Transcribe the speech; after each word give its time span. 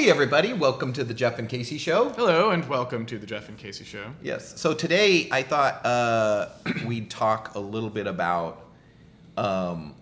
Hey, 0.00 0.08
everybody, 0.08 0.54
welcome 0.54 0.94
to 0.94 1.04
the 1.04 1.12
Jeff 1.12 1.38
and 1.38 1.46
Casey 1.46 1.76
Show. 1.76 2.08
Hello, 2.08 2.52
and 2.52 2.66
welcome 2.70 3.04
to 3.04 3.18
the 3.18 3.26
Jeff 3.26 3.50
and 3.50 3.58
Casey 3.58 3.84
Show. 3.84 4.14
Yes, 4.22 4.58
so 4.58 4.72
today 4.72 5.28
I 5.30 5.42
thought 5.42 5.84
uh, 5.84 6.48
we'd 6.86 7.10
talk 7.10 7.54
a 7.54 7.58
little 7.58 7.90
bit 7.90 8.06
about, 8.06 8.64
um, 9.36 9.94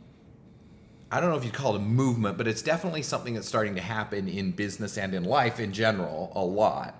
I 1.11 1.19
don't 1.21 1.31
know 1.31 1.37
if 1.37 1.45
you'd 1.45 1.53
call 1.53 1.75
it 1.75 1.79
a 1.79 1.81
movement, 1.81 2.39
but 2.39 2.47
it's 2.47 2.63
definitely 2.63 3.03
something 3.03 3.35
that's 3.35 3.49
starting 3.49 3.75
to 3.75 3.81
happen 3.81 4.29
in 4.29 4.53
business 4.53 4.99
and 4.99 5.15
in 5.15 5.25
life 5.25 5.59
in 5.59 5.73
general 5.73 6.31
a 6.37 6.45
lot, 6.45 6.95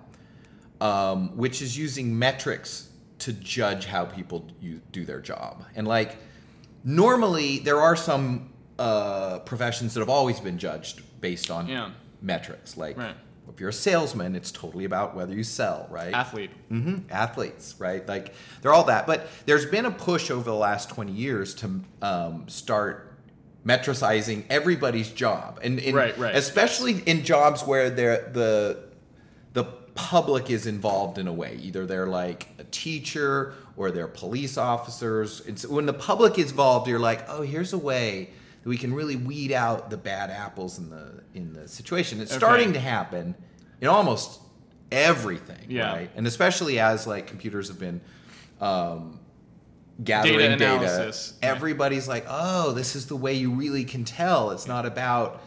um, 0.81 1.37
which 1.37 1.61
is 1.61 1.77
using 1.77 2.19
metrics 2.19 2.89
to 3.19 3.31
judge 3.31 3.85
how 3.85 4.03
people 4.03 4.45
do, 4.61 4.81
do 4.91 5.05
their 5.05 5.21
job. 5.21 5.63
And 5.73 5.87
like, 5.87 6.17
normally 6.83 7.59
there 7.59 7.79
are 7.79 7.95
some 7.95 8.49
uh, 8.77 9.39
professions 9.39 9.93
that 9.93 10.01
have 10.01 10.09
always 10.09 10.41
been 10.41 10.57
judged 10.57 11.01
based 11.21 11.49
on 11.49 11.69
Yeah. 11.69 11.91
Metrics. 12.21 12.77
Like, 12.77 12.97
Right. 12.97 13.15
if 13.53 13.59
you're 13.59 13.69
a 13.69 13.73
salesman, 13.73 14.35
it's 14.35 14.51
totally 14.51 14.85
about 14.85 15.15
whether 15.15 15.33
you 15.33 15.43
sell, 15.43 15.87
right? 15.89 16.13
Athlete. 16.13 16.51
hmm 16.69 16.97
Athletes, 17.09 17.75
right? 17.79 18.07
Like 18.07 18.33
they're 18.61 18.73
all 18.73 18.83
that. 18.85 19.07
But 19.07 19.27
there's 19.45 19.65
been 19.65 19.85
a 19.85 19.91
push 19.91 20.29
over 20.31 20.43
the 20.49 20.55
last 20.55 20.89
20 20.89 21.11
years 21.11 21.53
to 21.55 21.81
um, 22.01 22.47
start 22.47 23.05
metricizing 23.65 24.43
everybody's 24.49 25.09
job, 25.09 25.59
and, 25.61 25.79
and 25.79 25.95
Right, 25.95 26.17
right. 26.17 26.35
especially 26.35 26.99
in 27.05 27.23
jobs 27.23 27.61
where 27.65 27.89
they're 27.89 28.29
the 28.31 28.83
the 29.53 29.63
public 29.95 30.49
is 30.49 30.65
involved 30.65 31.17
in 31.17 31.27
a 31.27 31.33
way. 31.33 31.57
Either 31.61 31.85
they're 31.85 32.07
like 32.07 32.47
a 32.57 32.63
teacher 32.65 33.53
or 33.75 33.91
they're 33.91 34.07
police 34.07 34.57
officers. 34.57 35.41
It's 35.45 35.65
when 35.67 35.85
the 35.85 35.93
public 35.93 36.39
is 36.39 36.51
involved, 36.51 36.87
you're 36.87 36.99
like, 36.99 37.25
oh, 37.27 37.41
here's 37.41 37.73
a 37.73 37.77
way 37.77 38.29
that 38.63 38.69
we 38.69 38.77
can 38.77 38.93
really 38.93 39.15
weed 39.15 39.51
out 39.51 39.89
the 39.89 39.97
bad 39.97 40.29
apples 40.29 40.77
in 40.79 40.89
the 40.89 41.21
in 41.33 41.53
the 41.53 41.67
situation. 41.67 42.19
It's 42.21 42.31
Okay. 42.31 42.39
starting 42.39 42.73
to 42.73 42.79
happen 42.79 43.35
in 43.81 43.87
almost 43.87 44.41
everything, 44.91 45.65
Yeah. 45.67 45.91
right? 45.93 46.09
And 46.15 46.25
especially 46.27 46.79
as 46.79 47.05
like 47.07 47.27
computers 47.27 47.67
have 47.67 47.79
been 47.79 48.01
um, 48.59 49.19
gathering 50.03 50.37
Data 50.37 50.57
data, 50.57 50.75
analysis, 50.75 51.33
yeah. 51.41 51.49
everybody's 51.49 52.07
like, 52.07 52.25
oh, 52.27 52.71
this 52.73 52.95
is 52.95 53.05
the 53.07 53.15
way 53.15 53.33
you 53.35 53.51
really 53.51 53.83
can 53.85 54.03
tell. 54.03 54.51
It's 54.51 54.67
not 54.67 54.85
about 54.85 55.41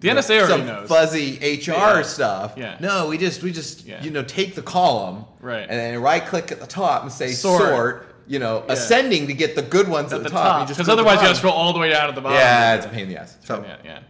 The 0.00 0.08
you 0.08 0.14
know, 0.14 0.20
NSA 0.20 0.38
already 0.38 0.52
some 0.52 0.66
knows. 0.66 0.88
fuzzy 0.88 1.38
HR 1.40 1.70
Yeah. 1.72 2.02
stuff. 2.02 2.52
Yeah. 2.56 2.76
No, 2.80 3.08
we 3.08 3.18
just 3.18 3.42
we 3.42 3.52
just 3.52 3.84
Yeah. 3.86 4.02
you 4.02 4.10
know 4.10 4.22
take 4.22 4.54
the 4.54 4.62
column 4.62 5.24
Right. 5.40 5.62
and 5.62 5.70
then 5.70 6.00
right 6.02 6.24
click 6.24 6.52
at 6.52 6.60
the 6.60 6.66
top 6.66 7.02
and 7.02 7.10
say 7.12 7.32
Sort. 7.32 7.62
sort. 7.62 8.07
You 8.28 8.38
know, 8.38 8.62
Yeah. 8.66 8.74
ascending 8.74 9.26
to 9.28 9.34
get 9.34 9.56
the 9.56 9.62
good 9.62 9.88
ones 9.88 10.12
at, 10.12 10.18
At 10.18 10.22
the 10.24 10.30
top. 10.30 10.58
top. 10.60 10.68
Because 10.68 10.88
otherwise 10.88 11.14
you 11.20 11.26
have 11.26 11.30
to 11.30 11.36
scroll 11.36 11.54
all 11.54 11.72
the 11.72 11.78
way 11.80 11.90
down 11.90 12.08
to 12.08 12.14
the 12.14 12.20
bottom. 12.20 12.38
Yeah, 12.38 12.74
it's 12.76 12.86
a 12.86 12.88
pain 12.90 13.04
in 13.04 13.08
the 13.08 13.16
ass. 13.18 13.36
So 13.44 13.64
yeah, 13.66 13.76
yeah. 13.84 14.00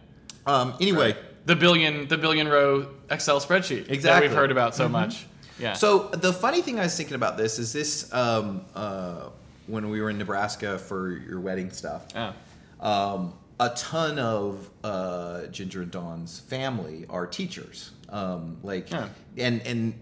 um, 0.45 0.73
anyway, 0.79 1.15
The 1.45 1.55
billion 1.55 2.07
the 2.07 2.17
billion 2.17 2.47
row 2.47 2.87
Excel 3.09 3.39
spreadsheet 3.39 3.85
that 3.87 3.93
Exactly. 3.93 4.27
we've 4.27 4.37
heard 4.37 4.51
about 4.51 4.75
so 4.75 4.87
much. 4.89 5.25
Yeah. 5.57 5.73
So 5.73 6.09
the 6.09 6.31
funny 6.33 6.61
thing 6.61 6.79
I 6.79 6.83
was 6.83 6.95
thinking 6.95 7.15
about 7.15 7.37
this 7.37 7.59
is 7.59 7.73
this 7.73 8.13
um, 8.13 8.61
uh, 8.75 9.29
when 9.67 9.89
we 9.89 10.01
were 10.01 10.09
in 10.09 10.17
Nebraska 10.17 10.77
for 10.77 11.11
your 11.11 11.39
wedding 11.39 11.71
stuff. 11.71 12.03
yeah. 12.13 12.33
um, 12.81 13.33
a 13.61 13.69
ton 13.75 14.17
of 14.19 14.69
uh, 14.85 15.47
Ginger 15.47 15.81
and 15.81 15.91
Dawn's 15.91 16.39
family 16.39 17.05
are 17.09 17.27
teachers, 17.27 17.91
um, 18.09 18.57
like 18.63 18.89
Yeah. 18.89 19.07
and 19.37 19.61
and 19.65 19.93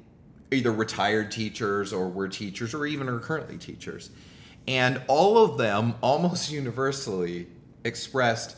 either 0.52 0.72
retired 0.72 1.32
teachers 1.32 1.94
or 1.94 2.08
were 2.08 2.28
teachers 2.28 2.74
or 2.74 2.86
even 2.86 3.10
are 3.10 3.20
currently 3.20 3.58
teachers, 3.58 4.10
and 4.68 5.02
all 5.08 5.38
of 5.44 5.58
them 5.58 5.96
almost 6.02 6.52
universally 6.52 7.48
expressed 7.84 8.58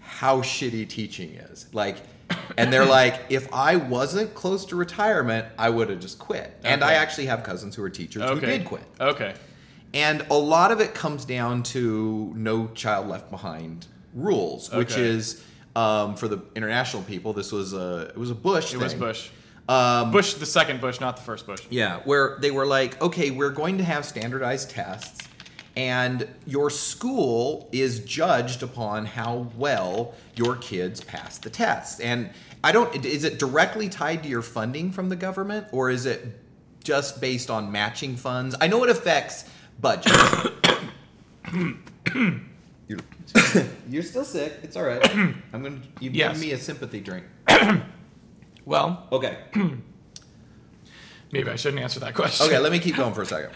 how 0.00 0.42
shitty 0.42 0.88
teaching 0.88 1.30
is. 1.30 1.66
Like, 1.72 1.96
and 2.56 2.72
they're 2.72 2.84
like, 3.00 3.20
if 3.30 3.52
I 3.52 3.76
wasn't 3.76 4.34
close 4.34 4.64
to 4.66 4.76
retirement, 4.76 5.46
I 5.58 5.70
would 5.70 5.88
have 5.90 6.00
just 6.00 6.18
quit. 6.18 6.54
And 6.62 6.84
I 6.84 6.94
actually 6.94 7.26
have 7.26 7.42
cousins 7.42 7.74
who 7.74 7.82
are 7.82 7.90
teachers 7.90 8.28
who 8.28 8.40
did 8.40 8.64
quit. 8.64 8.84
Okay. 9.00 9.34
And 9.94 10.26
a 10.30 10.34
lot 10.34 10.72
of 10.72 10.80
it 10.80 10.92
comes 10.92 11.24
down 11.24 11.62
to 11.64 12.32
no 12.36 12.66
child 12.68 13.08
left 13.08 13.30
behind 13.30 13.86
rules, 14.12 14.72
which 14.72 14.96
is 14.96 15.42
um, 15.76 16.16
for 16.16 16.26
the 16.26 16.42
international 16.56 17.02
people. 17.04 17.32
This 17.32 17.52
was 17.52 17.72
a 17.72 18.08
it 18.08 18.18
was 18.18 18.30
a 18.30 18.34
Bush. 18.34 18.74
It 18.74 18.78
was. 18.78 18.94
Bush. 18.94 19.30
Um, 19.68 20.10
Bush 20.10 20.34
the 20.34 20.46
second 20.46 20.80
Bush, 20.80 21.00
not 21.00 21.16
the 21.16 21.22
first 21.22 21.46
Bush. 21.46 21.62
yeah, 21.70 22.00
where 22.04 22.36
they 22.40 22.50
were 22.50 22.66
like, 22.66 23.00
okay, 23.00 23.30
we're 23.30 23.50
going 23.50 23.78
to 23.78 23.84
have 23.84 24.04
standardized 24.04 24.68
tests, 24.70 25.26
and 25.76 26.28
your 26.46 26.68
school 26.70 27.68
is 27.72 28.00
judged 28.00 28.62
upon 28.62 29.06
how 29.06 29.48
well 29.56 30.14
your 30.36 30.56
kids 30.56 31.00
pass 31.00 31.38
the 31.38 31.48
tests. 31.50 31.98
And 32.00 32.30
I 32.62 32.72
don't, 32.72 33.04
is 33.06 33.24
it 33.24 33.38
directly 33.38 33.88
tied 33.88 34.22
to 34.24 34.28
your 34.28 34.42
funding 34.42 34.92
from 34.92 35.08
the 35.08 35.16
government, 35.16 35.66
or 35.72 35.88
is 35.90 36.04
it 36.04 36.38
just 36.82 37.20
based 37.20 37.48
on 37.50 37.72
matching 37.72 38.16
funds? 38.16 38.54
I 38.60 38.66
know 38.66 38.84
it 38.84 38.90
affects 38.90 39.46
budget. 39.80 40.12
you're, 42.86 42.98
you're 43.88 44.02
still 44.02 44.24
sick. 44.24 44.54
It's 44.62 44.76
all 44.76 44.84
right. 44.84 45.02
I'm 45.14 45.42
gonna. 45.62 45.78
You've 46.00 46.14
Yes. 46.14 46.34
given 46.34 46.48
me 46.48 46.52
a 46.52 46.58
sympathy 46.58 47.00
drink. 47.00 47.24
Well, 48.64 49.06
Okay. 49.12 49.38
maybe 51.32 51.50
I 51.50 51.56
shouldn't 51.56 51.82
answer 51.82 52.00
that 52.00 52.14
question. 52.14 52.46
Okay, 52.46 52.58
let 52.58 52.72
me 52.72 52.78
keep 52.78 52.96
going 52.96 53.14
for 53.14 53.22
a 53.22 53.26
second. 53.26 53.50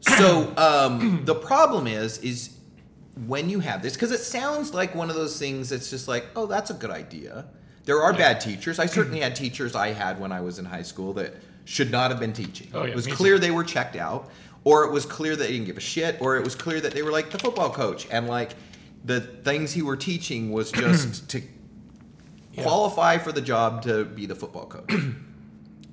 So 0.00 0.52
um, 0.56 1.24
the 1.24 1.34
problem 1.34 1.86
is, 1.86 2.18
is 2.18 2.56
when 3.26 3.50
you 3.50 3.60
have 3.60 3.82
this, 3.82 3.94
because 3.94 4.12
it 4.12 4.20
sounds 4.20 4.72
like 4.72 4.94
one 4.94 5.10
of 5.10 5.16
those 5.16 5.38
things 5.38 5.68
that's 5.70 5.90
just 5.90 6.08
like, 6.08 6.26
oh, 6.36 6.46
that's 6.46 6.70
a 6.70 6.74
good 6.74 6.90
idea. 6.90 7.46
There 7.84 8.02
are 8.02 8.12
bad 8.12 8.40
teachers. 8.40 8.78
I 8.78 8.86
certainly 8.86 9.20
had 9.20 9.34
teachers 9.34 9.74
I 9.74 9.88
had 9.88 10.20
when 10.20 10.30
I 10.30 10.40
was 10.40 10.58
in 10.58 10.64
high 10.64 10.82
school 10.82 11.12
that 11.14 11.34
should 11.64 11.90
not 11.90 12.10
have 12.10 12.20
been 12.20 12.32
teaching. 12.32 12.70
Oh, 12.74 12.84
yeah, 12.84 12.90
it 12.90 12.96
was 12.96 13.06
clear 13.06 13.38
they 13.38 13.50
were 13.50 13.64
checked 13.64 13.96
out, 13.96 14.30
or 14.64 14.84
it 14.84 14.92
was 14.92 15.04
clear 15.06 15.36
that 15.36 15.44
they 15.44 15.52
didn't 15.52 15.66
give 15.66 15.76
a 15.76 15.80
shit, 15.80 16.20
or 16.20 16.36
it 16.36 16.44
was 16.44 16.54
clear 16.54 16.80
that 16.80 16.92
they 16.92 17.02
were 17.02 17.10
like 17.12 17.30
the 17.30 17.38
football 17.38 17.70
coach 17.70 18.06
and 18.10 18.28
like 18.28 18.52
the 19.04 19.20
things 19.20 19.72
he 19.72 19.82
were 19.82 19.96
teaching 19.96 20.50
was 20.52 20.70
just 20.70 21.28
to 21.30 21.42
qualify 22.62 23.18
for 23.18 23.32
the 23.32 23.40
job 23.40 23.82
to 23.82 24.04
be 24.04 24.26
the 24.26 24.34
football 24.34 24.66
coach. 24.66 24.92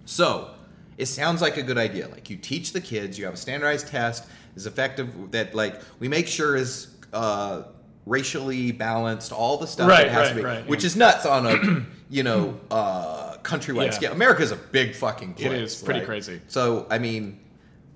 So 0.05 0.51
it 0.97 1.07
sounds 1.07 1.41
like 1.41 1.57
a 1.57 1.63
good 1.63 1.77
idea. 1.77 2.07
Like 2.07 2.29
you 2.29 2.37
teach 2.37 2.73
the 2.73 2.81
kids, 2.81 3.17
you 3.17 3.25
have 3.25 3.33
a 3.33 3.37
standardized 3.37 3.87
test, 3.87 4.25
is 4.55 4.65
effective 4.67 5.31
that 5.31 5.55
like 5.55 5.81
we 5.99 6.07
make 6.07 6.27
sure 6.27 6.55
is 6.55 6.87
uh, 7.11 7.63
racially 8.05 8.71
balanced, 8.71 9.31
all 9.31 9.57
the 9.57 9.65
stuff 9.67 9.89
Right, 9.89 10.05
that 10.05 10.11
has 10.11 10.27
right, 10.27 10.29
to 10.29 10.35
be, 10.35 10.43
right, 10.43 10.67
which 10.67 10.83
yeah. 10.83 10.87
is 10.87 10.95
nuts 10.95 11.25
on 11.25 11.45
a 11.47 11.85
you 12.09 12.23
know 12.23 12.59
uh, 12.71 13.37
countrywide 13.37 13.85
Yeah. 13.85 13.91
scale. 13.91 14.11
America's 14.11 14.51
a 14.51 14.55
big 14.57 14.95
fucking 14.95 15.33
place. 15.33 15.47
It 15.51 15.61
is 15.61 15.81
pretty 15.81 16.01
right? 16.01 16.05
crazy. 16.05 16.39
So 16.47 16.85
I 16.91 16.99
mean, 16.99 17.39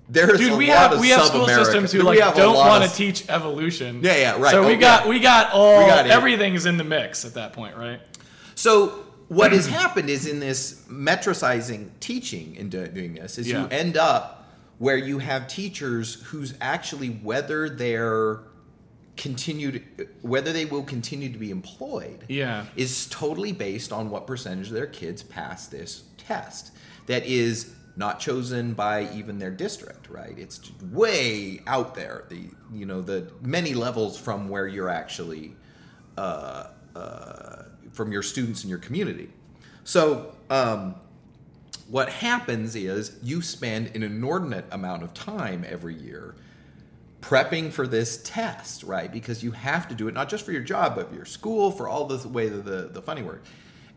there's 0.08 0.40
Dude, 0.40 0.52
a 0.52 0.56
we 0.56 0.66
lot 0.68 0.76
have 0.78 0.92
of 0.94 1.00
we 1.00 1.10
have 1.10 1.26
school 1.26 1.46
systems 1.46 1.92
who 1.92 2.02
like 2.02 2.18
don't 2.34 2.56
want 2.56 2.82
to 2.82 2.90
teach 2.96 3.28
evolution. 3.30 4.00
Yeah, 4.02 4.16
yeah, 4.16 4.40
right. 4.40 4.50
So 4.50 4.66
we 4.66 4.74
Oh, 4.74 4.80
got 4.80 5.04
yeah. 5.04 5.10
we 5.10 5.20
got 5.20 5.52
all 5.52 5.78
We 5.78 5.86
got 5.86 6.08
everything's 6.08 6.66
in 6.66 6.76
the 6.76 6.82
mix 6.84 7.24
at 7.24 7.34
that 7.34 7.52
point, 7.52 7.76
right? 7.76 8.00
So 8.60 8.88
what 9.28 9.52
has 9.52 9.66
happened 9.66 10.10
is 10.10 10.26
in 10.26 10.38
this 10.38 10.82
metricizing 10.86 11.88
teaching 12.00 12.56
in 12.56 12.68
doing 12.68 13.14
this 13.14 13.38
is 13.38 13.48
Yeah. 13.48 13.62
you 13.62 13.68
end 13.68 13.96
up 13.96 14.52
where 14.76 14.98
you 14.98 15.18
have 15.18 15.48
teachers 15.48 16.14
who's 16.24 16.52
actually 16.60 17.08
whether 17.08 17.70
they're 17.70 18.40
continued 19.16 19.82
whether 20.20 20.52
they 20.52 20.66
will 20.66 20.82
continue 20.82 21.32
to 21.32 21.38
be 21.38 21.50
employed 21.50 22.24
Yeah. 22.28 22.66
is 22.76 23.06
totally 23.06 23.52
based 23.52 23.92
on 23.92 24.10
what 24.10 24.26
percentage 24.26 24.68
of 24.68 24.74
their 24.74 24.86
kids 24.86 25.22
pass 25.22 25.66
this 25.66 26.02
test 26.18 26.72
that 27.06 27.24
is 27.24 27.72
not 27.96 28.20
chosen 28.20 28.74
by 28.74 29.08
even 29.14 29.38
their 29.38 29.50
district 29.50 30.08
right 30.10 30.38
it's 30.38 30.60
way 30.90 31.60
out 31.66 31.94
there 31.94 32.24
the 32.28 32.42
you 32.74 32.84
know 32.84 33.00
the 33.00 33.26
many 33.42 33.72
levels 33.74 34.18
from 34.18 34.48
where 34.50 34.66
you're 34.66 34.88
actually 34.90 35.54
uh, 36.18 36.64
uh, 36.94 37.62
from 37.92 38.12
your 38.12 38.22
students 38.22 38.64
in 38.64 38.70
your 38.70 38.78
community 38.78 39.30
so 39.84 40.34
um, 40.50 40.94
what 41.88 42.08
happens 42.08 42.76
is 42.76 43.16
you 43.22 43.42
spend 43.42 43.94
an 43.96 44.02
inordinate 44.02 44.64
amount 44.70 45.02
of 45.02 45.12
time 45.14 45.64
every 45.68 45.94
year 45.94 46.34
prepping 47.20 47.70
for 47.72 47.86
this 47.86 48.22
test, 48.22 48.82
right? 48.84 49.12
Because 49.12 49.42
you 49.42 49.50
have 49.50 49.88
to 49.88 49.94
do 49.94 50.08
it 50.08 50.14
not 50.14 50.28
just 50.28 50.44
for 50.44 50.52
your 50.52 50.62
job, 50.62 50.94
but 50.94 51.08
for 51.08 51.14
your 51.14 51.24
school, 51.24 51.70
for 51.70 51.88
all 51.88 52.06
the 52.06 52.26
way 52.28 52.48
that 52.48 52.64
the, 52.64 52.88
the 52.92 53.02
funny 53.02 53.22
work. 53.22 53.44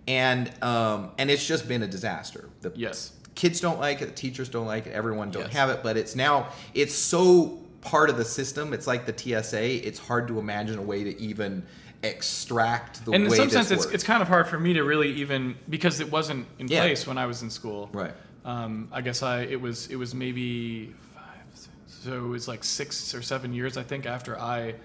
And 0.07 0.51
um, 0.63 1.11
and 1.17 1.31
it's 1.31 1.45
just 1.45 1.67
been 1.67 1.83
a 1.83 1.87
disaster. 1.87 2.49
The 2.61 2.71
Yes. 2.75 3.13
kids 3.35 3.61
don't 3.61 3.79
like 3.79 4.01
it, 4.01 4.07
the 4.07 4.11
teachers 4.13 4.49
don't 4.49 4.67
like 4.67 4.87
it, 4.87 4.93
everyone 4.93 5.31
don't 5.31 5.43
Yes. 5.43 5.53
have 5.53 5.69
it, 5.69 5.81
but 5.83 5.95
it's 5.95 6.15
now 6.15 6.47
it's 6.73 6.93
so 6.95 7.59
part 7.81 8.09
of 8.09 8.17
the 8.17 8.25
system. 8.25 8.73
It's 8.73 8.87
like 8.87 9.05
the 9.05 9.13
TSA. 9.17 9.87
It's 9.87 9.99
hard 9.99 10.27
to 10.27 10.39
imagine 10.39 10.79
a 10.79 10.81
way 10.81 11.03
to 11.03 11.17
even 11.21 11.63
extract 12.03 13.05
the 13.05 13.11
and 13.11 13.25
in 13.25 13.31
some 13.31 13.49
sense, 13.49 13.71
it's, 13.71 13.85
it's 13.85 14.03
kind 14.03 14.21
of 14.21 14.27
hard 14.27 14.47
for 14.47 14.59
me 14.59 14.73
to 14.73 14.83
really 14.83 15.11
even 15.13 15.55
because 15.69 15.99
it 15.99 16.11
wasn't 16.11 16.45
in 16.59 16.67
Yeah. 16.67 16.81
place 16.81 17.07
when 17.07 17.17
I 17.17 17.25
was 17.25 17.41
in 17.41 17.49
school. 17.49 17.89
Right. 17.93 18.13
Um, 18.45 18.89
I 18.91 19.01
guess 19.01 19.23
I 19.23 19.41
it 19.41 19.59
was 19.59 19.87
it 19.87 19.95
was 19.95 20.13
maybe 20.13 20.93
five, 21.15 21.69
so 21.87 22.13
it 22.25 22.27
was 22.27 22.47
like 22.47 22.63
six 22.63 23.15
or 23.15 23.21
seven 23.21 23.53
years 23.53 23.77
I 23.77 23.83
think 23.83 24.05
after 24.05 24.37
I 24.37 24.75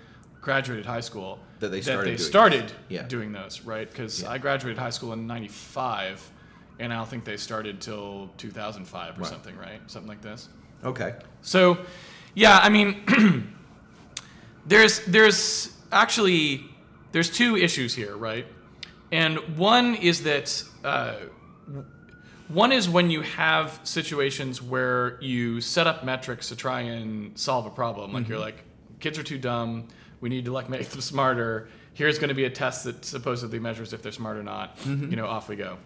graduated 0.41 0.87
high 0.87 1.01
school 1.01 1.41
That 1.59 1.71
they 1.71 1.81
started 1.81 2.05
they 2.13 2.17
doing 2.17 2.29
started. 2.29 2.73
Yeah. 2.89 3.03
doing 3.03 3.33
those, 3.33 3.63
right? 3.63 3.91
Because 3.91 4.23
Yeah. 4.23 4.31
I 4.31 4.39
graduated 4.39 4.79
high 4.79 4.91
school 4.91 5.13
in 5.13 5.27
'95, 5.27 6.31
and 6.79 6.93
I 6.93 6.97
don't 6.97 7.09
think 7.09 7.25
they 7.25 7.37
started 7.37 7.81
till 7.81 8.31
2005 8.39 9.19
or 9.19 9.23
Right. 9.23 9.29
something, 9.29 9.57
right? 9.57 9.81
Something 9.89 10.09
like 10.09 10.23
this. 10.23 10.49
Okay. 10.85 11.17
So, 11.43 11.79
yeah, 12.35 12.61
I 12.63 12.69
mean, 12.69 13.03
there's 14.67 15.01
there's 15.07 15.73
actually 15.91 16.65
there's 17.13 17.31
two 17.31 17.57
issues 17.57 17.95
here, 17.95 18.17
right? 18.17 18.47
And 19.11 19.39
one 19.57 19.95
is 19.95 20.25
that 20.25 20.63
uh, 20.85 21.15
one 22.49 22.73
is 22.73 22.89
when 22.89 23.11
you 23.11 23.23
have 23.23 23.79
situations 23.85 24.63
where 24.63 25.19
you 25.21 25.61
set 25.61 25.87
up 25.87 26.05
metrics 26.05 26.49
to 26.49 26.57
try 26.57 26.83
and 26.83 27.39
solve 27.39 27.67
a 27.67 27.71
problem, 27.71 28.13
like 28.13 28.29
you're 28.29 28.39
mm-hmm. 28.39 28.45
like, 28.45 28.65
kids 29.01 29.19
are 29.19 29.23
too 29.23 29.39
dumb. 29.39 29.89
We 30.21 30.29
need 30.29 30.47
to 30.47 30.53
like 30.53 30.69
make 30.69 30.89
them 30.89 31.01
smarter. 31.01 31.69
Here's 31.95 32.19
going 32.19 32.29
to 32.29 32.35
be 32.35 32.45
a 32.45 32.51
test 32.51 32.85
that 32.85 33.05
supposedly 33.05 33.59
measures 33.59 33.93
if 33.93 34.03
they're 34.03 34.13
smart 34.13 34.37
or 34.37 34.43
not. 34.43 34.79
Mm-hmm. 34.79 35.11
You 35.11 35.17
know, 35.17 35.27
off 35.27 35.49
we 35.49 35.57
go. 35.57 35.79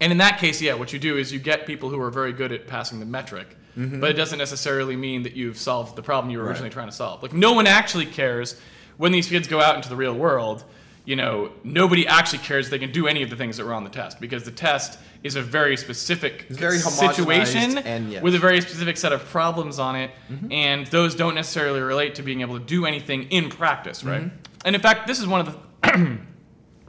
And 0.00 0.12
in 0.12 0.18
that 0.18 0.38
case, 0.38 0.60
yeah, 0.60 0.74
what 0.74 0.92
you 0.92 0.98
do 0.98 1.16
is 1.16 1.32
you 1.32 1.38
get 1.38 1.66
people 1.66 1.88
who 1.88 2.00
are 2.00 2.10
very 2.10 2.32
good 2.32 2.52
at 2.52 2.66
passing 2.66 3.00
the 3.00 3.06
metric, 3.06 3.56
mm-hmm. 3.76 4.00
but 4.00 4.10
it 4.10 4.14
doesn't 4.14 4.38
necessarily 4.38 4.96
mean 4.96 5.22
that 5.24 5.34
you've 5.34 5.58
solved 5.58 5.96
the 5.96 6.02
problem 6.02 6.30
you 6.30 6.38
were 6.38 6.44
Right. 6.44 6.50
originally 6.50 6.70
trying 6.70 6.88
to 6.88 6.94
solve. 6.94 7.22
Like 7.22 7.32
no 7.32 7.52
one 7.52 7.66
actually 7.66 8.06
cares 8.06 8.60
when 8.98 9.12
these 9.12 9.28
kids 9.28 9.48
go 9.48 9.60
out 9.60 9.76
into 9.76 9.88
the 9.88 9.96
real 9.96 10.14
world. 10.14 10.64
You 11.06 11.16
know, 11.16 11.52
nobody 11.64 12.06
actually 12.06 12.40
cares 12.40 12.68
they 12.68 12.78
can 12.78 12.92
do 12.92 13.06
any 13.06 13.22
of 13.22 13.30
the 13.30 13.36
things 13.36 13.56
that 13.56 13.64
were 13.64 13.72
on 13.72 13.82
the 13.82 13.88
test 13.88 14.20
because 14.20 14.44
the 14.44 14.50
test 14.50 14.98
is 15.24 15.36
a 15.36 15.42
very 15.42 15.74
specific 15.78 16.42
very 16.50 16.78
situation 16.78 17.78
and 17.78 18.12
yes. 18.12 18.22
with 18.22 18.34
a 18.34 18.38
very 18.38 18.60
specific 18.60 18.98
set 18.98 19.12
of 19.14 19.24
problems 19.24 19.78
on 19.78 19.96
it, 19.96 20.10
and 20.50 20.86
those 20.88 21.14
don't 21.14 21.34
necessarily 21.34 21.80
relate 21.80 22.16
to 22.16 22.22
being 22.22 22.42
able 22.42 22.58
to 22.58 22.64
do 22.64 22.84
anything 22.84 23.22
in 23.30 23.48
practice, 23.48 24.04
right? 24.04 24.30
And 24.66 24.76
in 24.76 24.82
fact, 24.82 25.06
this 25.06 25.18
is 25.18 25.26
one 25.26 25.40
of 25.40 25.56
the 25.82 26.18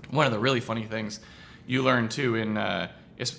one 0.09 0.25
of 0.25 0.31
the 0.31 0.39
really 0.39 0.59
funny 0.59 0.85
things 0.85 1.19
you 1.67 1.83
learn 1.83 2.09
too 2.09 2.35
in 2.35 2.57
uh, 2.57 2.89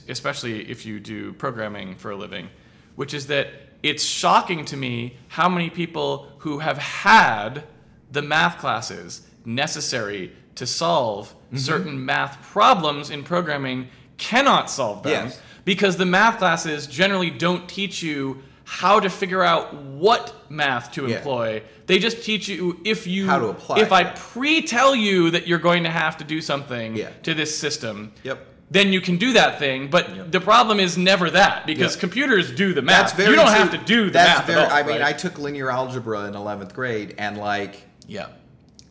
especially 0.09 0.71
if 0.71 0.87
you 0.87 1.01
do 1.01 1.33
programming 1.35 1.97
for 1.97 2.11
a 2.11 2.17
living 2.17 2.49
which 2.97 3.15
is 3.15 3.27
that 3.29 3.49
it's 3.83 4.05
shocking 4.05 4.65
to 4.67 4.77
me 4.77 5.17
how 5.29 5.49
many 5.49 5.71
people 5.71 6.29
who 6.39 6.59
have 6.59 6.79
had 6.79 7.65
the 8.11 8.23
math 8.23 8.59
classes 8.59 9.23
necessary 9.45 10.33
to 10.57 10.67
solve 10.67 11.35
Mm-hmm. 11.51 11.57
certain 11.59 12.05
math 12.07 12.41
problems 12.43 13.11
in 13.11 13.25
programming 13.25 13.89
cannot 14.19 14.71
solve 14.71 15.03
them 15.03 15.27
Yes. 15.27 15.41
because 15.65 15.97
the 15.97 16.07
math 16.07 16.39
classes 16.39 16.87
generally 16.87 17.29
don't 17.31 17.69
teach 17.69 18.05
you 18.05 18.41
how 18.63 19.01
to 19.01 19.11
figure 19.11 19.43
out 19.43 19.75
what 19.75 20.33
math 20.49 20.93
to 20.93 21.09
Yeah. 21.09 21.17
employ. 21.17 21.63
They 21.87 21.99
just 21.99 22.23
teach 22.23 22.47
you 22.47 22.79
if 22.85 23.05
you 23.05 23.27
How 23.27 23.41
to 23.41 23.47
apply 23.49 23.81
if 23.81 23.91
I 23.91 24.05
pre-tell 24.05 24.95
you 24.95 25.33
that 25.33 25.49
you're 25.49 25.59
going 25.59 25.83
to 25.83 25.91
have 25.91 26.17
to 26.19 26.25
do 26.25 26.41
something 26.41 26.95
Yeah. 26.95 27.09
to 27.25 27.35
this 27.35 27.59
system. 27.59 28.13
Yep. 28.23 28.47
Then 28.71 28.93
you 28.93 29.01
can 29.01 29.17
do 29.17 29.33
that 29.33 29.59
thing, 29.59 29.89
but 29.91 30.15
Yep. 30.15 30.31
the 30.31 30.41
problem 30.41 30.79
is 30.79 30.97
never 30.97 31.31
that 31.31 31.67
because 31.67 31.95
Yep. 31.95 32.01
computers 32.01 32.53
do 32.53 32.73
the 32.73 32.81
math. 32.83 33.07
That's 33.07 33.13
very 33.15 33.31
you 33.31 33.35
don't 33.35 33.47
true. 33.47 33.57
have 33.57 33.73
to 33.73 33.79
do 33.79 34.05
the 34.05 34.11
That's 34.13 34.39
math 34.39 34.47
very, 34.47 34.61
all. 34.61 34.71
I 34.71 34.85
mean, 34.85 35.01
right? 35.01 35.09
I 35.09 35.13
took 35.15 35.37
linear 35.41 35.69
algebra 35.69 36.27
in 36.29 36.35
11th 36.37 36.75
grade, 36.75 37.17
and 37.19 37.39
like 37.39 37.87
yeah, 38.11 38.27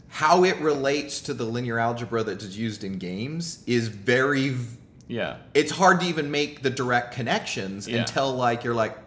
how 0.07 0.44
it 0.44 0.57
relates 0.60 1.21
to 1.21 1.33
the 1.33 1.44
linear 1.44 1.77
algebra 1.77 2.24
that 2.24 2.42
is 2.42 2.57
used 2.57 2.83
in 2.83 2.98
games 2.98 3.63
is 3.68 3.88
very. 3.89 4.56
yeah, 5.07 5.38
It's 5.54 5.71
hard 5.71 6.00
to 6.01 6.06
even 6.07 6.31
make 6.31 6.62
the 6.63 6.69
direct 6.69 7.13
connections 7.13 7.88
Yeah. 7.88 8.00
until 8.00 8.33
like 8.33 8.63
you're 8.63 8.74
like, 8.86 8.98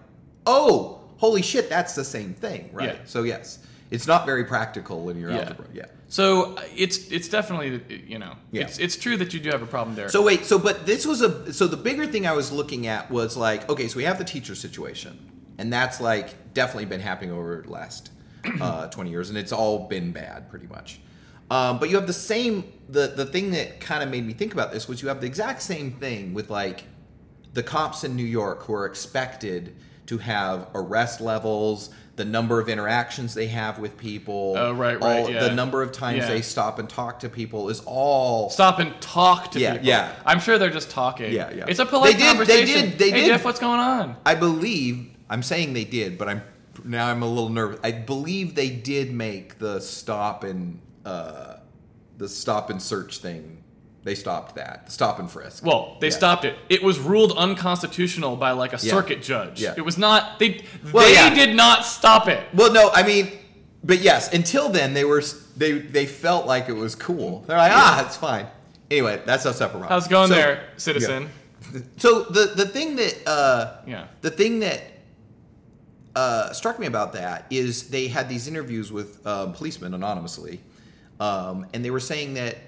oh, 0.47 1.01
holy 1.17 1.43
shit, 1.43 1.69
that's 1.69 1.95
the 1.95 2.05
same 2.05 2.35
thing, 2.35 2.71
right? 2.73 2.95
Yeah. 2.95 3.05
So 3.05 3.23
yes, 3.23 3.59
it's 3.91 4.07
not 4.07 4.27
very 4.27 4.45
practical 4.45 5.05
linear 5.05 5.31
Yeah. 5.31 5.39
algebra. 5.41 5.67
Yeah. 5.73 5.87
So 6.09 6.55
uh, 6.57 6.63
it's 6.77 7.11
it's 7.11 7.29
definitely 7.29 7.81
you 8.07 8.19
know 8.19 8.35
Yeah. 8.51 8.63
it's 8.65 8.79
it's 8.79 8.97
true 8.97 9.17
that 9.17 9.33
you 9.35 9.41
do 9.41 9.49
have 9.51 9.63
a 9.63 9.67
problem 9.67 9.97
there. 9.97 10.09
So 10.11 10.23
wait, 10.23 10.45
so 10.45 10.59
but 10.59 10.85
this 10.87 11.07
was 11.07 11.21
a 11.23 11.53
so 11.53 11.67
the 11.67 11.77
bigger 11.89 12.07
thing 12.07 12.27
I 12.27 12.33
was 12.33 12.53
looking 12.53 12.87
at 12.87 13.11
was 13.11 13.37
like 13.37 13.69
okay, 13.71 13.89
so 13.89 13.97
we 13.97 14.05
have 14.05 14.19
the 14.19 14.25
teacher 14.35 14.55
situation, 14.55 15.19
and 15.59 15.73
that's 15.73 16.01
like 16.01 16.53
definitely 16.55 16.85
been 16.87 17.01
happening 17.01 17.33
over 17.33 17.63
the 17.65 17.71
last 17.71 18.11
uh, 18.61 18.89
twenty 18.89 19.11
years, 19.11 19.29
and 19.29 19.39
it's 19.39 19.53
all 19.53 19.87
been 19.89 20.13
bad 20.13 20.51
pretty 20.51 20.67
much. 20.67 21.01
Um, 21.51 21.79
but 21.79 21.91
you 21.91 21.97
have 21.97 22.07
the 22.07 22.13
same 22.13 22.65
the 22.89 23.09
the 23.09 23.27
thing 23.27 23.51
that 23.53 23.81
kind 23.81 24.03
of 24.03 24.09
made 24.11 24.27
me 24.27 24.33
think 24.33 24.53
about 24.53 24.73
this 24.73 24.89
was 24.89 25.03
you 25.03 25.09
have 25.09 25.21
the 25.21 25.27
exact 25.27 25.63
same 25.63 25.93
thing 25.93 26.35
with 26.35 26.51
like 26.51 26.85
the 27.55 27.63
cops 27.63 28.05
in 28.05 28.17
New 28.17 28.25
York 28.25 28.63
who 28.63 28.73
are 28.73 28.87
expected 28.87 29.77
to 30.07 30.19
have 30.19 30.69
arrest 30.75 31.21
levels, 31.21 31.91
the 32.17 32.25
number 32.25 32.59
of 32.61 32.69
interactions 32.69 33.35
they 33.35 33.47
have 33.47 33.79
with 33.79 33.97
people, 33.97 34.55
Oh, 34.57 34.73
right, 34.73 34.99
right, 35.01 35.21
all- 35.23 35.31
yeah. 35.31 35.41
the 35.49 35.55
number 35.55 35.83
of 35.83 35.93
times 35.93 36.19
Yeah. 36.19 36.29
they 36.29 36.41
stop 36.43 36.79
and 36.79 36.89
talk 36.89 37.21
to 37.21 37.29
people 37.29 37.69
is 37.69 37.81
all 37.87 38.49
Stop 38.51 38.79
and 38.79 38.99
talk 39.01 39.51
to 39.53 39.61
Yeah, 39.61 39.73
people. 39.73 39.87
yeah. 39.87 40.13
I'm 40.27 40.41
sure 40.41 40.59
they're 40.59 40.71
just 40.71 40.91
talking. 40.91 41.31
Yeah, 41.33 41.51
yeah. 41.53 41.67
It's 41.69 41.79
a 41.79 41.87
polite 41.87 42.17
They 42.17 42.35
did- 42.35 42.47
they 42.47 42.65
did- 42.65 42.99
they 42.99 43.11
hey 43.11 43.21
did. 43.21 43.27
Jeff, 43.29 43.45
what's 43.45 43.61
going 43.61 43.81
on? 43.81 44.17
I 44.27 44.35
believe 44.35 45.11
I'm 45.31 45.43
saying 45.43 45.73
they 45.75 45.85
did, 45.85 46.19
but 46.19 46.29
I'm 46.29 46.43
now 46.85 47.09
I'm 47.09 47.23
a 47.23 47.27
little 47.29 47.49
nervous. 47.51 47.81
I 47.85 47.93
believe 47.93 48.55
they 48.55 48.71
did 48.71 49.13
make 49.13 49.59
the 49.59 49.81
stop 49.81 50.45
and 50.45 50.81
uh, 51.05 51.57
the 52.19 52.29
stop 52.29 52.71
and 52.71 52.81
search 52.81 53.19
thing. 53.19 53.59
They 54.05 54.15
stopped 54.17 54.57
that. 54.57 54.91
Stop 54.91 55.21
and 55.21 55.31
frisk. 55.31 55.65
Well, 55.65 55.97
they 56.01 56.09
Yeah. 56.09 56.17
stopped 56.17 56.45
it. 56.45 56.57
It 56.69 56.83
was 56.83 56.99
ruled 56.99 57.33
unconstitutional 57.37 58.35
by 58.37 58.51
like 58.51 58.73
a 58.73 58.79
Yeah. 58.83 58.91
circuit 58.93 59.23
judge. 59.23 59.61
Yeah. 59.61 59.75
It 59.77 59.83
was 59.85 59.97
not. 59.97 60.39
They 60.41 60.65
Well, 60.93 61.07
they 61.07 61.15
yeah. 61.15 61.33
did 61.35 61.55
not 61.55 61.85
stop 61.87 62.27
it. 62.29 62.43
Well, 62.53 62.73
no, 62.73 62.91
I 62.93 63.05
mean, 63.05 63.31
but 63.85 64.01
yes. 64.01 64.33
Until 64.33 64.69
then, 64.69 64.93
they 64.95 65.05
were 65.05 65.23
they 65.57 65.73
they 65.73 66.07
felt 66.07 66.47
like 66.47 66.69
it 66.69 66.73
was 66.75 66.95
cool. 66.97 67.45
They're 67.47 67.57
like, 67.59 67.73
ah, 67.73 68.05
it's 68.05 68.17
fine. 68.17 68.47
Anyway, 68.91 69.23
that's 69.25 69.45
a 69.45 69.55
separate. 69.55 69.89
How's 69.89 70.07
it 70.07 70.11
going 70.11 70.29
So- 70.29 70.35
there, 70.35 70.65
citizen? 70.77 71.29
So 71.99 72.25
the 72.25 72.53
the 72.57 72.67
thing 72.67 72.97
that 72.97 73.15
uh, 73.27 73.67
Yeah. 73.87 74.05
the 74.21 74.31
thing 74.31 74.61
that 74.61 74.81
uh, 76.15 76.53
struck 76.53 76.79
me 76.79 76.87
about 76.87 77.13
that 77.15 77.47
is 77.51 77.89
they 77.89 78.09
had 78.09 78.29
these 78.29 78.49
interviews 78.49 78.93
with 78.93 79.27
um, 79.27 79.53
policemen 79.53 79.95
anonymously, 79.95 80.61
um, 81.21 81.67
and 81.73 81.85
they 81.85 81.91
were 81.91 82.01
saying 82.01 82.35
that 82.35 82.59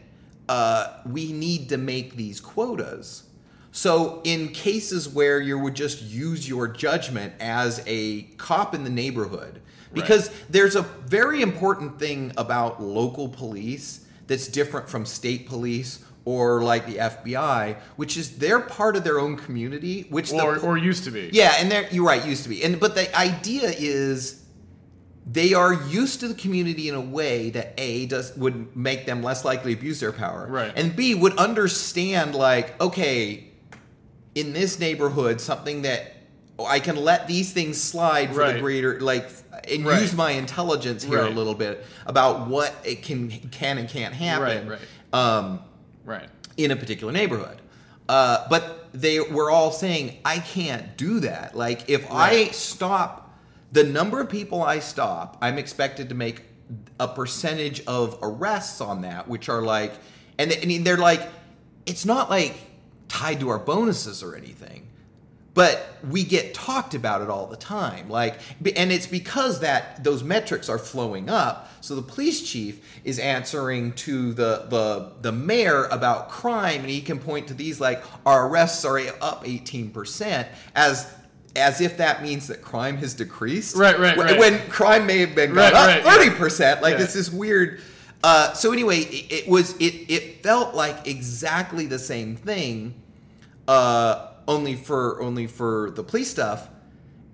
uh, 0.49 0.99
we 1.07 1.33
need 1.33 1.69
to 1.69 1.77
make 1.77 2.17
these 2.17 2.41
quotas. 2.41 3.25
So 3.73 4.21
in 4.25 4.49
cases 4.51 5.09
where 5.09 5.41
you 5.41 5.59
would 5.59 5.75
just 5.75 6.01
use 6.03 6.49
your 6.49 6.69
judgment 6.69 7.35
as 7.41 7.83
a 7.87 8.23
cop 8.37 8.75
in 8.75 8.85
the 8.85 8.91
neighborhood, 8.91 9.61
because 9.93 10.31
there's 10.49 10.77
a 10.77 10.83
very 10.83 11.43
important 11.43 11.99
thing 11.99 12.33
about 12.37 12.83
local 12.83 13.29
police 13.29 14.07
that's 14.27 14.49
different 14.49 14.89
from 14.89 15.05
state 15.05 15.47
police 15.49 16.05
or 16.27 16.63
like 16.63 16.87
the 16.87 16.97
FBI, 16.97 17.77
which 17.97 18.17
is 18.17 18.39
they're 18.39 18.61
part 18.61 18.97
of 18.97 19.05
their 19.05 19.19
own 19.21 19.37
community, 19.37 20.07
which 20.09 20.31
the 20.31 20.41
Or 20.43 20.59
or 20.59 20.79
used 20.79 21.05
to 21.05 21.11
be. 21.11 21.29
yeah, 21.33 21.55
and 21.59 21.71
they're 21.71 21.87
you're 21.91 22.07
right, 22.07 22.25
used 22.25 22.43
to 22.45 22.49
be. 22.49 22.65
And 22.65 22.81
but 22.81 22.95
the 22.95 23.15
idea 23.17 23.73
is 23.77 24.43
they 25.31 25.55
are 25.55 25.73
used 25.89 26.21
to 26.21 26.29
the 26.29 26.35
community 26.35 26.89
in 26.89 26.95
a 26.95 27.01
way 27.01 27.51
that 27.51 27.75
A 27.79 28.07
does 28.07 28.35
would 28.37 28.75
make 28.77 29.07
them 29.07 29.23
less 29.23 29.45
likely 29.45 29.75
to 29.75 29.79
abuse 29.81 30.01
their 30.01 30.13
power. 30.13 30.47
Right. 30.49 30.73
And 30.77 30.95
B 30.95 31.15
would 31.15 31.37
understand 31.39 32.35
like, 32.35 32.79
okay, 32.81 33.45
in 34.35 34.53
this 34.53 34.79
neighborhood, 34.79 35.41
something 35.41 35.83
that 35.83 36.13
I 36.65 36.79
can 36.81 36.97
let 36.97 37.27
these 37.27 37.53
things 37.53 37.81
slide 37.83 38.33
for 38.35 38.51
the 38.51 38.61
greater 38.61 39.01
like 39.01 39.29
and 39.71 39.85
Right. 39.85 40.01
use 40.03 40.15
my 40.15 40.33
intelligence 40.33 41.03
here 41.03 41.21
Right. 41.23 41.31
a 41.33 41.35
little 41.35 41.55
bit 41.55 41.85
about 42.07 42.49
what 42.49 42.75
it 42.85 43.03
can 43.03 43.31
can 43.51 43.77
and 43.79 43.89
can't 43.89 44.15
happen. 44.15 44.69
Right, 44.69 44.79
Um 45.13 45.61
Right. 46.05 46.29
in 46.57 46.71
a 46.71 46.77
particular 46.77 47.13
neighborhood. 47.13 47.61
Uh, 48.09 48.47
but 48.51 48.89
they 48.93 49.21
were 49.21 49.51
all 49.51 49.73
saying, 49.73 50.19
I 50.25 50.39
can't 50.39 50.97
do 50.97 51.21
that. 51.21 51.57
Like, 51.57 51.89
if 51.89 52.11
I 52.11 52.49
stop 52.49 53.35
the 53.73 53.83
number 53.85 54.21
of 54.21 54.29
people 54.29 54.63
I 54.63 54.79
stop, 54.79 55.39
I'm 55.41 55.59
expected 55.59 56.11
to 56.11 56.15
make 56.15 56.43
a 57.01 57.09
percentage 57.09 57.85
of 57.87 58.19
arrests 58.23 58.81
on 58.81 59.03
that, 59.03 59.27
which 59.27 59.49
are 59.49 59.63
like, 59.63 59.93
and, 60.39 60.51
they, 60.51 60.61
I 60.61 60.65
mean, 60.67 60.85
they're 60.85 60.97
like, 60.97 61.23
it's 61.87 62.05
not 62.05 62.31
like 62.31 62.55
tied 63.09 63.41
to 63.41 63.49
our 63.49 63.59
bonuses 63.59 64.23
or 64.23 64.37
anything 64.37 64.84
but 65.55 65.97
we 66.11 66.25
get 66.25 66.53
talked 66.53 66.95
about 66.95 67.23
it 67.23 67.31
all 67.31 67.47
the 67.47 67.57
time 67.57 68.09
like 68.09 68.35
and 68.77 68.91
it's 68.93 69.07
because 69.07 69.61
that 69.61 70.03
those 70.03 70.23
metrics 70.25 70.69
are 70.69 70.79
flowing 70.79 71.29
up 71.31 71.71
so 71.81 71.95
the 71.95 72.03
police 72.03 72.43
chief 72.43 72.85
is 73.05 73.19
answering 73.19 73.93
to 73.93 74.33
the 74.35 74.67
the 74.69 75.13
the 75.23 75.31
mayor 75.33 75.85
about 75.87 76.29
crime 76.29 76.81
and 76.81 76.91
he 76.91 77.01
can 77.01 77.19
point 77.19 77.47
to 77.49 77.55
these 77.55 77.81
like 77.81 78.03
our 78.27 78.49
arrests 78.49 78.85
are 78.85 78.99
up 79.21 79.45
18% 79.45 80.47
as 80.75 81.11
as 81.57 81.81
if 81.81 81.99
that 81.99 82.21
means 82.21 82.49
that 82.49 82.61
crime 82.61 82.97
has 82.97 83.15
decreased 83.15 83.77
Right, 83.77 83.97
right, 83.99 84.17
right. 84.17 84.39
when 84.39 84.59
crime 84.69 85.07
may 85.07 85.19
have 85.19 85.37
been 85.37 85.55
Right, 85.55 85.73
gone 85.73 85.87
right, 85.87 86.05
up 86.05 86.21
yeah. 86.27 86.35
30% 86.37 86.81
like 86.83 86.93
Yeah. 86.93 86.99
this 86.99 87.15
is 87.15 87.31
weird 87.31 87.81
uh, 88.25 88.55
so 88.55 88.73
anyway 88.73 89.01
it, 89.01 89.33
it 89.45 89.49
was 89.49 89.77
it 89.77 89.95
it 90.11 90.43
felt 90.43 90.75
like 90.75 91.07
exactly 91.07 91.87
the 91.87 91.99
same 91.99 92.35
thing 92.37 92.95
uh, 93.69 94.31
only 94.47 94.75
for 94.77 95.21
only 95.23 95.47
for 95.47 95.91
the 95.95 96.03
police 96.03 96.31
stuff. 96.31 96.69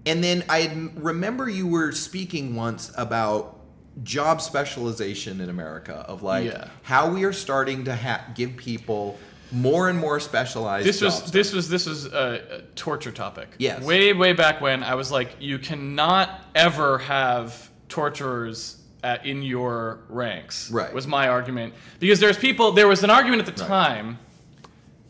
And 0.06 0.24
then 0.24 0.44
I 0.48 0.88
remember 0.94 1.48
you 1.48 1.66
were 1.66 1.92
speaking 1.92 2.54
once 2.56 2.90
about 2.96 3.58
job 4.02 4.40
specialization 4.40 5.40
in 5.40 5.50
America 5.50 6.04
of 6.08 6.22
like 6.22 6.46
Yeah. 6.46 6.68
how 6.82 7.10
we 7.12 7.24
are 7.24 7.32
starting 7.32 7.84
to 7.84 7.94
ha- 7.96 8.24
give 8.34 8.56
people 8.56 9.18
more 9.52 9.88
and 9.88 9.98
more 9.98 10.20
specialized 10.20 10.86
this 10.86 11.00
was 11.00 11.30
this 11.32 11.52
was 11.52 11.68
this 11.68 11.84
was 11.86 12.06
a, 12.06 12.58
a 12.58 12.62
torture 12.76 13.10
topic. 13.10 13.48
Yes. 13.58 13.82
Way 13.82 14.12
way 14.12 14.32
back 14.32 14.60
when 14.60 14.82
I 14.84 14.94
was 14.94 15.10
like, 15.10 15.36
you 15.40 15.58
cannot 15.58 16.30
ever 16.54 16.98
have 16.98 17.68
torturers 17.88 18.76
at, 19.02 19.26
in 19.26 19.42
your 19.42 20.00
ranks. 20.08 20.70
Right. 20.70 20.92
Was 20.94 21.06
my 21.06 21.28
argument 21.28 21.74
because 21.98 22.20
there's 22.20 22.38
people. 22.38 22.72
There 22.72 22.86
was 22.88 23.02
an 23.02 23.10
argument 23.10 23.46
at 23.48 23.56
the 23.56 23.62
Right. 23.64 23.68
time, 23.68 24.18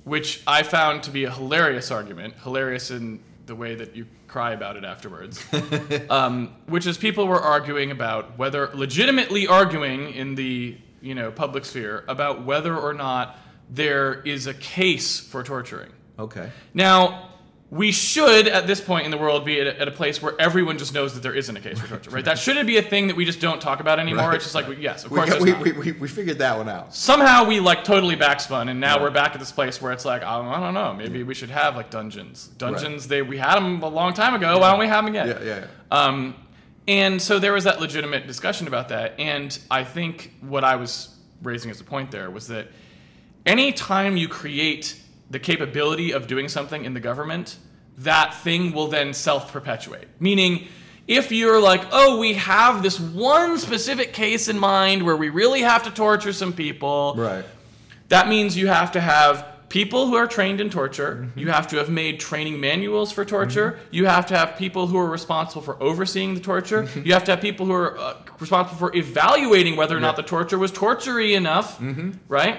which 0.05 0.43
I 0.47 0.63
found 0.63 1.03
to 1.05 1.11
be 1.11 1.25
a 1.25 1.31
hilarious 1.31 1.91
argument. 1.91 2.35
Hilarious 2.43 2.91
in 2.91 3.21
the 3.47 3.55
way 3.55 3.75
that 3.75 3.97
you 3.97 4.07
cry 4.29 4.53
about 4.53 4.77
it 4.77 4.85
afterwards. 4.85 5.45
um, 6.11 6.55
which 6.67 6.87
is 6.87 6.97
people 6.97 7.27
were 7.27 7.41
arguing 7.41 7.91
about 7.91 8.39
whether 8.39 8.71
legitimately 8.75 9.47
arguing 9.47 10.13
in 10.13 10.35
the 10.35 10.77
you 11.01 11.15
know 11.15 11.31
public 11.31 11.65
sphere 11.65 12.05
about 12.09 12.45
whether 12.45 12.77
or 12.77 12.95
not 12.95 13.39
there 13.69 14.21
is 14.23 14.47
a 14.47 14.55
case 14.55 15.21
for 15.21 15.43
torturing. 15.43 15.91
okay. 16.19 16.51
Now, 16.75 17.30
we 17.73 17.93
should, 17.93 18.49
at 18.49 18.67
this 18.67 18.81
point 18.81 19.05
in 19.05 19.13
the 19.13 19.17
world, 19.17 19.45
be 19.45 19.61
at 19.61 19.67
a, 19.69 19.81
at 19.83 19.87
a 19.87 19.93
place 19.93 20.21
where 20.21 20.35
everyone 20.41 20.77
just 20.77 20.93
knows 20.93 21.15
that 21.15 21.23
there 21.23 21.35
isn't 21.35 21.57
a 21.57 21.61
case 21.61 21.79
for 21.79 21.87
torture, 21.87 22.11
right? 22.11 22.25
That 22.31 22.37
shouldn't 22.37 22.67
be 22.67 22.79
a 22.79 22.83
thing 22.83 23.07
that 23.07 23.15
we 23.17 23.25
just 23.25 23.39
don't 23.41 23.61
talk 23.63 23.79
about 23.79 24.01
anymore. 24.01 24.27
Right, 24.27 24.35
it's 24.35 24.45
just 24.45 24.57
like, 24.57 24.67
yes, 24.81 25.05
of 25.05 25.13
We, 25.13 25.19
course. 25.19 25.31
got- 25.31 25.41
we, 25.41 25.53
we, 25.53 25.73
we, 25.73 25.93
we 25.93 26.09
figured 26.09 26.39
that 26.39 26.57
one 26.57 26.69
out. 26.69 26.93
Somehow 26.93 27.45
we 27.45 27.61
like 27.61 27.85
totally 27.85 28.17
backspun, 28.17 28.71
and 28.71 28.81
now 28.81 28.97
Yeah. 28.97 29.03
we're 29.03 29.11
back 29.13 29.35
at 29.35 29.39
this 29.41 29.53
place 29.53 29.81
where 29.81 29.93
it's 29.93 30.05
like, 30.05 30.25
I 30.25 30.37
don't, 30.39 30.49
I 30.49 30.59
don't 30.59 30.75
know, 30.75 30.95
maybe 30.95 31.23
we 31.23 31.33
should 31.35 31.51
have 31.51 31.77
like 31.77 31.91
dungeons. 31.91 32.49
Dungeons, 32.59 33.07
they 33.07 33.23
we 33.23 33.39
had 33.39 33.55
them 33.55 33.81
a 33.85 33.89
long 33.89 34.15
time 34.15 34.35
ago. 34.35 34.59
Why 34.59 34.71
don't 34.73 34.81
we 34.81 34.89
have 34.89 35.05
them 35.05 35.15
again? 35.15 35.29
Yeah, 35.29 35.43
yeah. 35.45 35.59
yeah. 35.61 35.67
Um, 35.97 36.35
and 36.89 37.23
so 37.23 37.39
there 37.39 37.53
was 37.53 37.63
that 37.65 37.81
legitimate 37.81 38.27
discussion 38.27 38.67
about 38.67 38.89
that. 38.89 39.15
And 39.21 39.57
I 39.71 39.85
think 39.85 40.33
what 40.41 40.65
I 40.65 40.75
was 40.75 41.15
raising 41.41 41.71
as 41.71 41.81
a 41.81 41.85
point 41.85 42.11
there 42.11 42.31
was 42.33 42.49
that 42.49 42.67
anytime 43.47 44.17
you 44.17 44.29
create 44.29 45.00
the 45.31 45.39
capability 45.39 46.13
of 46.13 46.27
doing 46.27 46.49
something 46.49 46.85
in 46.85 46.93
the 46.95 47.01
government, 47.01 47.57
that 47.99 48.35
thing 48.35 48.73
will 48.73 48.89
then 48.89 49.15
self 49.15 49.53
perpetuate. 49.53 50.09
Meaning, 50.19 50.67
if 51.07 51.33
you're 51.33 51.61
like, 51.61 51.83
oh, 51.93 52.19
we 52.19 52.35
have 52.35 52.83
this 52.83 53.01
one 53.01 53.59
specific 53.59 54.13
case 54.13 54.49
in 54.49 54.59
mind 54.59 55.03
where 55.05 55.17
we 55.17 55.29
really 55.29 55.61
have 55.63 55.85
to 55.85 55.91
torture 55.91 56.33
some 56.33 56.53
people, 56.53 57.15
Right. 57.17 57.45
that 58.09 58.29
means 58.29 58.57
you 58.57 58.69
have 58.69 58.93
to 58.93 59.01
have 59.01 59.47
people 59.69 60.07
who 60.07 60.17
are 60.17 60.27
trained 60.27 60.61
in 60.61 60.69
torture. 60.69 61.17
Mm-hmm. 61.23 61.39
You 61.39 61.49
have 61.51 61.69
to 61.69 61.77
have 61.77 61.89
made 61.89 62.19
training 62.21 62.61
manuals 62.61 63.13
for 63.13 63.25
torture. 63.25 63.73
Mm-hmm. 63.73 63.95
You 63.95 64.07
have 64.07 64.27
to 64.27 64.37
have 64.37 64.57
people 64.57 64.89
who 64.89 64.99
are 64.99 65.09
responsible 65.09 65.63
for 65.63 65.81
overseeing 65.83 66.35
the 66.35 66.41
torture. 66.41 66.83
Mm-hmm. 66.85 67.07
You 67.07 67.13
have 67.13 67.25
to 67.25 67.31
have 67.33 67.41
people 67.41 67.67
who 67.67 67.73
are 67.73 67.97
uh, 67.99 68.17
responsible 68.41 68.79
for 68.79 68.97
evaluating 68.97 69.77
whether 69.77 69.97
or 69.97 70.01
not 70.01 70.17
the 70.17 70.23
torture 70.25 70.59
was 70.59 70.73
tortury 70.73 71.35
enough, 71.35 71.81
right? 72.29 72.59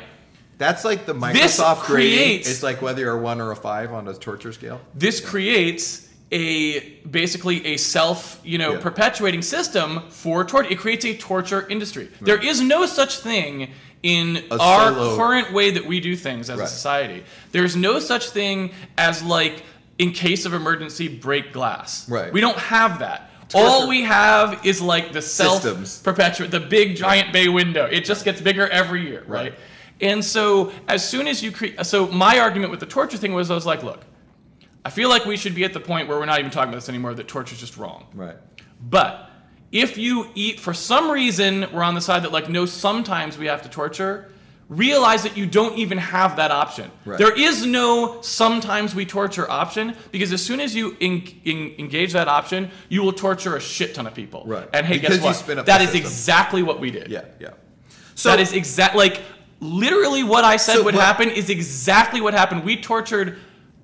That's 0.61 0.85
like 0.85 1.05
the 1.07 1.15
Microsoft 1.15 1.79
creates- 1.79 2.47
It's 2.49 2.61
like 2.61 2.81
whether 2.83 3.01
you're 3.01 3.17
a 3.17 3.21
one 3.21 3.41
or 3.41 3.51
a 3.51 3.55
five 3.55 3.91
on 3.93 4.07
a 4.07 4.13
torture 4.13 4.53
scale. 4.53 4.79
This 4.93 5.19
creates 5.19 6.07
a 6.31 6.79
basically 7.09 7.65
a 7.65 7.77
self, 7.77 8.39
you 8.43 8.57
know, 8.59 8.73
Yeah. 8.73 8.79
perpetuating 8.79 9.41
system 9.41 10.03
for 10.09 10.43
torture. 10.45 10.69
It 10.71 10.77
creates 10.79 11.03
a 11.03 11.15
torture 11.15 11.65
industry. 11.67 12.09
There 12.21 12.37
is 12.41 12.61
no 12.61 12.85
such 12.85 13.17
thing 13.17 13.71
in 14.03 14.43
A 14.51 14.57
our 14.57 14.93
solo- 14.93 15.17
current 15.17 15.51
way 15.51 15.71
that 15.71 15.85
we 15.85 15.99
do 15.99 16.15
things 16.15 16.49
as 16.49 16.59
Right. 16.59 16.67
a 16.67 16.69
society. 16.71 17.23
There's 17.51 17.75
no 17.75 17.99
such 17.99 18.29
thing 18.29 18.71
as 18.99 19.23
like 19.23 19.63
in 19.97 20.11
case 20.11 20.45
of 20.45 20.53
emergency 20.53 21.07
break 21.07 21.53
glass. 21.53 22.05
Right. 22.07 22.31
We 22.31 22.39
don't 22.39 22.57
have 22.57 22.99
that. 22.99 23.29
Torture. 23.49 23.67
All 23.67 23.87
we 23.89 24.03
have 24.03 24.59
is 24.63 24.79
like 24.81 25.11
the 25.11 25.21
self 25.21 25.63
perpetuate 26.03 26.51
the 26.51 26.59
big 26.61 26.95
giant 26.95 27.33
bay 27.33 27.49
window. 27.49 27.85
It 27.91 28.05
just 28.05 28.23
gets 28.23 28.39
bigger 28.39 28.67
every 28.69 29.05
year, 29.07 29.23
right? 29.27 29.53
And 30.01 30.23
so 30.25 30.71
as 30.87 31.07
soon 31.07 31.27
as 31.27 31.43
you 31.43 31.51
create, 31.51 31.85
so 31.85 32.07
my 32.07 32.39
argument 32.39 32.71
with 32.71 32.79
the 32.79 32.85
torture 32.85 33.17
thing 33.17 33.33
was 33.33 33.51
I 33.51 33.55
was 33.55 33.65
like, 33.65 33.83
look, 33.83 34.01
I 34.83 34.89
feel 34.89 35.09
like 35.09 35.25
we 35.25 35.37
should 35.37 35.53
be 35.53 35.63
at 35.63 35.73
the 35.73 35.79
point 35.79 36.07
where 36.07 36.17
we're 36.17 36.25
not 36.25 36.39
even 36.39 36.51
talking 36.51 36.69
about 36.69 36.77
this 36.77 36.89
anymore. 36.89 37.13
That 37.13 37.27
torture 37.27 37.53
is 37.53 37.59
just 37.59 37.77
wrong. 37.77 38.07
Right. 38.13 38.35
But 38.89 39.29
if 39.71 39.97
you 39.97 40.27
eat, 40.33 40.59
for 40.59 40.73
some 40.73 41.11
reason, 41.11 41.67
we're 41.71 41.83
on 41.83 41.93
the 41.93 42.01
side 42.01 42.23
that 42.23 42.31
like 42.31 42.49
no, 42.49 42.65
sometimes 42.65 43.37
we 43.37 43.45
have 43.45 43.61
to 43.61 43.69
torture. 43.69 44.31
Realize 44.69 45.21
that 45.23 45.35
you 45.35 45.45
don't 45.45 45.77
even 45.77 45.97
have 45.97 46.37
that 46.37 46.49
option. 46.49 46.89
Right. 47.03 47.17
There 47.17 47.37
is 47.37 47.65
no 47.65 48.21
sometimes 48.21 48.95
we 48.95 49.05
torture 49.05 49.49
option 49.51 49.95
because 50.13 50.31
as 50.31 50.41
soon 50.41 50.61
as 50.61 50.73
you 50.73 50.95
en- 51.01 51.27
en- 51.45 51.75
engage 51.77 52.13
that 52.13 52.29
option, 52.29 52.71
you 52.87 53.03
will 53.03 53.11
torture 53.11 53.57
a 53.57 53.59
shit 53.59 53.93
ton 53.93 54.07
of 54.07 54.15
people. 54.15 54.43
Right. 54.47 54.69
And 54.73 54.85
hey, 54.85 54.97
Because 54.97 55.19
guess 55.19 55.45
what? 55.45 55.65
That 55.65 55.81
system. 55.81 55.99
exactly 56.01 56.63
what 56.63 56.79
we 56.79 56.89
did. 56.89 57.09
Yeah. 57.11 57.25
Yeah. 57.39 57.49
So 58.15 58.29
that 58.29 58.39
is 58.39 58.53
exact 58.53 58.95
like 58.95 59.21
literally 59.61 60.23
what 60.23 60.43
I 60.43 60.57
said 60.57 60.75
So 60.77 60.83
would 60.83 60.95
what- 60.95 61.03
happen 61.03 61.29
is 61.29 61.49
exactly 61.49 62.19
what 62.19 62.33
happened. 62.33 62.63
We 62.65 62.75
tortured 62.75 63.37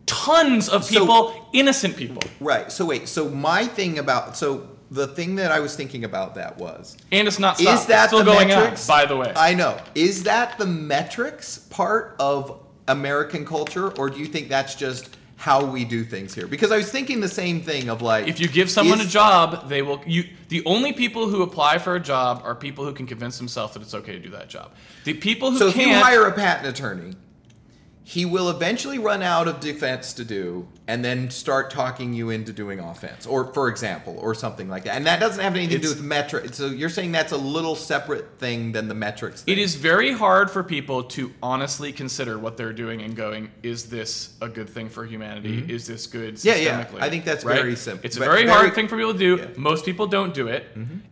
tons 0.06 0.68
of 0.68 0.84
So- 0.84 1.00
people, 1.02 1.48
innocent 1.54 1.96
people. 1.96 2.22
right. 2.42 2.72
So 2.72 2.86
wait. 2.86 3.08
So 3.08 3.30
my 3.30 3.66
thing 3.66 4.00
about 4.00 4.36
so 4.38 4.68
the 4.90 5.06
thing 5.08 5.36
that 5.36 5.52
I 5.52 5.60
was 5.60 5.76
thinking 5.76 6.04
about 6.06 6.36
that 6.36 6.58
was 6.58 6.96
And 7.12 7.28
it's 7.28 7.40
not 7.40 7.58
stopped. 7.60 7.82
is 7.82 7.86
that 7.88 8.04
it's 8.06 8.14
still 8.14 8.20
the 8.20 8.32
going 8.32 8.48
metrics? 8.48 8.90
on, 8.90 8.98
by 8.98 9.06
the 9.06 9.18
way. 9.18 9.34
I 9.36 9.54
know. 9.54 9.78
Is 9.96 10.24
that 10.24 10.58
the 10.58 10.66
metrics 10.66 11.58
part 11.70 12.16
of 12.20 12.60
American 12.88 13.46
culture, 13.46 13.90
or 13.98 14.10
do 14.10 14.18
you 14.18 14.28
think 14.28 14.48
that's 14.48 14.76
just 14.76 15.10
how 15.38 15.64
we 15.64 15.86
do 15.86 16.04
things 16.04 16.34
here? 16.34 16.48
Because 16.48 16.72
I 16.72 16.78
was 16.78 16.92
thinking 16.92 17.22
the 17.22 17.30
same 17.30 17.62
thing 17.62 17.90
of 17.90 18.02
like 18.02 18.28
if 18.28 18.40
you 18.40 18.48
give 18.48 18.70
someone 18.70 19.00
is- 19.00 19.08
a 19.08 19.10
job, 19.10 19.70
they 19.70 19.82
will 19.82 20.02
you 20.06 20.26
the 20.50 20.64
only 20.66 20.92
people 20.94 21.30
who 21.30 21.44
apply 21.44 21.78
for 21.78 21.96
a 21.96 22.00
job 22.00 22.42
are 22.44 22.56
people 22.56 22.84
who 22.84 22.94
can 22.94 23.06
convince 23.06 23.38
themselves 23.38 23.74
that 23.74 23.82
it's 23.84 23.94
okay 23.94 24.14
to 24.14 24.20
do 24.20 24.32
that 24.32 24.50
job. 24.50 24.72
The 25.06 25.14
people 25.14 25.52
who 25.52 25.60
So 25.60 25.68
if 25.68 25.78
you 25.78 25.86
can't 25.86 26.04
hire 26.04 26.26
a 26.26 26.32
patent 26.32 26.68
attorney, 26.68 27.14
he 28.10 28.24
will 28.24 28.50
eventually 28.50 28.98
run 28.98 29.22
out 29.22 29.50
of 29.50 29.60
defense 29.60 30.14
to 30.14 30.24
do 30.24 30.66
and 30.88 31.04
then 31.04 31.30
start 31.30 31.70
talking 31.70 32.14
you 32.14 32.30
into 32.30 32.54
doing 32.54 32.80
offense 32.80 33.26
or 33.26 33.52
for 33.54 33.68
example 33.68 34.18
or 34.22 34.34
something 34.34 34.70
like 34.70 34.86
that. 34.86 34.96
And 34.96 35.06
that 35.08 35.20
doesn't 35.20 35.44
have 35.44 35.54
anything 35.58 35.76
to 35.82 35.84
do 35.84 35.90
with 35.90 36.02
metric. 36.02 36.54
So 36.54 36.68
you're 36.68 36.88
saying 36.88 37.12
that's 37.12 37.34
a 37.34 37.38
little 37.38 37.76
separate 37.76 38.40
thing 38.40 38.72
than 38.72 38.88
the 38.88 38.94
metrics 38.94 39.42
thing. 39.42 39.52
It 39.52 39.58
is 39.60 39.76
very 39.76 40.14
hard 40.14 40.50
for 40.50 40.64
people 40.64 41.04
to 41.04 41.34
honestly 41.44 41.92
consider 41.92 42.40
what 42.40 42.56
they're 42.56 42.72
doing 42.72 43.02
and 43.02 43.14
going, 43.14 43.52
is 43.62 43.90
this 43.90 44.38
a 44.40 44.48
good 44.48 44.70
thing 44.70 44.88
for 44.88 45.06
humanity? 45.06 45.66
Is 45.68 45.86
this 45.86 46.08
good 46.08 46.36
Mm-hmm. 46.36 46.48
Yeah, 46.48 46.56
yeah. 46.56 46.86
systemically? 46.86 47.02
I 47.02 47.10
think 47.10 47.26
that's 47.26 47.44
Right? 47.44 47.60
very 47.60 47.76
simple. 47.76 48.06
It's 48.06 48.16
a 48.16 48.20
very, 48.22 48.44
very- 48.46 48.50
hard 48.58 48.74
thing 48.74 48.88
for 48.88 48.96
people 48.96 49.12
to 49.12 49.20
do. 49.20 49.36
Yeah. 49.36 49.46
Mm-hmm. 49.48 49.62
Most 49.62 49.84
people 49.84 50.08
don't 50.08 50.34
do 50.34 50.48
it. 50.48 50.64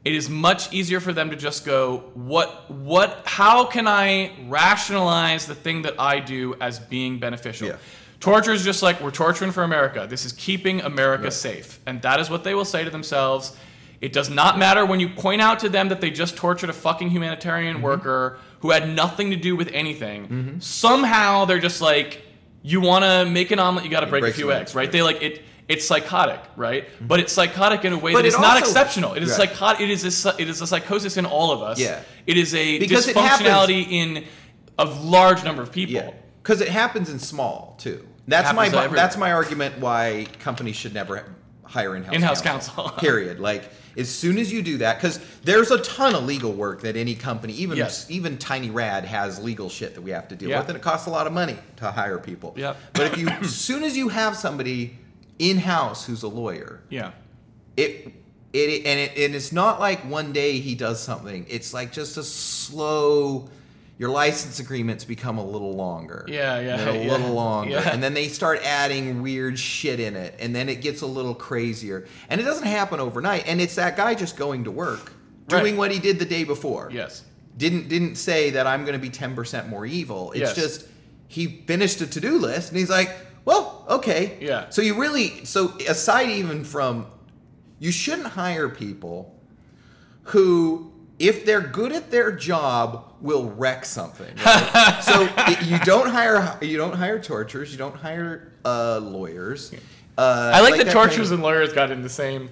It 0.05 0.13
is 0.15 0.29
much 0.29 0.71
easier 0.71 1.01
for 1.01 1.11
them 1.11 1.29
to 1.31 1.35
just 1.35 1.65
go, 1.65 2.09
what 2.13 2.71
what 2.71 3.23
how 3.25 3.65
can 3.65 3.85
I 3.85 4.31
rationalize 4.47 5.45
the 5.45 5.55
thing 5.55 5.81
that 5.81 5.99
I 5.99 6.19
do 6.21 6.55
as 6.61 6.79
being 6.89 7.19
beneficial? 7.19 7.67
Yeah. 7.67 7.77
Torture 8.19 8.53
is 8.53 8.63
just 8.63 8.81
like 8.81 9.01
we're 9.01 9.11
torturing 9.11 9.51
for 9.51 9.63
America. 9.63 10.07
This 10.09 10.25
is 10.25 10.31
keeping 10.33 10.81
America 10.81 11.29
safe. 11.31 11.79
And 11.85 12.01
that 12.01 12.19
is 12.19 12.29
what 12.29 12.43
they 12.43 12.55
will 12.55 12.65
say 12.65 12.83
to 12.83 12.89
themselves. 12.89 13.55
It 14.01 14.13
does 14.13 14.29
not 14.29 14.57
matter 14.57 14.85
when 14.85 14.99
you 14.99 15.09
point 15.09 15.41
out 15.41 15.59
to 15.59 15.69
them 15.69 15.89
that 15.89 16.01
they 16.01 16.09
just 16.11 16.35
tortured 16.35 16.69
a 16.69 16.73
fucking 16.73 17.09
humanitarian 17.09 17.75
Mm-hmm. 17.77 17.83
worker 17.85 18.39
who 18.61 18.71
had 18.71 18.89
nothing 18.95 19.29
to 19.31 19.35
do 19.35 19.55
with 19.55 19.69
anything. 19.73 20.59
Somehow 20.59 21.45
they're 21.45 21.59
just 21.59 21.81
like, 21.81 22.21
you 22.63 22.81
want 22.81 23.03
to 23.05 23.25
make 23.29 23.51
an 23.51 23.59
omelet, 23.59 23.83
you 23.85 23.91
got 23.91 23.99
to 24.01 24.07
break, 24.07 24.23
a 24.23 24.31
few 24.31 24.51
eggs, 24.51 24.73
right? 24.73 24.83
right. 24.83 24.91
They 24.91 25.01
like 25.03 25.21
it. 25.21 25.43
It's 25.67 25.85
psychotic, 25.85 26.39
right? 26.55 26.87
But 27.01 27.19
it's 27.19 27.33
psychotic 27.33 27.85
in 27.85 27.93
a 27.93 27.97
way 27.97 28.13
But 28.13 28.21
that 28.21 28.27
is 28.27 28.35
it 28.35 28.41
not 28.41 28.57
exceptional. 28.59 29.13
It 29.13 29.23
is 29.23 29.29
Right. 29.29 29.49
psychotic. 29.49 29.81
It 29.81 29.89
is 29.89 30.25
a, 30.25 30.35
it 30.41 30.47
is 30.47 30.61
a 30.61 30.67
psychosis 30.67 31.17
in 31.17 31.25
all 31.25 31.51
of 31.51 31.61
us. 31.63 31.79
Yeah. 31.79 32.01
It 32.27 32.37
is 32.37 32.53
a 32.55 32.77
Because 32.79 33.07
dysfunctionality 33.07 33.87
in 33.91 34.25
a 34.77 34.85
large 34.85 35.43
number 35.43 35.61
of 35.63 35.71
people. 35.71 35.95
Yeah, 35.95 36.11
because 36.45 36.61
it 36.61 36.67
happens 36.69 37.09
in 37.09 37.17
small 37.17 37.73
too. 37.79 38.07
That's 38.27 38.53
my 38.53 38.67
everywhere. 38.67 38.89
that's 38.91 39.17
my 39.17 39.31
argument 39.31 39.79
why 39.79 40.27
companies 40.39 40.75
should 40.75 40.93
never 40.93 41.25
hire 41.63 41.95
in-house 41.95 42.13
In-house 42.15 42.41
counsel. 42.41 42.89
period. 42.99 43.39
Like 43.39 43.63
as 43.97 44.09
soon 44.09 44.37
as 44.37 44.53
you 44.53 44.61
do 44.61 44.77
that, 44.79 44.97
because 44.97 45.19
there's 45.43 45.71
a 45.71 45.79
ton 45.79 46.13
of 46.13 46.23
legal 46.25 46.53
work 46.53 46.81
that 46.81 46.95
any 46.95 47.15
company, 47.15 47.53
even 47.53 47.77
Yes. 47.77 48.05
even 48.11 48.37
Tiny 48.37 48.69
Rad, 48.69 49.05
has 49.05 49.41
legal 49.43 49.69
shit 49.69 49.95
that 49.95 50.01
we 50.01 50.11
have 50.11 50.27
to 50.27 50.35
deal 50.35 50.49
Yeah. 50.49 50.59
with, 50.59 50.69
and 50.69 50.75
it 50.77 50.81
costs 50.83 51.07
a 51.07 51.09
lot 51.09 51.25
of 51.25 51.33
money 51.33 51.57
to 51.77 51.89
hire 51.89 52.19
people. 52.19 52.53
Yep. 52.57 52.77
But 52.93 53.05
if 53.07 53.17
you, 53.17 53.27
as 53.29 53.55
soon 53.55 53.83
as 53.83 53.97
you 53.97 54.09
have 54.09 54.35
somebody 54.37 54.97
in-house 55.39 56.05
who's 56.05 56.21
a 56.21 56.27
lawyer, 56.27 56.81
Yeah. 56.91 57.11
it 57.75 58.11
it 58.53 58.85
and 58.85 58.99
it 58.99 59.17
and 59.17 59.33
it's 59.35 59.51
not 59.51 59.79
like 59.79 59.99
one 60.09 60.31
day 60.31 60.59
he 60.59 60.75
does 60.75 61.01
something. 61.01 61.45
It's 61.49 61.73
like 61.73 61.91
just 61.91 62.17
a 62.17 62.23
slow. 62.23 63.49
Your 63.97 64.09
license 64.09 64.59
agreements 64.59 65.05
become 65.05 65.37
a 65.37 65.45
little 65.45 65.71
longer. 65.73 66.25
Yeah, 66.27 66.59
yeah, 66.59 66.89
a 66.89 66.93
yeah, 67.05 67.09
little 67.11 67.31
longer, 67.33 67.71
yeah. 67.75 67.91
and 67.93 68.03
then 68.03 68.13
they 68.13 68.27
start 68.27 68.59
adding 68.65 69.21
weird 69.21 69.57
shit 69.57 70.01
in 70.01 70.17
it, 70.17 70.35
and 70.39 70.53
then 70.53 70.67
it 70.67 70.81
gets 70.81 71.01
a 71.01 71.05
little 71.07 71.33
crazier. 71.33 72.05
And 72.29 72.41
it 72.41 72.43
doesn't 72.43 72.67
happen 72.67 72.99
overnight. 72.99 73.47
And 73.47 73.61
it's 73.61 73.75
that 73.75 73.95
guy 73.95 74.13
just 74.13 74.35
going 74.35 74.65
to 74.65 74.71
work, 74.71 75.13
Right. 75.49 75.61
doing 75.61 75.77
what 75.77 75.91
he 75.91 75.99
did 75.99 76.19
the 76.19 76.25
day 76.25 76.43
before. 76.43 76.89
Yes. 76.91 77.23
Didn't 77.55 77.87
didn't 77.87 78.15
say 78.15 78.49
that 78.49 78.67
I'm 78.67 78.81
going 78.83 78.93
to 78.93 79.01
be 79.01 79.09
ten 79.09 79.33
percent 79.33 79.69
more 79.69 79.85
evil. 79.85 80.31
It's 80.33 80.39
Yes. 80.41 80.55
just 80.55 80.87
he 81.29 81.63
finished 81.65 82.01
a 82.01 82.07
to 82.07 82.19
do 82.19 82.37
list, 82.37 82.69
and 82.71 82.77
he's 82.77 82.89
like, 82.89 83.09
well, 83.45 83.85
okay. 83.89 84.37
Yeah. 84.41 84.69
So 84.71 84.81
you 84.81 84.99
really 84.99 85.45
so 85.45 85.69
aside 85.87 86.29
even 86.29 86.65
from 86.65 87.05
you 87.79 87.91
shouldn't 87.93 88.27
hire 88.27 88.67
people 88.67 89.39
who 90.23 90.91
if 91.19 91.45
they're 91.45 91.61
good 91.61 91.91
at 91.91 92.11
their 92.11 92.31
job, 92.31 93.13
will 93.21 93.49
wreck 93.51 93.85
something. 93.85 94.33
right? 94.45 94.99
so 95.03 95.27
it- 95.47 95.65
you 95.65 95.79
don't 95.79 96.09
hire 96.09 96.57
you 96.61 96.77
don't 96.77 96.93
hire 96.95 97.19
torturers, 97.19 97.71
you 97.71 97.77
don't 97.77 97.95
hire 97.95 98.51
uh, 98.65 98.99
lawyers. 98.99 99.73
Uh, 100.17 100.51
I 100.53 100.61
like, 100.61 100.77
that 100.77 100.85
that 100.85 100.93
torturers 100.93 101.15
kind 101.15 101.25
of- 101.27 101.31
and 101.33 101.43
lawyers 101.43 101.73
got 101.73 101.91
in 101.91 102.01
the 102.01 102.09
same. 102.09 102.49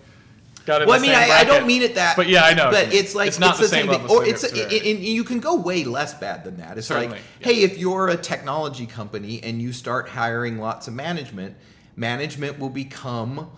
Got 0.65 0.82
in 0.82 0.88
Well, 0.88 0.98
I 0.98 1.01
mean, 1.01 1.12
same 1.12 1.29
I, 1.32 1.39
I 1.39 1.43
don't 1.43 1.67
mean 1.67 1.82
it 1.82 1.96
that. 1.96 2.15
But 2.15 2.27
yeah, 2.29 2.46
I 2.46 2.53
know. 2.53 2.72
But 2.72 2.93
it's 2.93 3.13
like 3.13 3.27
it's 3.27 3.39
not 3.39 3.58
the, 3.58 3.67
same 3.67 3.88
thing. 3.88 4.01
level. 4.01 4.15
Or 4.15 4.25
it's 4.25 4.48
severity. 4.48 4.91
and 4.91 5.00
you 5.03 5.25
can 5.25 5.41
go 5.41 5.55
way 5.55 5.84
less 5.84 6.13
bad 6.13 6.46
than 6.46 6.55
that. 6.58 6.77
It's 6.77 6.88
Certainly, 6.88 7.10
like, 7.10 7.22
yeah. 7.41 7.48
hey, 7.48 7.63
if 7.63 7.77
you're 7.77 8.08
a 8.08 8.15
technology 8.15 8.86
company 8.86 9.43
and 9.43 9.62
you 9.62 9.74
start 9.74 10.08
hiring 10.08 10.60
lots 10.60 10.88
of 10.88 10.93
management, 10.93 11.58
management 11.98 12.60
will 12.60 12.70
become 12.70 13.50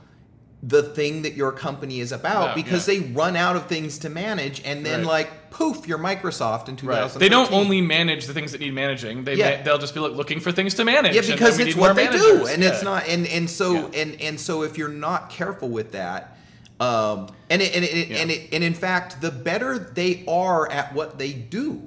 the 0.67 0.81
thing 0.81 1.21
that 1.21 1.33
your 1.35 1.51
company 1.51 1.99
is 1.99 2.11
about 2.11 2.49
Yeah, 2.57 2.63
because 2.63 2.87
yeah. 2.87 2.99
they 2.99 3.05
run 3.11 3.35
out 3.35 3.55
of 3.55 3.67
things 3.67 3.99
to 3.99 4.09
manage, 4.09 4.61
and 4.65 4.83
then 4.85 5.01
Right. 5.01 5.07
like 5.07 5.49
poof, 5.51 5.87
you're 5.87 5.99
Microsoft 5.99 6.67
in 6.69 6.75
2013. 6.75 6.87
Right. 6.87 7.19
They 7.19 7.29
don't 7.29 7.51
only 7.51 7.81
manage 7.81 8.25
the 8.25 8.33
things 8.33 8.51
that 8.51 8.61
need 8.61 8.73
managing. 8.73 9.23
They 9.25 9.35
Yeah. 9.35 9.57
ma- 9.57 9.63
they'll 9.63 9.77
just 9.77 9.93
be 9.93 9.99
like, 9.99 10.13
looking 10.13 10.39
for 10.39 10.51
things 10.51 10.73
to 10.75 10.83
manage. 10.85 11.13
yeah 11.15 11.21
because 11.21 11.59
it's 11.59 11.75
what 11.75 11.95
they 11.95 12.07
do 12.07 12.17
managers. 12.17 12.49
and 12.49 12.63
it's 12.63 12.81
not 12.83 13.07
and 13.07 13.27
and 13.27 13.47
so 13.49 13.73
Yeah. 13.73 14.01
and 14.01 14.21
and 14.21 14.39
so 14.39 14.63
if 14.63 14.77
you're 14.77 14.89
not 14.89 15.29
careful 15.29 15.69
with 15.69 15.91
that 15.91 16.35
um 16.79 17.27
and 17.49 17.61
it, 17.61 17.73
and 17.75 17.85
it, 17.85 18.07
Yeah. 18.09 18.17
and 18.17 18.31
it, 18.31 18.49
and 18.51 18.63
in 18.63 18.73
fact 18.73 19.21
the 19.21 19.31
better 19.31 19.77
they 19.77 20.23
are 20.27 20.69
at 20.69 20.93
what 20.93 21.17
they 21.19 21.31
do 21.31 21.83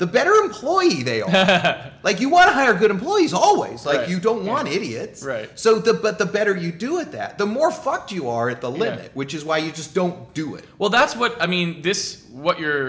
the 0.00 0.06
better 0.06 0.32
employee 0.46 1.02
they 1.02 1.20
are 1.22 1.92
like 2.02 2.20
you 2.22 2.28
want 2.36 2.48
to 2.48 2.54
hire 2.54 2.74
good 2.74 2.90
employees 2.90 3.32
always 3.32 3.84
like 3.86 3.98
Right. 4.00 4.08
you 4.08 4.18
don't 4.18 4.44
want 4.46 4.66
Yeah. 4.66 4.74
idiots 4.78 5.22
Right. 5.22 5.48
so 5.64 5.78
the 5.78 5.92
but 5.94 6.18
the 6.18 6.26
better 6.26 6.56
you 6.56 6.72
do 6.72 6.98
at 7.00 7.12
that 7.12 7.36
the 7.38 7.46
more 7.46 7.70
fucked 7.70 8.10
you 8.10 8.28
are 8.30 8.48
at 8.50 8.60
the 8.62 8.70
limit 8.70 9.10
which 9.14 9.32
is 9.34 9.44
why 9.44 9.58
you 9.58 9.70
just 9.80 9.94
don't 9.94 10.18
do 10.34 10.54
it 10.58 10.64
Well, 10.78 10.90
that's 10.98 11.14
what 11.14 11.32
I 11.40 11.46
mean. 11.46 11.82
This 11.82 12.24
what 12.32 12.58
you're. 12.58 12.86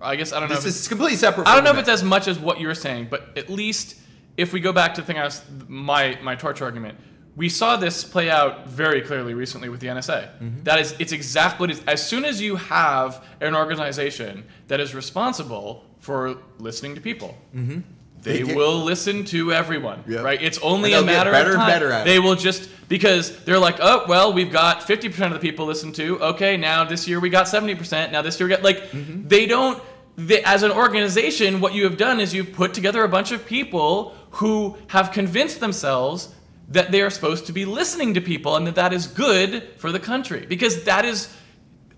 I 0.00 0.14
guess 0.16 0.32
I 0.32 0.38
don't 0.40 0.48
know. 0.48 0.54
this 0.56 0.64
is 0.82 0.88
completely 0.88 1.16
separate 1.16 1.46
I 1.48 1.54
don't 1.54 1.64
know 1.64 1.72
if 1.72 1.78
it's 1.78 1.88
as 1.88 2.02
much 2.04 2.28
as 2.28 2.38
what 2.38 2.60
you're 2.60 2.74
saying, 2.86 3.08
but 3.10 3.20
at 3.36 3.48
least 3.50 3.96
if 4.36 4.52
we 4.52 4.60
go 4.60 4.72
back 4.72 4.94
to 4.94 5.00
the 5.00 5.06
thing 5.08 5.18
I 5.18 5.24
was 5.24 5.42
my 5.68 6.16
my 6.22 6.34
torture 6.36 6.64
argument, 6.64 6.98
we 7.38 7.48
saw 7.48 7.76
this 7.76 8.02
play 8.04 8.28
out 8.28 8.66
very 8.68 9.00
clearly 9.00 9.32
recently 9.32 9.68
with 9.68 9.78
the 9.80 9.86
NSA. 9.86 10.20
Mm-hmm. 10.28 10.64
That 10.64 10.78
is, 10.80 10.94
it's 10.98 11.12
exactly 11.12 11.60
what 11.62 11.70
it 11.70 11.78
is. 11.78 11.84
As 11.86 12.00
soon 12.06 12.24
as 12.24 12.42
you 12.42 12.56
have 12.56 13.24
an 13.40 13.54
organization 13.54 14.44
that 14.66 14.80
is 14.80 14.92
responsible 14.94 15.84
for 16.00 16.38
listening 16.58 16.94
to 16.96 17.00
people. 17.00 17.32
They 17.52 17.58
Mm-hmm. 17.60 17.80
They 18.22 18.42
get- 18.42 18.56
will 18.56 18.78
listen 18.82 19.24
to 19.26 19.52
everyone, 19.52 20.02
Yeah. 20.08 20.22
right? 20.22 20.42
It's 20.42 20.58
only 20.58 20.92
And 20.92 21.04
a 21.04 21.06
they'll 21.06 21.06
get 21.06 21.18
matter 21.18 21.30
better 21.32 21.50
of 21.50 21.54
and 21.54 21.62
time. 21.62 21.70
better 21.70 21.92
at 21.92 22.00
it. 22.02 22.10
they 22.10 22.18
will 22.18 22.34
just 22.34 22.68
because 22.88 23.24
they're 23.44 23.60
like, 23.68 23.76
oh 23.80 24.04
well, 24.08 24.32
we've 24.32 24.50
got 24.50 24.82
fifty 24.82 25.08
percent 25.08 25.32
of 25.32 25.40
the 25.40 25.48
people 25.48 25.64
listen 25.66 25.92
to. 25.92 26.06
Okay, 26.32 26.56
now 26.56 26.82
this 26.84 27.06
year 27.06 27.20
we 27.20 27.30
got 27.30 27.46
seventy 27.46 27.76
percent. 27.76 28.10
Now 28.10 28.20
this 28.22 28.34
year 28.40 28.48
we 28.48 28.54
got 28.56 28.64
like 28.64 28.80
Mm-hmm. 28.90 29.28
they 29.28 29.46
don't. 29.46 29.80
They, 30.16 30.42
as 30.42 30.64
an 30.64 30.72
organization, 30.72 31.60
what 31.60 31.74
you 31.74 31.84
have 31.84 31.96
done 31.96 32.18
is 32.18 32.34
you've 32.34 32.52
put 32.52 32.74
together 32.74 33.04
a 33.04 33.08
bunch 33.08 33.30
of 33.30 33.46
people 33.46 34.16
who 34.40 34.76
have 34.88 35.12
convinced 35.12 35.60
themselves 35.60 36.34
that 36.68 36.90
they 36.92 37.00
are 37.00 37.10
supposed 37.10 37.46
to 37.46 37.52
be 37.52 37.64
listening 37.64 38.14
to 38.14 38.20
people 38.20 38.56
and 38.56 38.66
that 38.66 38.74
that 38.74 38.92
is 38.92 39.06
good 39.06 39.68
for 39.78 39.90
the 39.90 39.98
country 39.98 40.44
because 40.46 40.84
that 40.84 41.04
is 41.04 41.34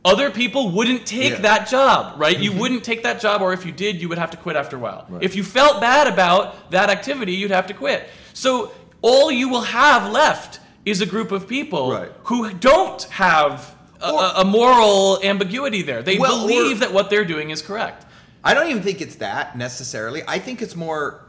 other 0.05 0.31
people 0.31 0.71
wouldn't 0.71 1.05
take 1.07 1.33
Yeah. 1.33 1.41
that 1.41 1.69
job, 1.69 2.19
right? 2.19 2.39
You 2.39 2.51
mm-hmm. 2.51 2.61
wouldn't 2.61 2.85
take 2.85 3.03
that 3.03 3.21
job, 3.21 3.43
or 3.43 3.53
if 3.53 3.67
you 3.67 3.73
did, 3.73 4.01
you 4.01 4.09
would 4.09 4.17
have 4.17 4.31
to 4.31 4.37
quit 4.39 4.57
after 4.57 4.77
a 4.77 4.79
while. 4.79 5.05
Right. 5.09 5.23
If 5.23 5.35
you 5.37 5.45
felt 5.45 5.81
bad 5.81 6.07
about 6.07 6.71
that 6.71 6.89
activity, 6.89 7.33
you'd 7.33 7.51
have 7.51 7.67
to 7.67 7.75
quit. 7.75 8.09
So 8.33 8.73
all 9.03 9.31
you 9.31 9.49
will 9.49 9.61
have 9.63 10.11
left 10.11 10.61
is 10.87 11.03
a 11.03 11.07
group 11.07 11.33
of 11.33 11.47
people 11.47 11.93
Right. 11.93 12.11
who 12.25 12.51
don't 12.55 13.03
have 13.11 13.75
a, 14.01 14.11
Or- 14.11 14.33
a- 14.37 14.45
moral 14.45 15.21
ambiguity 15.23 15.83
there. 15.83 16.03
They 16.03 16.17
Well, 16.17 16.45
or- 16.45 16.49
believe 16.49 16.81
that 16.81 16.93
what 16.95 17.11
they're 17.11 17.27
doing 17.27 17.51
is 17.51 17.61
correct. 17.61 18.07
I 18.43 18.55
don't 18.55 18.71
even 18.71 18.83
think 18.83 19.03
it's 19.03 19.17
that 19.17 19.59
necessarily. 19.59 20.23
I 20.27 20.39
think 20.39 20.63
it's 20.63 20.75
more 20.75 21.21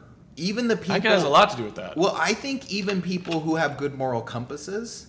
even 0.42 0.68
the 0.68 0.76
people. 0.76 0.94
I 0.94 0.96
think 0.96 1.06
it 1.06 1.12
has 1.12 1.24
a 1.24 1.30
lot 1.30 1.52
to 1.52 1.58
do 1.58 1.64
with 1.64 1.76
that. 1.76 1.96
Well, 1.96 2.16
I 2.18 2.34
think 2.34 2.72
even 2.72 3.02
people 3.02 3.40
who 3.40 3.56
have 3.56 3.78
good 3.78 3.96
moral 3.98 4.22
compasses, 4.22 5.08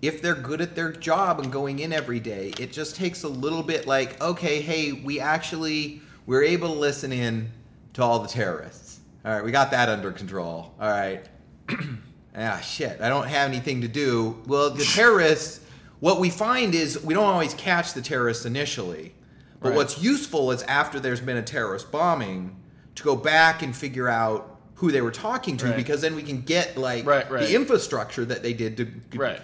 if 0.00 0.22
they're 0.22 0.34
good 0.34 0.60
at 0.60 0.74
their 0.74 0.92
job 0.92 1.40
and 1.40 1.52
going 1.52 1.80
in 1.80 1.92
every 1.92 2.20
day, 2.20 2.52
it 2.58 2.72
just 2.72 2.96
takes 2.96 3.24
a 3.24 3.28
little 3.28 3.62
bit 3.62 3.86
like, 3.86 4.22
okay, 4.22 4.60
hey, 4.60 4.92
we 4.92 5.20
actually 5.20 6.00
we're 6.26 6.42
able 6.42 6.68
to 6.68 6.78
listen 6.78 7.12
in 7.12 7.50
to 7.94 8.02
all 8.02 8.20
the 8.20 8.28
terrorists. 8.28 9.00
All 9.24 9.32
right, 9.32 9.44
we 9.44 9.50
got 9.50 9.70
that 9.72 9.88
under 9.88 10.12
control. 10.12 10.74
All 10.80 10.90
right. 10.90 11.24
ah, 12.36 12.58
shit, 12.60 13.00
I 13.00 13.08
don't 13.08 13.26
have 13.26 13.48
anything 13.48 13.80
to 13.82 13.88
do. 13.88 14.42
Well, 14.46 14.70
the 14.70 14.84
terrorists, 14.94 15.60
what 16.00 16.20
we 16.20 16.30
find 16.30 16.74
is 16.74 17.02
we 17.02 17.14
don't 17.14 17.24
always 17.24 17.54
catch 17.54 17.94
the 17.94 18.02
terrorists 18.02 18.44
initially. 18.46 19.14
But 19.60 19.70
Right. 19.70 19.76
what's 19.76 20.02
useful 20.02 20.50
is 20.50 20.62
after 20.64 21.00
there's 21.00 21.22
been 21.22 21.38
a 21.38 21.42
terrorist 21.42 21.90
bombing 21.90 22.56
to 22.96 23.02
go 23.02 23.16
back 23.16 23.62
and 23.62 23.74
figure 23.74 24.08
out 24.08 24.58
who 24.76 24.90
they 24.90 25.00
were 25.00 25.10
talking 25.10 25.56
to 25.58 25.66
Right. 25.66 25.76
because 25.76 26.00
then 26.00 26.14
we 26.16 26.22
can 26.22 26.42
get 26.42 26.76
like 26.76 27.06
Right, 27.06 27.30
right. 27.30 27.46
the 27.46 27.54
infrastructure 27.54 28.24
that 28.24 28.42
they 28.42 28.52
did 28.52 28.76
to 28.76 28.88
right. 29.18 29.40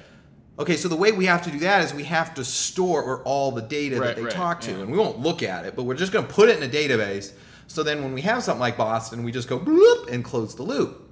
Okay, 0.59 0.77
so 0.77 0.89
the 0.89 0.97
way 0.97 1.11
we 1.11 1.25
have 1.25 1.41
to 1.45 1.51
do 1.51 1.59
that 1.61 1.83
is 1.83 1.95
we 1.95 2.05
have 2.05 2.35
to 2.35 2.45
store 2.45 3.23
all 3.23 3.51
the 3.51 3.63
data 3.63 3.99
that 4.01 4.17
they 4.17 4.27
talk 4.27 4.61
to, 4.63 4.71
yeah. 4.73 4.81
and 4.81 4.93
we 4.93 4.99
won't 4.99 5.19
look 5.19 5.43
at 5.43 5.65
it, 5.65 5.75
but 5.75 5.85
we're 5.85 5.95
just 5.95 6.13
going 6.13 6.27
to 6.27 6.31
put 6.31 6.51
it 6.51 6.59
in 6.59 6.63
a 6.63 6.71
database. 6.71 7.33
So 7.67 7.83
then, 7.83 8.03
when 8.03 8.13
we 8.13 8.21
have 8.23 8.43
something 8.43 8.61
like 8.61 8.77
Boston, 8.77 9.23
we 9.23 9.33
just 9.33 9.49
go 9.49 9.59
bloop 9.59 10.11
and 10.11 10.23
close 10.23 10.55
the 10.55 10.63
loop. 10.65 11.09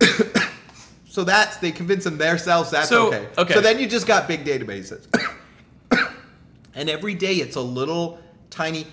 so 1.08 1.22
that's 1.22 1.58
they 1.58 1.70
convince 1.70 2.02
them 2.04 2.18
themselves 2.18 2.70
that's 2.70 2.88
So, 2.88 3.08
okay. 3.08 3.28
okay. 3.38 3.54
So 3.54 3.60
then 3.60 3.78
you 3.78 3.86
just 3.86 4.08
got 4.08 4.26
big 4.26 4.44
databases, 4.44 5.06
and 6.74 6.88
every 6.90 7.14
day 7.14 7.34
it's 7.34 7.54
a 7.56 7.60
little 7.60 8.18
tiny 8.50 8.86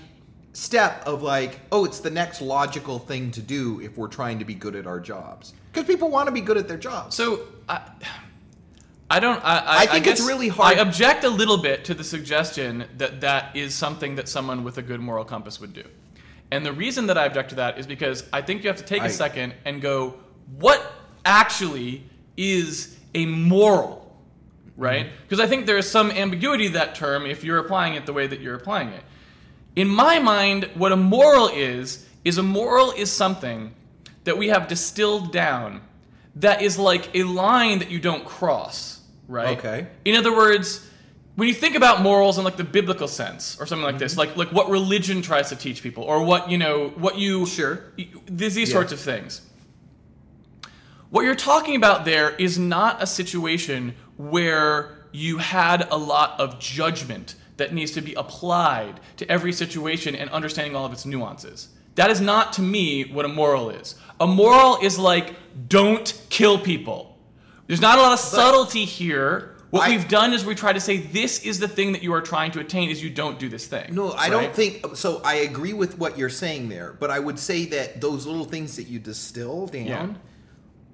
step 0.59 1.03
of 1.05 1.23
like, 1.23 1.59
oh, 1.71 1.85
it's 1.85 1.99
the 1.99 2.09
next 2.09 2.41
logical 2.41 2.99
thing 2.99 3.31
to 3.31 3.41
do 3.41 3.79
if 3.81 3.97
we're 3.97 4.07
trying 4.07 4.39
to 4.39 4.45
be 4.45 4.53
good 4.53 4.75
at 4.75 4.85
our 4.85 4.99
jobs 4.99 5.53
because 5.71 5.87
people 5.87 6.09
want 6.09 6.27
to 6.27 6.31
be 6.31 6.41
good 6.41 6.57
at 6.57 6.67
their 6.67 6.77
jobs. 6.77 7.15
So 7.15 7.47
I, 7.67 7.81
I 9.09 9.19
don't. 9.19 9.43
I, 9.43 9.57
I, 9.57 9.77
I 9.77 9.85
think 9.85 10.05
it's 10.05 10.25
really 10.25 10.49
hard- 10.49 10.77
I 10.77 10.81
object 10.81 11.23
a 11.23 11.29
little 11.29 11.57
bit 11.57 11.85
to 11.85 11.93
the 11.93 12.03
suggestion 12.03 12.85
that 12.97 13.21
that 13.21 13.55
is 13.55 13.73
something 13.73 14.15
that 14.15 14.27
someone 14.27 14.63
with 14.63 14.77
a 14.77 14.81
good 14.81 14.99
moral 14.99 15.25
compass 15.25 15.59
would 15.61 15.73
do, 15.73 15.83
and 16.51 16.65
the 16.65 16.73
reason 16.73 17.07
that 17.07 17.17
I 17.17 17.25
object 17.25 17.49
to 17.49 17.55
that 17.55 17.79
is 17.79 17.87
because 17.87 18.25
I 18.33 18.41
think 18.41 18.63
you 18.63 18.69
have 18.69 18.77
to 18.77 18.85
take 18.85 19.01
a 19.01 19.05
I- 19.05 19.09
second 19.09 19.53
and 19.65 19.81
go, 19.81 20.15
what 20.57 20.91
actually 21.25 22.03
is 22.37 22.97
a 23.15 23.25
moral, 23.25 24.15
right? 24.77 25.05
Mm-hmm. 25.05 25.15
Because 25.23 25.39
I 25.39 25.47
think 25.47 25.65
there 25.65 25.77
is 25.77 25.89
some 25.89 26.11
ambiguity 26.11 26.67
to 26.67 26.73
that 26.73 26.95
term 26.95 27.25
if 27.25 27.43
you're 27.43 27.59
applying 27.59 27.95
it 27.95 28.05
the 28.05 28.13
way 28.13 28.27
that 28.27 28.41
you're 28.41 28.55
applying 28.55 28.89
it. 28.89 29.03
In 29.75 29.87
my 29.87 30.19
mind, 30.19 30.69
what 30.75 30.91
a 30.91 30.97
moral 30.97 31.47
is, 31.47 32.05
is 32.25 32.37
a 32.37 32.43
moral 32.43 32.91
is 32.91 33.11
something 33.11 33.73
that 34.23 34.37
we 34.37 34.49
have 34.49 34.67
distilled 34.67 35.31
down 35.31 35.81
that 36.35 36.61
is 36.61 36.77
like 36.77 37.09
a 37.15 37.23
line 37.23 37.79
that 37.79 37.89
you 37.89 37.99
don't 37.99 38.25
cross, 38.25 39.01
right? 39.27 39.57
Okay. 39.57 39.87
In 40.05 40.15
other 40.15 40.35
words, 40.35 40.85
when 41.35 41.47
you 41.47 41.53
think 41.53 41.75
about 41.75 42.01
morals 42.01 42.37
in 42.37 42.43
like 42.43 42.57
the 42.57 42.63
biblical 42.63 43.07
sense 43.07 43.57
or 43.59 43.65
something 43.65 43.83
like 43.85 43.97
this, 43.97 44.13
Mm-hmm. 44.15 44.37
like 44.37 44.37
like 44.37 44.51
what 44.51 44.69
religion 44.69 45.21
tries 45.21 45.49
to 45.49 45.55
teach 45.55 45.81
people 45.81 46.03
or 46.03 46.23
what, 46.23 46.51
you 46.51 46.57
know, 46.57 46.89
what 46.97 47.17
you 47.17 47.45
Sure. 47.45 47.83
these, 48.27 48.55
these 48.55 48.69
Yeah. 48.69 48.73
sorts 48.73 48.91
of 48.91 48.99
things. 48.99 49.41
What 51.09 51.23
you're 51.23 51.35
talking 51.35 51.75
about 51.75 52.05
there 52.05 52.31
is 52.35 52.59
not 52.59 53.01
a 53.01 53.07
situation 53.07 53.95
where 54.17 54.97
you 55.11 55.37
had 55.39 55.87
a 55.89 55.97
lot 55.97 56.39
of 56.39 56.59
judgment 56.59 57.35
that 57.59 57.73
needs 57.73 57.91
to 57.91 58.01
be 58.01 58.13
applied 58.15 58.99
to 59.17 59.31
every 59.31 59.53
situation 59.53 60.15
and 60.15 60.29
understanding 60.31 60.75
all 60.75 60.85
of 60.85 60.91
its 60.91 61.05
nuances. 61.05 61.69
That 61.95 62.09
is 62.09 62.19
not 62.19 62.53
to 62.53 62.61
me 62.61 63.03
what 63.11 63.25
a 63.25 63.27
moral 63.27 63.69
is. 63.69 63.95
A 64.19 64.27
moral 64.27 64.77
is 64.81 64.97
like 64.97 65.35
don't 65.67 66.19
kill 66.29 66.57
people. 66.57 67.17
There's 67.67 67.81
not 67.81 67.99
a 67.99 68.01
lot 68.01 68.13
of 68.13 68.19
subtlety 68.19 68.85
here. 68.85 69.55
What 69.69 69.83
I- 69.83 69.89
we've 69.91 70.07
done 70.07 70.33
is 70.33 70.43
we 70.43 70.55
try 70.55 70.73
to 70.73 70.79
say 70.79 70.97
this 70.97 71.45
is 71.45 71.59
the 71.59 71.67
thing 71.67 71.91
that 71.91 72.01
you 72.01 72.11
are 72.13 72.21
trying 72.21 72.51
to 72.53 72.59
attain 72.59 72.89
is 72.89 73.03
you 73.03 73.11
don't 73.11 73.37
do 73.37 73.47
this 73.49 73.67
thing. 73.67 73.93
No, 73.93 74.11
I 74.11 74.15
right? 74.15 74.31
don't 74.31 74.55
think 74.55 74.95
so. 74.95 75.21
I 75.23 75.35
agree 75.49 75.73
with 75.73 75.99
what 75.99 76.17
you're 76.17 76.29
saying 76.29 76.69
there, 76.69 76.95
but 76.99 77.11
I 77.11 77.19
would 77.19 77.37
say 77.37 77.65
that 77.65 78.01
those 78.01 78.25
little 78.25 78.45
things 78.45 78.75
that 78.77 78.87
you 78.87 78.97
distill 78.97 79.67
down 79.67 79.85
Yeah. 79.85 80.07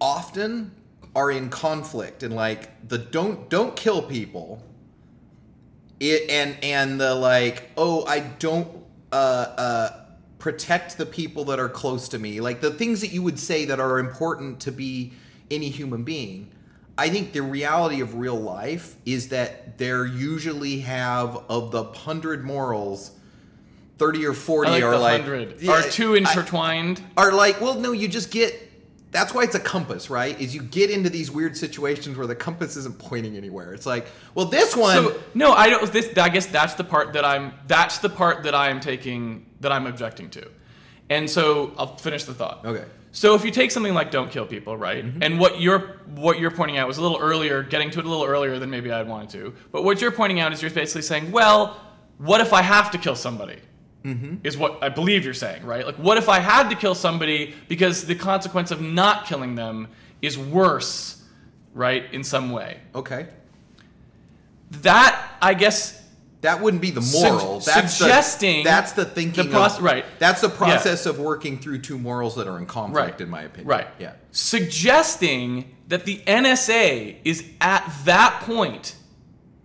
often 0.01 0.71
are 1.15 1.31
in 1.31 1.49
conflict 1.49 2.23
and 2.23 2.35
like 2.35 2.87
the 2.89 2.97
don't 2.97 3.49
don't 3.49 3.75
kill 3.77 4.01
people. 4.01 4.61
It 5.99 6.29
and 6.29 6.57
and 6.63 6.99
the 6.99 7.15
like 7.15 7.71
oh 7.77 8.05
I 8.05 8.19
don't 8.19 8.67
uh 9.11 9.15
uh 9.15 9.89
protect 10.39 10.97
the 10.97 11.05
people 11.05 11.45
that 11.45 11.59
are 11.59 11.69
close 11.69 12.09
to 12.09 12.19
me 12.19 12.39
like 12.41 12.61
the 12.61 12.69
things 12.71 13.01
that 13.01 13.07
you 13.11 13.23
would 13.23 13.39
say 13.39 13.65
that 13.65 13.79
are 13.79 13.97
important 13.97 14.59
to 14.61 14.71
be 14.71 15.13
any 15.49 15.69
human 15.69 16.03
being. 16.03 16.51
I 16.97 17.09
think 17.09 17.33
the 17.33 17.41
reality 17.41 18.01
of 18.01 18.15
real 18.15 18.39
life 18.39 18.95
is 19.05 19.29
that 19.29 19.77
there 19.77 20.05
usually 20.05 20.79
have 20.81 21.43
of 21.49 21.71
the 21.71 21.83
hundred 21.83 22.43
morals, 22.45 23.11
thirty 23.97 24.25
or 24.25 24.33
forty 24.33 24.71
like 24.71 24.83
are 24.83 24.97
like 24.97 25.21
hundred. 25.21 25.61
Yeah, 25.61 25.73
are 25.73 25.89
two 25.89 26.13
I- 26.15 26.19
intertwined? 26.19 27.01
are 27.17 27.31
like 27.33 27.59
well 27.61 27.79
no 27.79 27.91
you 27.91 28.07
just 28.07 28.31
get 28.31 28.64
that's 29.15 29.33
why 29.33 29.43
it's 29.43 29.55
a 29.55 29.59
compass, 29.59 30.09
right? 30.09 30.39
Is 30.39 30.53
you 30.53 30.61
get 30.61 30.89
into 30.89 31.09
these 31.09 31.31
weird 31.31 31.55
situations 31.55 32.17
where 32.17 32.27
the 32.27 32.35
compass 32.35 32.75
isn't 32.75 32.99
pointing 32.99 33.37
anywhere. 33.37 33.73
It's 33.73 33.85
like, 33.85 34.07
well, 34.33 34.45
this 34.45 34.75
one. 34.75 34.95
So 34.95 35.19
no, 35.33 35.53
I 35.53 35.69
don't. 35.69 35.91
This 35.91 36.15
I 36.17 36.29
guess 36.29 36.47
that's 36.47 36.73
the 36.73 36.83
part 36.83 37.13
that 37.13 37.23
I'm. 37.23 37.53
That's 37.67 37.99
the 37.99 38.09
part 38.09 38.43
that 38.43 38.53
I 38.53 38.69
am 38.69 38.79
taking. 38.79 39.45
That 39.61 39.71
I'm 39.71 39.87
objecting 39.87 40.29
to. 40.31 40.49
And 41.09 41.29
so 41.29 41.73
I'll 41.77 41.95
finish 41.97 42.25
the 42.25 42.33
thought. 42.33 42.65
Okay. 42.65 42.85
So 43.11 43.33
if 43.33 43.45
you 43.45 43.51
take 43.51 43.71
something 43.71 43.93
like 43.93 44.11
"Don't 44.11 44.29
Kill 44.29 44.45
People," 44.45 44.75
right, 44.75 45.05
mm-hmm. 45.05 45.23
and 45.23 45.39
what 45.39 45.61
you're 45.61 46.01
what 46.15 46.37
you're 46.37 46.51
pointing 46.51 46.77
out 46.77 46.85
was 46.85 46.97
a 46.97 47.01
little 47.01 47.19
earlier, 47.19 47.63
getting 47.63 47.89
to 47.91 47.99
it 47.99 48.05
a 48.05 48.09
little 48.09 48.25
earlier 48.25 48.59
than 48.59 48.69
maybe 48.69 48.91
I'd 48.91 49.07
wanted 49.07 49.29
to. 49.29 49.55
But 49.71 49.85
what 49.85 50.01
you're 50.01 50.11
pointing 50.11 50.41
out 50.41 50.51
is 50.51 50.61
you're 50.61 50.71
basically 50.71 51.03
saying, 51.03 51.31
well, 51.31 51.79
what 52.17 52.41
if 52.41 52.51
I 52.51 52.61
have 52.61 52.91
to 52.91 52.97
kill 52.97 53.15
somebody? 53.15 53.59
Mm-hmm. 54.05 54.35
Is 54.45 54.55
what 54.55 54.77
I 54.83 54.89
believe 54.89 55.25
you're 55.25 55.33
saying, 55.33 55.65
right? 55.65 55.83
Like, 55.85 55.95
what 55.95 56.17
if 56.17 56.29
I 56.29 56.37
had 56.39 56.69
to 56.69 56.75
kill 56.75 56.93
somebody 56.93 57.55
because 57.67 58.05
the 58.05 58.13
consequence 58.15 58.69
of 58.69 58.79
not 58.79 59.25
killing 59.25 59.55
them 59.55 59.87
is 60.21 60.37
worse, 60.37 61.23
right, 61.73 62.03
in 62.13 62.23
some 62.23 62.51
way? 62.51 62.79
okay. 62.93 63.27
That 64.81 65.37
I 65.41 65.53
guess 65.53 66.03
That 66.41 66.61
wouldn't 66.61 66.81
be 66.81 66.91
the 66.91 67.01
moral. 67.01 67.59
that's 67.61 67.93
suggesting 67.95 68.57
the, 68.63 68.69
that's 68.69 68.91
the 68.91 69.05
thinking. 69.05 69.49
the 69.49 69.55
proce- 69.57 69.77
of, 69.77 69.83
right. 69.83 70.05
That's 70.19 70.41
the 70.41 70.49
process 70.49 71.05
of 71.05 71.19
working 71.19 71.57
through 71.59 71.79
two 71.79 71.97
morals 71.97 72.35
that 72.35 72.47
are 72.47 72.57
in 72.59 72.65
conflict, 72.65 73.11
Right. 73.13 73.21
in 73.21 73.29
my 73.29 73.41
opinion. 73.43 73.67
Right. 73.67 73.87
Yeah. 73.99 74.13
Suggesting 74.31 75.75
that 75.87 76.05
the 76.05 76.17
NSA 76.27 77.17
is 77.23 77.45
at 77.61 77.91
that 78.05 78.41
point 78.45 78.95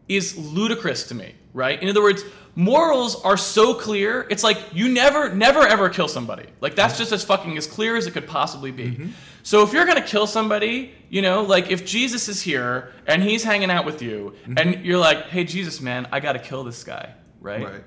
is 0.08 0.36
ludicrous 0.36 1.04
to 1.08 1.14
me, 1.14 1.34
right? 1.54 1.80
In 1.82 1.88
other 1.88 2.02
words, 2.02 2.22
morals 2.54 3.20
are 3.22 3.36
so 3.36 3.74
clear. 3.74 4.26
It's 4.30 4.42
like 4.42 4.58
you 4.72 4.88
never, 4.88 5.32
never, 5.34 5.60
ever 5.66 5.88
kill 5.88 6.08
somebody. 6.08 6.46
Like 6.60 6.74
that's 6.74 6.98
just 6.98 7.12
as 7.12 7.24
fucking 7.24 7.56
as 7.56 7.66
clear 7.66 7.96
as 7.96 8.06
it 8.06 8.12
could 8.12 8.26
possibly 8.26 8.70
be. 8.70 8.90
Mm-hmm. 8.92 9.08
So 9.42 9.62
if 9.62 9.72
you're 9.72 9.86
gonna 9.86 10.02
kill 10.06 10.26
somebody, 10.26 10.92
you 11.08 11.22
know, 11.22 11.42
like 11.42 11.70
if 11.70 11.84
Jesus 11.86 12.28
is 12.28 12.42
here 12.42 12.92
and 13.06 13.22
he's 13.22 13.42
hanging 13.42 13.70
out 13.70 13.84
with 13.86 14.02
you, 14.02 14.34
Mm-hmm. 14.42 14.58
and 14.58 14.84
you're 14.84 14.98
like, 14.98 15.26
"Hey, 15.28 15.44
Jesus, 15.44 15.80
man, 15.80 16.06
I 16.12 16.20
gotta 16.20 16.38
kill 16.38 16.62
this 16.64 16.84
guy," 16.84 17.14
right? 17.40 17.64
Right. 17.64 17.84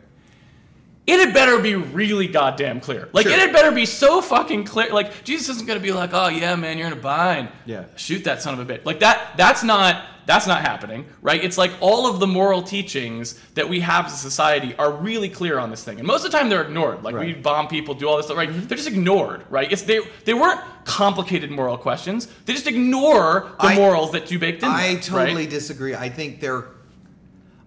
It 1.05 1.19
had 1.19 1.33
better 1.33 1.59
be 1.59 1.75
really 1.75 2.27
goddamn 2.27 2.79
clear. 2.79 3.09
Like 3.13 3.25
Sure. 3.25 3.33
it 3.33 3.39
had 3.39 3.51
better 3.51 3.71
be 3.71 3.85
so 3.85 4.21
fucking 4.21 4.63
clear. 4.63 4.89
Like 4.91 5.23
Jesus 5.23 5.49
isn't 5.55 5.67
gonna 5.67 5.79
be 5.79 5.91
like, 5.91 6.11
oh 6.13 6.27
yeah, 6.29 6.55
man, 6.55 6.77
you're 6.77 6.87
in 6.87 6.93
a 6.93 6.97
bind. 6.97 7.49
Yeah. 7.65 7.85
Shoot 7.95 8.23
that 8.23 8.41
son 8.41 8.57
of 8.57 8.59
a 8.69 8.73
bitch. 8.73 8.85
Like 8.85 8.99
that. 8.99 9.35
That's 9.37 9.63
not. 9.63 10.05
That's 10.25 10.47
not 10.47 10.61
happening, 10.61 11.03
right? 11.21 11.43
It's 11.43 11.57
like 11.57 11.71
all 11.81 12.07
of 12.09 12.21
the 12.21 12.27
moral 12.27 12.61
teachings 12.63 13.33
that 13.55 13.67
we 13.67 13.81
have 13.81 14.05
as 14.05 14.13
a 14.13 14.15
society 14.15 14.73
are 14.79 14.89
really 14.93 15.27
clear 15.27 15.59
on 15.59 15.69
this 15.69 15.83
thing, 15.83 15.97
and 15.99 16.07
most 16.07 16.23
of 16.23 16.31
the 16.31 16.37
time 16.37 16.47
they're 16.47 16.61
ignored. 16.63 17.03
Like 17.03 17.13
we 17.13 17.19
Right. 17.19 17.33
Mm-hmm. 17.33 17.41
bomb 17.41 17.67
people, 17.67 17.93
do 17.93 18.07
all 18.07 18.15
this 18.15 18.27
stuff, 18.27 18.37
right? 18.37 18.49
They're 18.49 18.77
just 18.77 18.87
ignored, 18.87 19.43
right? 19.49 19.69
It's 19.69 19.81
they. 19.81 19.99
They 20.23 20.33
weren't 20.33 20.61
complicated 20.85 21.51
moral 21.51 21.77
questions. 21.77 22.29
They 22.45 22.53
just 22.53 22.67
ignore 22.67 23.51
the 23.59 23.67
I- 23.67 23.75
morals 23.75 24.13
that 24.13 24.31
you 24.31 24.39
baked 24.39 24.63
in. 24.63 24.69
I 24.69 24.93
there, 24.93 25.01
totally 25.01 25.35
Right? 25.41 25.49
disagree. 25.49 25.93
I 25.93 26.07
think 26.07 26.39
they're. 26.39 26.67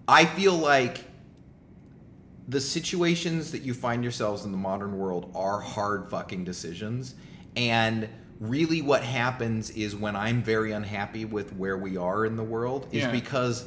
I 0.07 0.25
feel 0.25 0.53
like 0.57 1.03
the 2.47 2.61
situations 2.61 3.51
that 3.51 3.63
you 3.63 3.73
find 3.73 4.03
yourselves 4.03 4.45
in 4.45 4.51
the 4.51 4.57
modern 4.57 4.97
world 4.97 5.31
are 5.35 5.59
hard 5.59 6.09
fucking 6.09 6.43
decisions. 6.45 7.15
And 7.55 8.07
really, 8.39 8.81
what 8.81 9.03
happens 9.03 9.69
is 9.71 9.95
when 9.95 10.15
I'm 10.15 10.41
very 10.43 10.71
unhappy 10.71 11.25
with 11.25 11.53
where 11.53 11.77
we 11.77 11.97
are 11.97 12.25
in 12.25 12.35
the 12.35 12.43
world, 12.43 12.87
is 12.91 13.03
Yeah. 13.03 13.11
because 13.11 13.65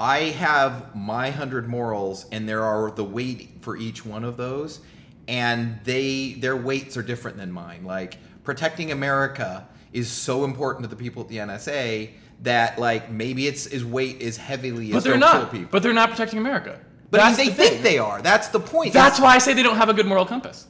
I 0.00 0.18
have 0.38 0.94
my 0.96 1.30
hundred 1.30 1.68
morals, 1.68 2.26
and 2.32 2.48
there 2.48 2.62
are 2.62 2.90
the 2.90 3.04
weight 3.04 3.58
for 3.60 3.76
each 3.76 4.04
one 4.06 4.24
of 4.24 4.36
those, 4.36 4.80
and 5.28 5.78
they 5.84 6.32
their 6.40 6.56
weights 6.56 6.96
are 6.96 7.02
different 7.02 7.36
than 7.36 7.52
mine. 7.52 7.84
Like 7.84 8.18
protecting 8.42 8.90
America 8.92 9.66
is 9.92 10.08
so 10.08 10.44
important 10.44 10.82
to 10.84 10.88
the 10.88 10.96
people 10.96 11.22
at 11.22 11.28
the 11.28 11.36
NSA 11.38 12.10
that 12.42 12.78
like 12.78 13.10
maybe 13.10 13.46
it's 13.46 13.66
his 13.66 13.84
weight 13.84 14.20
is 14.20 14.36
heavily 14.36 14.90
But 14.90 14.98
as 14.98 15.04
they're 15.04 15.16
not. 15.18 15.52
people. 15.52 15.68
But 15.70 15.82
they're 15.82 15.92
not 15.92 16.10
protecting 16.10 16.38
America. 16.38 16.80
But 17.14 17.20
That's 17.20 17.36
they 17.36 17.48
the 17.48 17.54
think 17.54 17.82
they 17.82 17.98
are. 17.98 18.20
That's 18.20 18.48
the 18.48 18.58
point. 18.58 18.92
That's 18.92 19.18
It's- 19.18 19.20
why 19.24 19.36
I 19.36 19.38
say 19.38 19.54
they 19.54 19.62
don't 19.62 19.76
have 19.76 19.88
a 19.88 19.94
good 19.94 20.06
moral 20.06 20.26
compass. 20.26 20.66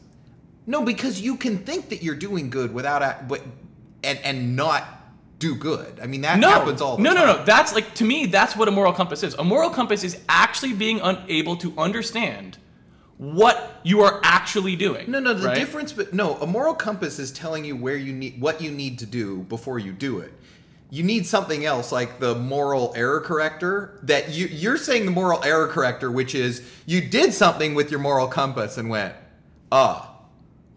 no, 0.67 0.83
because 0.83 1.21
you 1.21 1.37
can 1.37 1.59
think 1.59 1.89
that 1.89 2.03
you're 2.03 2.15
doing 2.15 2.51
good 2.51 2.73
without 2.75 3.03
a, 3.03 3.17
but 3.27 3.41
and 4.03 4.19
and 4.23 4.55
not 4.57 4.83
do 5.39 5.55
good. 5.55 5.99
I 6.03 6.07
mean 6.07 6.21
that 6.21 6.39
no, 6.39 6.51
happens 6.51 6.83
all 6.83 6.97
the 6.97 7.03
no, 7.03 7.15
time. 7.15 7.27
No, 7.27 7.33
no, 7.33 7.39
no. 7.39 7.45
That's 7.45 7.75
like 7.75 7.95
to 7.95 8.05
me. 8.05 8.27
That's 8.27 8.55
what 8.57 8.69
a 8.69 8.71
moral 8.71 8.93
compass 8.93 9.23
is. 9.23 9.33
A 9.35 9.45
moral 9.45 9.71
compass 9.71 10.05
is 10.05 10.19
actually 10.29 10.75
being 10.75 11.01
unable 11.01 11.57
to 11.57 11.73
understand 11.79 12.59
what 13.17 13.81
you 13.85 14.03
are 14.03 14.21
actually 14.23 14.77
doing. 14.77 15.11
No, 15.11 15.21
no. 15.21 15.35
The 15.35 15.49
right? 15.49 15.55
difference, 15.55 15.93
but 15.93 16.13
no, 16.13 16.37
a 16.37 16.47
moral 16.47 16.75
compass 16.75 17.19
is 17.19 17.31
telling 17.33 17.65
you 17.65 17.75
where 17.77 17.97
you 17.97 18.13
need 18.13 18.41
what 18.41 18.61
you 18.61 18.71
need 18.71 18.99
to 18.99 19.07
do 19.07 19.39
before 19.45 19.79
you 19.79 19.93
do 19.93 20.19
it. 20.19 20.33
You 20.95 21.03
need 21.03 21.27
something 21.27 21.65
else 21.65 21.91
like 21.91 22.21
the 22.21 22.37
moral 22.37 22.93
error 22.95 23.21
corrector 23.21 23.99
that 24.05 24.31
you 24.31 24.47
you're 24.47 24.77
saying 24.77 25.07
the 25.07 25.11
moral 25.11 25.43
error 25.43 25.67
corrector, 25.67 26.09
which 26.09 26.37
is 26.37 26.63
you 26.87 27.01
did 27.01 27.35
something 27.35 27.75
with 27.75 27.91
your 27.91 27.99
moral 27.99 28.29
compass 28.29 28.79
and 28.79 28.89
went, 28.89 29.13
ah, 29.73 30.15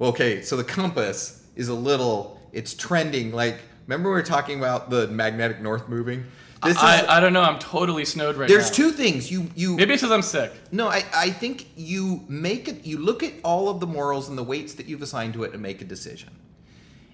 okay, 0.01 0.41
so 0.41 0.57
the 0.57 0.63
compass 0.63 1.45
is 1.55 1.67
a 1.67 1.73
little, 1.75 2.41
it's 2.51 2.73
trending. 2.73 3.31
Like, 3.31 3.59
remember 3.85 4.09
we 4.09 4.15
were 4.15 4.23
talking 4.23 4.57
about 4.57 4.89
the 4.89 5.07
magnetic 5.09 5.61
north 5.61 5.87
moving? 5.87 6.25
This 6.63 6.75
is 6.75 6.81
I, 6.81 7.17
I 7.17 7.19
don't 7.19 7.33
know. 7.33 7.43
I'm 7.43 7.59
totally 7.59 8.03
snowed 8.03 8.37
right 8.37 8.49
now. 8.49 8.55
there's 8.55 8.71
now. 8.71 8.85
two 8.85 8.91
things 8.93 9.29
you 9.29 9.51
you 9.55 9.75
Maybe 9.75 9.93
it's 9.93 10.01
because 10.01 10.11
I'm 10.11 10.23
sick. 10.23 10.51
no, 10.71 10.87
I, 10.87 11.03
I 11.13 11.29
think 11.29 11.67
you 11.75 12.25
make 12.27 12.67
it. 12.67 12.87
You 12.87 12.97
look 12.97 13.21
at 13.21 13.33
all 13.43 13.69
of 13.69 13.79
the 13.79 13.85
morals 13.85 14.29
and 14.29 14.35
the 14.37 14.43
weights 14.43 14.73
that 14.73 14.87
you've 14.87 15.03
assigned 15.03 15.35
to 15.35 15.43
it 15.43 15.53
and 15.53 15.61
make 15.61 15.83
a 15.83 15.85
decision. 15.85 16.31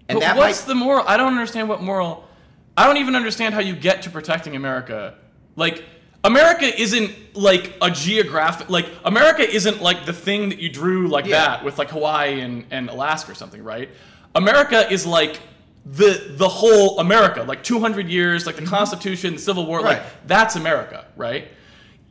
And 0.07 0.15
but 0.15 0.19
that 0.21 0.37
what's 0.37 0.61
might, 0.61 0.67
the 0.69 0.75
moral? 0.75 1.05
I 1.05 1.17
don't 1.17 1.33
understand 1.33 1.67
what 1.67 1.81
moral. 1.81 2.29
I 2.77 2.87
don't 2.87 2.97
even 2.97 3.15
understand 3.15 3.53
how 3.53 3.59
you 3.61 3.75
get 3.75 4.01
to 4.03 4.09
protecting 4.09 4.55
America. 4.55 5.15
Like 5.55 5.83
America 6.23 6.65
isn't 6.81 7.11
like 7.35 7.73
a 7.81 7.91
geographic. 7.91 8.69
Like 8.69 8.87
America 9.05 9.47
isn't 9.47 9.81
like 9.81 10.05
the 10.05 10.13
thing 10.13 10.49
that 10.49 10.59
you 10.59 10.69
drew 10.69 11.07
like 11.07 11.25
Yeah. 11.25 11.45
that 11.45 11.65
with 11.65 11.77
like 11.77 11.89
Hawaii 11.89 12.41
and, 12.41 12.65
and 12.71 12.89
Alaska 12.89 13.31
or 13.31 13.35
something, 13.35 13.63
right? 13.63 13.89
America 14.35 14.91
is 14.91 15.05
like 15.05 15.39
the 15.85 16.33
the 16.37 16.47
whole 16.47 16.99
America, 16.99 17.43
like 17.43 17.61
200 17.63 18.07
years, 18.07 18.45
like 18.45 18.55
the 18.55 18.65
Constitution, 18.65 19.33
the 19.33 19.39
Civil 19.39 19.65
War, 19.65 19.79
Mm-hmm. 19.79 19.87
Right. 19.87 19.97
like 20.01 20.27
that's 20.27 20.55
America, 20.55 21.05
right? 21.15 21.49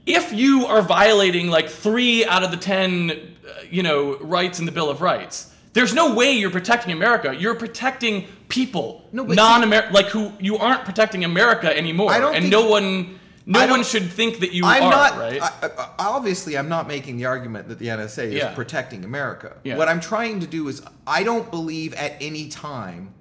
If 0.04 0.32
you 0.32 0.66
are 0.66 0.82
violating 0.82 1.48
like 1.48 1.68
three 1.68 2.24
out 2.26 2.42
of 2.42 2.50
the 2.50 2.56
ten, 2.56 3.10
uh, 3.10 3.62
you 3.70 3.82
know, 3.82 4.18
rights 4.18 4.58
in 4.60 4.66
the 4.66 4.72
Bill 4.72 4.90
of 4.90 5.00
Rights, 5.00 5.54
there's 5.72 5.94
no 5.94 6.14
way 6.14 6.32
you're 6.32 6.50
protecting 6.50 6.92
America. 6.92 7.34
You're 7.34 7.54
protecting 7.54 8.26
people, 8.52 9.02
No, 9.12 9.24
non-Amer, 9.24 9.88
like 9.92 10.06
who 10.06 10.30
you 10.38 10.58
aren't 10.58 10.84
protecting 10.84 11.24
America 11.24 11.74
anymore, 11.76 12.10
I 12.12 12.20
don't 12.20 12.34
and 12.34 12.42
think- 12.44 12.52
no 12.52 12.68
one, 12.68 13.18
no 13.46 13.66
one 13.66 13.82
should 13.82 14.10
think 14.12 14.40
that 14.40 14.52
you 14.52 14.64
I'm 14.66 14.82
are, 14.84 14.90
not. 14.90 15.16
right? 15.18 15.40
I, 15.42 15.50
I- 15.78 15.88
obviously, 15.98 16.58
I'm 16.58 16.68
not 16.68 16.86
making 16.86 17.16
the 17.16 17.24
argument 17.24 17.68
that 17.68 17.78
the 17.78 17.86
NSA 17.88 18.24
is 18.24 18.34
Yeah. 18.34 18.54
protecting 18.54 19.04
America. 19.04 19.56
Yeah. 19.64 19.76
What 19.78 19.88
I'm 19.88 20.00
trying 20.00 20.40
to 20.40 20.46
do 20.46 20.68
is, 20.68 20.82
I 21.06 21.22
don't 21.22 21.50
believe 21.50 21.94
at 21.94 22.12
any 22.20 22.48
time 22.48 23.14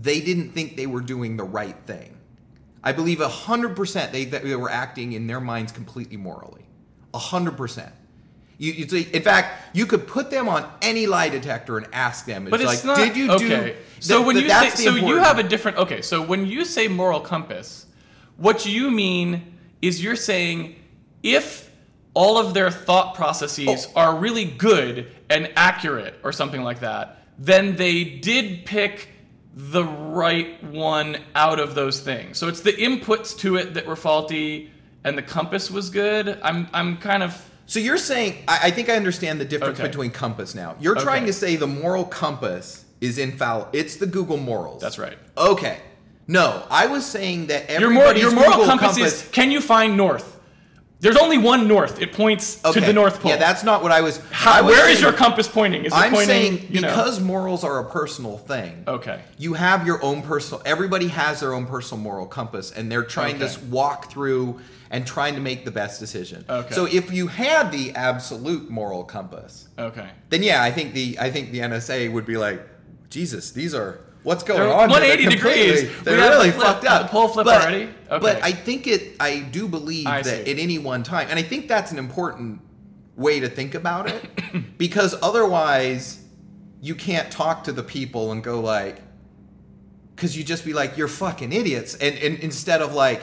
they 0.00 0.20
didn't 0.20 0.50
think 0.50 0.76
they 0.76 0.86
were 0.86 1.00
doing 1.00 1.36
the 1.38 1.44
right 1.44 1.76
thing. 1.86 2.14
I 2.84 2.92
believe 2.92 3.20
hundred 3.20 3.74
percent 3.74 4.12
they 4.12 4.24
they 4.26 4.54
were 4.54 4.70
acting 4.70 5.12
in 5.14 5.26
their 5.26 5.40
minds 5.40 5.72
completely 5.72 6.16
morally. 6.18 6.66
hundred 7.14 7.56
percent. 7.56 7.92
You, 8.58 8.72
you 8.72 8.88
see, 8.88 9.02
in 9.12 9.22
fact, 9.22 9.76
you 9.76 9.86
could 9.86 10.06
put 10.08 10.30
them 10.30 10.48
on 10.48 10.68
any 10.82 11.06
lie 11.06 11.28
detector 11.28 11.78
and 11.78 11.86
ask 11.92 12.26
them. 12.26 12.42
It's 12.42 12.50
But 12.50 12.60
it's 12.60 12.84
like, 12.84 12.84
not. 12.84 12.98
did 12.98 13.16
you 13.16 13.30
okay. 13.32 13.48
do? 13.70 13.74
So 14.00 14.20
when 14.22 14.34
that- 14.36 14.64
you 14.64 14.70
say, 14.70 14.84
so 14.84 14.94
you 14.96 15.16
have 15.16 15.38
a 15.38 15.44
different. 15.44 15.78
Okay, 15.78 16.02
so 16.02 16.20
when 16.22 16.44
you 16.44 16.64
say 16.64 16.88
moral 16.88 17.20
compass, 17.20 17.86
what 18.36 18.66
you 18.66 18.90
mean 18.90 19.54
is 19.80 20.02
you're 20.02 20.16
saying 20.16 20.74
if 21.22 21.70
all 22.14 22.36
of 22.36 22.52
their 22.52 22.70
thought 22.70 23.14
processes 23.14 23.86
Oh. 23.94 24.00
are 24.00 24.16
really 24.16 24.44
good 24.44 25.06
and 25.30 25.50
accurate 25.56 26.14
or 26.24 26.32
something 26.32 26.62
like 26.62 26.80
that, 26.80 27.22
then 27.38 27.76
they 27.76 28.02
did 28.02 28.64
pick 28.64 29.08
the 29.54 29.84
right 29.84 30.62
one 30.64 31.16
out 31.36 31.60
of 31.60 31.76
those 31.76 32.00
things. 32.00 32.38
So 32.38 32.48
it's 32.48 32.60
the 32.60 32.72
inputs 32.72 33.36
to 33.38 33.56
it 33.56 33.74
that 33.74 33.86
were 33.86 33.96
faulty 33.96 34.70
and 35.04 35.16
the 35.16 35.22
compass 35.22 35.70
was 35.70 35.90
good. 35.90 36.38
I'm 36.42 36.68
I'm 36.72 36.96
kind 36.96 37.22
of 37.22 37.44
So 37.68 37.78
you're 37.80 37.98
saying, 37.98 38.42
I, 38.48 38.58
I 38.64 38.70
think 38.70 38.88
I 38.88 38.94
understand 38.96 39.38
the 39.40 39.44
difference 39.44 39.78
Okay. 39.78 39.88
between 39.88 40.10
compass 40.10 40.54
now. 40.54 40.74
You're 40.80 40.94
trying 40.96 41.26
to 41.26 41.32
say 41.34 41.54
the 41.56 41.66
moral 41.66 42.04
compass 42.06 42.84
is 43.02 43.18
infallible. 43.18 43.68
It's 43.74 43.96
the 43.96 44.06
Google 44.06 44.38
morals. 44.38 44.80
That's 44.80 44.98
right. 44.98 45.18
Okay. 45.36 45.78
No, 46.26 46.64
I 46.70 46.86
was 46.86 47.04
saying 47.06 47.48
that 47.48 47.68
Your, 47.70 47.90
mor- 47.90 48.04
everybody's 48.04 48.22
your 48.22 48.32
moral 48.32 48.50
Google 48.52 48.66
compass, 48.78 48.96
is 48.98 49.28
can 49.32 49.50
you 49.50 49.60
find 49.60 49.96
north? 49.98 50.37
There's 51.00 51.16
only 51.16 51.38
one 51.38 51.68
north. 51.68 52.00
It 52.02 52.12
points 52.12 52.64
okay. 52.64 52.80
to 52.80 52.84
the 52.86 52.92
North 52.92 53.20
Pole. 53.20 53.30
Yeah, 53.30 53.36
that's 53.36 53.62
not 53.62 53.84
what 53.84 53.92
I 53.92 54.00
was. 54.00 54.18
How, 54.32 54.54
I 54.54 54.60
was 54.62 54.74
where 54.74 54.88
is 54.90 54.98
saying- 54.98 55.04
your 55.04 55.12
compass 55.12 55.46
pointing? 55.46 55.84
Is 55.84 55.92
it 55.92 55.96
I'm 55.96 56.10
pointing? 56.10 56.28
saying 56.28 56.66
you 56.70 56.80
know? 56.80 56.88
because 56.88 57.20
morals 57.20 57.62
are 57.62 57.78
a 57.78 57.84
personal 57.88 58.36
thing. 58.36 58.82
Okay. 58.88 59.20
You 59.38 59.54
have 59.54 59.86
your 59.86 60.02
own 60.02 60.22
personal. 60.22 60.60
Everybody 60.64 61.06
has 61.08 61.38
their 61.38 61.54
own 61.54 61.66
personal 61.66 62.02
moral 62.02 62.26
compass, 62.26 62.72
and 62.72 62.90
they're 62.90 63.04
trying 63.04 63.38
to 63.38 63.44
Okay. 63.44 63.54
s- 63.54 63.62
walk 63.62 64.10
through 64.10 64.58
and 64.90 65.06
trying 65.06 65.34
to 65.34 65.40
make 65.40 65.64
the 65.64 65.70
best 65.70 66.00
decision. 66.00 66.44
Okay. 66.48 66.74
So 66.74 66.86
if 66.86 67.12
you 67.12 67.28
had 67.28 67.70
the 67.70 67.92
absolute 67.94 68.68
moral 68.68 69.04
compass, 69.04 69.68
Okay. 69.78 70.08
then 70.30 70.42
yeah, 70.42 70.62
I 70.64 70.72
think 70.72 70.94
the 70.94 71.16
I 71.20 71.30
think 71.30 71.52
the 71.52 71.60
NSA 71.60 72.10
would 72.12 72.26
be 72.26 72.36
like, 72.36 72.60
Jesus, 73.08 73.52
these 73.52 73.72
are 73.72 74.00
what's 74.28 74.42
going 74.42 74.60
They're 74.60 74.68
on? 74.72 74.90
here. 74.90 75.00
180 75.00 75.24
They're 75.24 75.30
degrees. 75.30 76.02
They're 76.04 76.18
really 76.18 76.50
flip- 76.50 76.66
fucked 76.66 76.84
up. 76.84 77.02
the 77.02 77.08
pole 77.08 77.28
flip 77.28 77.46
but, 77.46 77.62
already? 77.62 77.84
Okay. 77.84 78.18
But 78.20 78.44
I 78.44 78.52
think 78.52 78.86
it. 78.86 79.16
I 79.18 79.40
do 79.40 79.66
believe 79.66 80.06
I 80.06 80.22
that 80.22 80.44
see. 80.44 80.52
at 80.52 80.58
any 80.58 80.78
one 80.78 81.02
time, 81.02 81.28
and 81.30 81.38
I 81.38 81.42
think 81.42 81.66
that's 81.66 81.90
an 81.90 81.98
important 81.98 82.60
way 83.16 83.40
to 83.40 83.48
think 83.48 83.74
about 83.74 84.08
it, 84.08 84.22
because 84.78 85.16
otherwise, 85.22 86.22
you 86.80 86.94
can't 86.94 87.32
talk 87.32 87.64
to 87.64 87.72
the 87.72 87.82
people 87.82 88.30
and 88.30 88.44
go 88.44 88.60
like, 88.60 89.00
because 90.14 90.36
you 90.36 90.44
just 90.44 90.64
be 90.64 90.74
like, 90.74 90.96
you're 90.96 91.08
fucking 91.08 91.52
idiots, 91.52 91.94
and, 91.94 92.16
and 92.18 92.38
instead 92.40 92.82
of 92.82 92.92
like, 92.94 93.22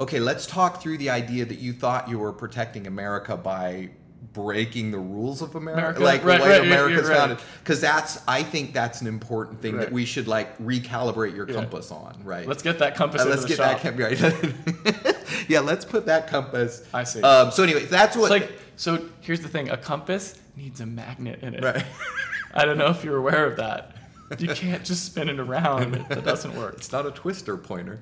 okay, 0.00 0.18
let's 0.18 0.46
talk 0.46 0.82
through 0.82 0.96
the 0.98 1.10
idea 1.10 1.44
that 1.44 1.58
you 1.58 1.72
thought 1.74 2.08
you 2.08 2.18
were 2.18 2.32
protecting 2.32 2.86
America 2.86 3.36
by 3.36 3.90
breaking 4.32 4.90
the 4.92 4.98
rules 4.98 5.42
of 5.42 5.54
America, 5.56 5.80
America, 5.98 6.00
like 6.02 6.24
right, 6.24 6.38
the 6.38 6.44
way 6.44 6.58
right, 6.58 6.66
America's 6.66 7.08
right. 7.08 7.16
founded. 7.16 7.38
Because 7.62 7.80
that's, 7.80 8.22
I 8.28 8.42
think 8.42 8.72
that's 8.72 9.00
an 9.00 9.06
important 9.06 9.60
thing 9.60 9.76
that 9.78 9.90
we 9.90 10.04
should 10.04 10.28
like 10.28 10.56
recalibrate 10.58 11.34
your 11.34 11.48
Yeah. 11.48 11.56
compass 11.56 11.90
on, 11.90 12.20
right? 12.24 12.46
Let's 12.46 12.62
get 12.62 12.78
that 12.78 12.94
compass 12.94 13.22
Uh, 13.22 13.26
let's 13.26 13.44
get 13.44 13.58
that 13.58 13.80
compass 13.80 14.22
right. 14.22 15.14
yeah, 15.48 15.60
let's 15.60 15.84
put 15.84 16.06
that 16.06 16.28
compass. 16.28 16.86
I 16.94 17.04
see. 17.04 17.20
Um, 17.22 17.50
so 17.50 17.62
anyway, 17.62 17.84
that's 17.86 18.16
what. 18.16 18.30
It's 18.32 18.48
like 18.50 18.58
so. 18.76 19.04
Here's 19.20 19.40
the 19.40 19.48
thing: 19.48 19.70
a 19.70 19.76
compass 19.76 20.38
needs 20.56 20.80
a 20.80 20.86
magnet 20.86 21.40
in 21.42 21.54
it. 21.54 21.64
right. 21.64 21.84
I 22.54 22.64
don't 22.64 22.78
know 22.78 22.88
if 22.88 23.02
you're 23.02 23.16
aware 23.16 23.46
of 23.46 23.56
that. 23.56 23.96
You 24.38 24.48
can't 24.48 24.84
just 24.84 25.04
spin 25.04 25.28
it 25.28 25.40
around. 25.40 25.94
It, 25.94 26.08
that 26.10 26.24
doesn't 26.24 26.54
work. 26.54 26.74
It's 26.76 26.92
not 26.92 27.06
a 27.06 27.10
twister 27.10 27.56
pointer. 27.56 28.00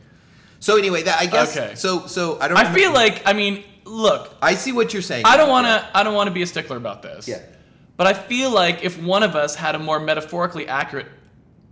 So 0.61 0.77
anyway, 0.77 1.03
that 1.05 1.21
I 1.21 1.27
guess. 1.27 1.57
Okay. 1.57 1.75
So 1.77 2.07
so 2.07 2.39
I 2.41 2.49
don't. 2.49 2.57
I 2.57 2.61
remember- 2.61 2.79
feel 2.79 2.93
like 2.93 3.23
I 3.27 3.33
mean, 3.33 3.65
look, 3.91 4.35
I 4.41 4.55
see 4.55 4.73
what 4.73 4.93
you're 4.93 5.03
saying. 5.03 5.25
I 5.27 5.37
don't 5.37 5.49
want 5.49 5.67
to. 5.67 5.89
I 5.95 6.03
don't 6.03 6.15
want 6.15 6.29
to 6.29 6.33
be 6.33 6.43
a 6.43 6.47
stickler 6.47 6.77
about 6.77 7.03
this. 7.03 7.27
Yeah. 7.29 7.43
But 7.97 8.07
I 8.07 8.15
feel 8.15 8.51
like 8.51 8.83
if 8.83 9.01
one 9.03 9.23
of 9.23 9.37
us 9.37 9.55
had 9.55 9.75
a 9.75 9.79
more 9.79 10.01
metaphorically 10.01 10.67
accurate 10.69 11.07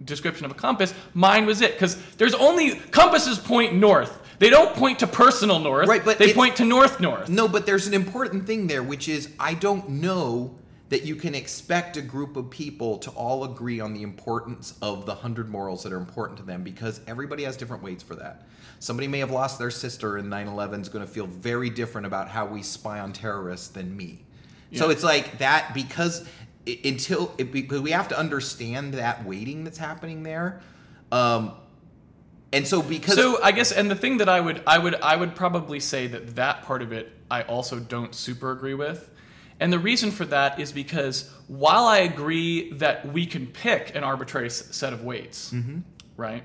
description 0.05 0.45
of 0.45 0.51
a 0.51 0.55
compass, 0.55 0.93
mine 1.15 1.47
was 1.47 1.63
it. 1.63 1.73
Because 1.73 1.97
there's 2.17 2.35
only 2.35 2.75
compasses 2.75 3.39
point 3.39 3.75
north. 3.75 4.21
They 4.39 4.51
don't 4.51 4.75
point 4.77 4.99
to 5.01 5.07
personal 5.07 5.59
north. 5.59 5.89
Right, 5.89 6.05
but 6.05 6.19
they 6.19 6.35
point 6.35 6.57
to 6.57 6.65
north 6.65 7.01
north. 7.01 7.29
No, 7.29 7.49
but 7.49 7.67
there's 7.67 7.87
an 7.87 7.95
important 7.95 8.47
thing 8.47 8.67
there, 8.67 8.83
which 8.83 9.09
is 9.09 9.31
I 9.41 9.55
don't 9.55 9.89
know 9.89 10.55
that 10.91 11.05
you 11.05 11.17
can 11.17 11.35
expect 11.35 11.97
a 11.97 12.03
group 12.03 12.37
of 12.37 12.49
people 12.49 12.99
to 12.99 13.11
all 13.11 13.45
agree 13.45 13.81
on 13.81 13.93
the 13.93 14.03
importance 14.03 14.75
of 14.81 15.05
the 15.07 15.13
100 15.13 15.49
morals 15.49 15.83
that 15.83 15.93
are 15.93 15.99
important 15.99 16.39
to 16.39 16.45
them 16.45 16.63
because 16.63 17.01
everybody 17.07 17.45
has 17.45 17.57
different 17.57 17.83
weights 17.83 18.03
for 18.03 18.15
that. 18.15 18.47
Somebody 18.81 19.09
may 19.09 19.19
have 19.19 19.31
lost 19.31 19.59
their 19.59 19.71
sister 19.71 20.19
in 20.19 20.29
9 20.29 20.47
11 20.49 20.81
is 20.83 20.89
going 20.89 21.05
to 21.05 21.11
feel 21.11 21.27
very 21.27 21.71
different 21.71 22.07
about 22.07 22.29
how 22.29 22.47
we 22.47 22.63
spy 22.63 23.01
on 23.01 23.13
terrorists 23.13 23.69
than 23.69 23.97
me. 23.97 24.25
So 24.75 24.91
it's 24.91 25.03
like 25.03 25.39
that 25.39 25.73
because 25.75 26.27
i- 26.67 26.79
until 26.85 27.35
it, 27.39 27.51
because 27.53 27.81
we 27.81 27.91
have 27.93 28.09
to 28.09 28.19
understand 28.19 28.95
that 28.95 29.25
weighting 29.25 29.65
that's 29.65 29.79
happening 29.79 30.23
there. 30.23 30.61
Um, 31.11 31.53
and 32.53 32.67
so 32.67 32.83
because 32.83 33.17
So 33.17 33.43
I 33.43 33.53
guess, 33.53 33.73
and 33.73 33.91
the 33.91 33.95
thing 33.97 34.19
that 34.19 34.29
I 34.29 34.41
would, 34.41 34.63
I 34.67 34.79
would, 34.79 34.95
I 34.97 35.17
would 35.17 35.35
probably 35.35 35.81
say 35.81 36.07
that 36.09 36.37
that 36.37 36.63
part 36.63 36.83
of 36.83 36.93
it, 36.93 37.11
I 37.31 37.43
also 37.43 37.79
don't 37.79 38.15
super 38.15 38.53
agree 38.53 38.75
with, 38.75 39.11
and 39.61 39.73
the 39.73 39.79
reason 39.79 40.11
for 40.11 40.25
that 40.27 40.61
is 40.61 40.71
because 40.73 41.31
while 41.49 41.85
I 41.87 41.99
agree 41.99 42.73
that 42.75 43.11
we 43.13 43.27
can 43.27 43.47
pick 43.49 43.95
an 43.97 44.05
arbitrary 44.05 44.51
set 44.51 44.93
of 44.93 45.03
weights, 45.03 45.53
right? 46.17 46.45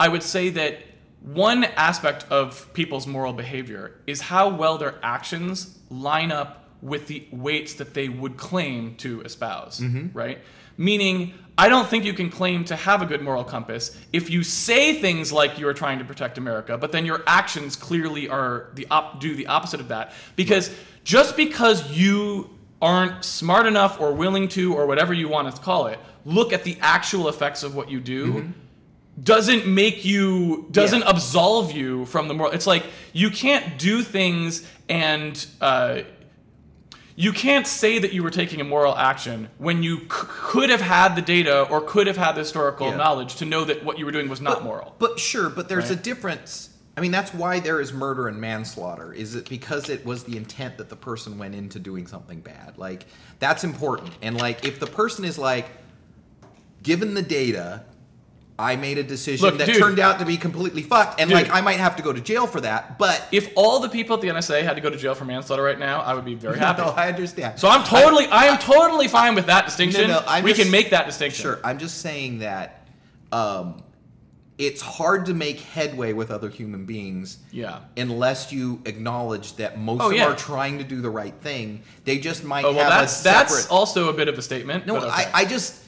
I 0.00 0.08
would 0.08 0.22
say 0.22 0.48
that 0.50 0.78
one 1.22 1.64
aspect 1.64 2.26
of 2.30 2.72
people's 2.74 3.06
moral 3.06 3.32
behavior 3.32 3.92
is 4.06 4.20
how 4.20 4.48
well 4.48 4.76
their 4.78 4.96
actions 5.02 5.78
line 5.88 6.32
up 6.32 6.68
with 6.80 7.06
the 7.06 7.26
weights 7.30 7.74
that 7.74 7.94
they 7.94 8.08
would 8.08 8.36
claim 8.36 8.96
to 8.96 9.20
espouse, 9.22 9.78
mm-hmm. 9.78 10.08
right? 10.16 10.38
Meaning, 10.76 11.34
I 11.56 11.68
don't 11.68 11.86
think 11.86 12.04
you 12.04 12.12
can 12.12 12.28
claim 12.28 12.64
to 12.64 12.76
have 12.76 13.02
a 13.02 13.06
good 13.06 13.22
moral 13.22 13.44
compass 13.44 13.96
if 14.12 14.30
you 14.30 14.42
say 14.42 15.00
things 15.00 15.32
like 15.32 15.58
you 15.58 15.68
are 15.68 15.74
trying 15.74 16.00
to 16.00 16.04
protect 16.04 16.38
America, 16.38 16.76
but 16.76 16.90
then 16.90 17.06
your 17.06 17.22
actions 17.26 17.76
clearly 17.76 18.28
are 18.28 18.70
the 18.74 18.86
op- 18.90 19.20
do 19.20 19.36
the 19.36 19.46
opposite 19.46 19.78
of 19.78 19.88
that. 19.88 20.12
Because 20.34 20.74
just 21.04 21.36
because 21.36 21.92
you 21.92 22.50
aren't 22.80 23.24
smart 23.24 23.66
enough 23.66 24.00
or 24.00 24.12
willing 24.12 24.48
to 24.48 24.74
or 24.74 24.86
whatever 24.86 25.14
you 25.14 25.28
want 25.28 25.54
to 25.54 25.62
call 25.62 25.86
it, 25.86 26.00
look 26.24 26.52
at 26.52 26.64
the 26.64 26.76
actual 26.80 27.28
effects 27.28 27.62
of 27.62 27.76
what 27.76 27.88
you 27.88 28.00
do 28.00 28.26
mm-hmm. 28.26 28.50
Doesn't 29.22 29.66
make 29.66 30.04
you 30.04 30.66
doesn't 30.70 31.00
Yeah. 31.02 31.10
absolve 31.10 31.72
you 31.72 32.06
from 32.06 32.28
the 32.28 32.34
moral 32.34 32.52
it's 32.52 32.66
like 32.66 32.84
you 33.12 33.30
can't 33.30 33.78
do 33.78 34.02
things 34.02 34.66
and 34.88 35.46
uh, 35.60 36.00
you 37.14 37.30
can't 37.32 37.66
say 37.66 37.98
that 37.98 38.14
you 38.14 38.22
were 38.22 38.30
taking 38.30 38.60
a 38.60 38.64
moral 38.64 38.96
action 38.96 39.48
when 39.58 39.82
you 39.82 39.98
c- 39.98 40.06
could 40.08 40.70
have 40.70 40.80
had 40.80 41.14
the 41.14 41.20
data 41.20 41.62
or 41.68 41.82
could 41.82 42.06
have 42.06 42.16
had 42.16 42.32
the 42.32 42.38
historical 42.40 42.88
Yeah. 42.88 42.96
knowledge 42.96 43.36
to 43.36 43.44
know 43.44 43.64
that 43.64 43.84
what 43.84 43.98
you 43.98 44.06
were 44.06 44.12
doing 44.12 44.28
was 44.30 44.40
not 44.40 44.64
moral 44.64 44.94
But 44.98 45.20
sure, 45.20 45.50
but 45.50 45.68
there's 45.68 45.90
a 45.90 45.96
difference. 45.96 46.70
I 46.96 47.00
mean, 47.02 47.10
that's 47.10 47.32
why 47.34 47.60
there 47.60 47.80
is 47.80 47.92
murder 47.92 48.28
and 48.28 48.38
manslaughter. 48.40 49.12
Is 49.12 49.34
it 49.34 49.48
because 49.48 49.88
it 49.90 50.04
was 50.06 50.24
the 50.24 50.36
intent 50.38 50.78
that 50.78 50.88
the 50.88 50.96
person 50.96 51.38
went 51.38 51.54
into 51.54 51.78
doing 51.78 52.06
something 52.06 52.40
bad? 52.40 52.78
Like 52.78 53.04
that's 53.40 53.62
important. 53.62 54.12
And 54.22 54.38
like 54.38 54.64
if 54.64 54.80
the 54.80 54.86
person 54.86 55.24
is 55.26 55.36
like, 55.38 55.68
given 56.82 57.14
the 57.14 57.22
data, 57.22 57.84
I 58.58 58.76
made 58.76 58.98
a 58.98 59.02
decision 59.02 59.46
Look, 59.46 59.58
that 59.58 59.66
dude. 59.66 59.78
turned 59.78 59.98
out 59.98 60.18
to 60.18 60.24
be 60.26 60.36
completely 60.36 60.82
fucked, 60.82 61.20
and 61.20 61.28
Dude. 61.30 61.36
like 61.38 61.50
I 61.50 61.60
might 61.62 61.78
have 61.78 61.96
to 61.96 62.02
go 62.02 62.12
to 62.12 62.20
jail 62.20 62.46
for 62.46 62.60
that. 62.60 62.98
But 62.98 63.26
if 63.32 63.50
all 63.56 63.80
the 63.80 63.88
people 63.88 64.14
at 64.16 64.22
the 64.22 64.28
nsa 64.28 64.62
had 64.62 64.74
to 64.74 64.80
go 64.82 64.90
to 64.90 64.96
jail 64.96 65.14
for 65.14 65.24
manslaughter 65.24 65.62
right 65.62 65.78
now 65.78 66.00
i 66.02 66.12
would 66.14 66.24
be 66.24 66.34
very 66.34 66.58
happy 66.66 66.82
no, 66.82 66.88
I 66.90 67.08
understand. 67.08 67.58
so 67.58 67.68
i'm 67.68 67.82
totally 67.82 68.26
i 68.26 68.44
am 68.44 68.58
totally 68.58 69.08
fine 69.08 69.34
with 69.34 69.46
that 69.46 69.64
distinction 69.64 70.08
No, 70.08 70.22
no, 70.24 70.40
we 70.42 70.50
just- 70.52 70.62
can 70.62 70.70
make 70.70 70.90
that 70.90 71.06
distinction 71.06 71.42
Sure, 71.42 71.60
I'm 71.64 71.78
just 71.78 71.98
saying 72.02 72.38
that 72.40 72.86
um, 73.32 73.82
it's 74.58 74.82
hard 74.82 75.26
to 75.26 75.34
make 75.34 75.58
headway 75.60 76.12
with 76.12 76.30
other 76.30 76.48
human 76.50 76.84
beings 76.84 77.38
yeah 77.50 77.80
unless 77.96 78.52
you 78.52 78.80
acknowledge 78.84 79.56
that 79.56 79.78
most 79.78 80.02
Oh, 80.02 80.08
of 80.10 80.12
yeah. 80.12 80.24
them 80.24 80.34
are 80.34 80.36
trying 80.38 80.78
to 80.78 80.84
do 80.84 81.00
the 81.00 81.10
right 81.10 81.34
thing. 81.40 81.82
They 82.04 82.18
just 82.18 82.44
might 82.44 82.64
oh 82.64 82.72
well 82.72 82.88
that's 82.88 83.22
that's 83.22 83.66
also 83.68 84.08
a 84.10 84.12
bit 84.12 84.28
of 84.28 84.38
a 84.38 84.42
statement 84.42 84.86
no, 84.86 84.96
okay. 84.98 85.06
I, 85.08 85.30
I 85.34 85.44
just 85.46 85.81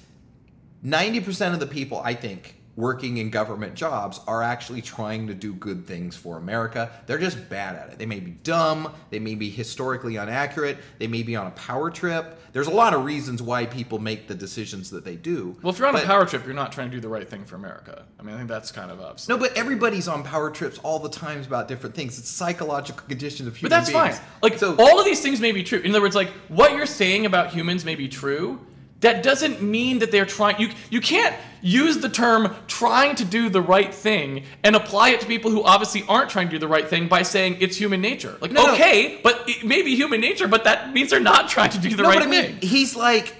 ninety 0.85 1.18
percent 1.20 1.55
of 1.55 1.61
the 1.61 1.66
people 1.66 2.01
I 2.05 2.14
think 2.14 2.55
working 2.77 3.18
in 3.18 3.31
government 3.31 3.73
jobs 3.77 4.20
are 4.27 4.42
actually 4.42 4.83
trying 4.83 5.29
to 5.29 5.33
do 5.35 5.55
good 5.55 5.87
things 5.87 6.16
for 6.16 6.38
America. 6.38 6.90
They're 7.07 7.18
just 7.18 7.49
bad 7.49 7.77
at 7.77 7.90
it. 7.90 7.99
They 8.01 8.07
may 8.07 8.18
be 8.18 8.33
dumb. 8.33 8.92
They 9.11 9.20
may 9.20 9.37
be 9.37 9.49
historically 9.49 10.16
inaccurate. 10.16 10.79
They 10.99 11.07
may 11.07 11.23
be 11.23 11.37
on 11.37 11.47
a 11.47 11.53
power 11.53 11.88
trip. 11.88 12.37
There's 12.53 12.66
a 12.66 12.73
lot 12.73 12.92
of 12.92 13.05
reasons 13.05 13.40
why 13.40 13.66
people 13.66 14.01
make 14.01 14.27
the 14.27 14.35
decisions 14.35 14.90
that 14.90 15.05
they 15.05 15.14
do. 15.14 15.57
Well, 15.62 15.73
if 15.73 15.79
you're 15.79 15.87
on 15.87 15.94
But- 15.94 16.03
a 16.03 16.07
power 16.07 16.27
trip, 16.27 16.44
you're 16.44 16.53
not 16.53 16.73
trying 16.73 16.90
to 16.90 16.97
do 16.97 17.01
the 17.01 17.09
right 17.09 17.29
thing 17.31 17.44
for 17.44 17.55
America. 17.55 18.07
I 18.18 18.25
mean, 18.25 18.35
I 18.35 18.38
think 18.38 18.49
that's 18.49 18.73
kind 18.73 18.90
of 18.90 19.01
obvious. 19.01 19.29
No, 19.29 19.38
but 19.38 19.57
everybody's 19.57 20.09
on 20.09 20.25
power 20.25 20.51
trips 20.51 20.79
all 20.83 20.99
the 20.99 21.09
times 21.09 21.47
about 21.47 21.68
different 21.68 21.94
things. 21.94 22.18
It's 22.18 22.29
psychological 22.29 23.07
conditions 23.07 23.47
of 23.47 23.57
but 23.61 23.70
that's 23.70 23.88
beings. 23.88 24.18
fine. 24.18 24.27
Like, 24.42 24.59
so, 24.59 24.75
all 24.81 24.99
of 24.99 25.05
these 25.05 25.20
things 25.20 25.40
may 25.40 25.53
be 25.53 25.62
true. 25.62 25.79
In 25.79 25.92
other 25.92 26.01
words, 26.01 26.16
like, 26.16 26.31
what 26.49 26.73
you're 26.73 26.87
saying 26.87 27.25
about 27.25 27.53
humans 27.53 27.85
may 27.85 27.94
be 27.94 28.09
true. 28.09 28.59
That 29.05 29.23
doesn't 29.23 29.61
mean 29.61 29.99
that 29.99 30.11
they're 30.11 30.25
trying. 30.25 30.59
You, 30.59 30.71
you 30.88 31.01
can't 31.03 31.37
use 31.61 31.99
the 31.99 32.09
term 32.09 32.55
trying 32.69 33.14
to 33.17 33.25
do 33.25 33.51
the 33.51 33.61
right 33.61 33.93
thing 33.93 34.45
and 34.62 34.75
apply 34.75 35.11
it 35.11 35.21
to 35.21 35.27
people 35.27 35.51
who 35.51 35.62
obviously 35.62 36.05
aren't 36.09 36.31
trying 36.31 36.47
to 36.49 36.53
do 36.53 36.59
the 36.59 36.69
right 36.69 36.88
thing 36.88 37.07
by 37.07 37.23
saying 37.23 37.59
it's 37.61 37.77
human 37.77 38.01
nature. 38.01 38.38
Like, 38.40 38.51
No, 38.51 38.64
no. 38.67 38.73
okay, 38.73 39.21
but 39.23 39.45
it 39.47 39.62
may 39.62 39.83
be 39.83 39.95
human 39.95 40.23
nature, 40.23 40.49
but 40.49 40.64
that 40.64 40.95
means 40.95 41.11
they're 41.11 41.21
not 41.21 41.51
trying 41.51 41.69
to 41.71 41.79
do 41.79 41.90
the 41.95 42.03
no, 42.03 42.09
right 42.09 42.19
but 42.19 42.27
I 42.27 42.31
mean, 42.31 42.59
thing. 42.59 42.69
he's 42.69 42.97
like, 42.97 43.35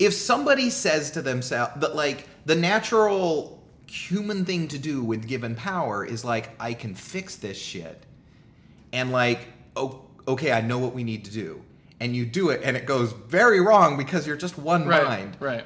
if 0.00 0.14
somebody 0.14 0.68
says 0.68 1.12
to 1.12 1.22
themselves 1.22 1.72
that, 1.76 1.94
like, 1.94 2.26
the 2.44 2.56
natural 2.56 3.62
human 3.86 4.44
thing 4.44 4.66
to 4.66 4.78
do 4.78 5.00
with 5.04 5.28
given 5.28 5.54
power 5.54 6.04
is 6.04 6.24
like, 6.24 6.50
I 6.58 6.74
can 6.74 6.96
fix 6.96 7.36
this 7.36 7.56
shit, 7.56 8.02
and 8.92 9.12
like, 9.12 9.46
oh, 9.76 10.00
okay, 10.26 10.50
I 10.50 10.60
know 10.60 10.78
what 10.78 10.92
we 10.92 11.04
need 11.04 11.24
to 11.26 11.30
do, 11.30 11.62
and 12.00 12.14
you 12.14 12.26
do 12.26 12.50
it, 12.50 12.60
and 12.64 12.76
it 12.76 12.86
goes 12.86 13.12
very 13.12 13.60
wrong 13.60 13.96
because 13.96 14.26
you're 14.26 14.36
just 14.36 14.58
one 14.58 14.86
Right, 14.86 15.04
mind. 15.04 15.36
right. 15.40 15.64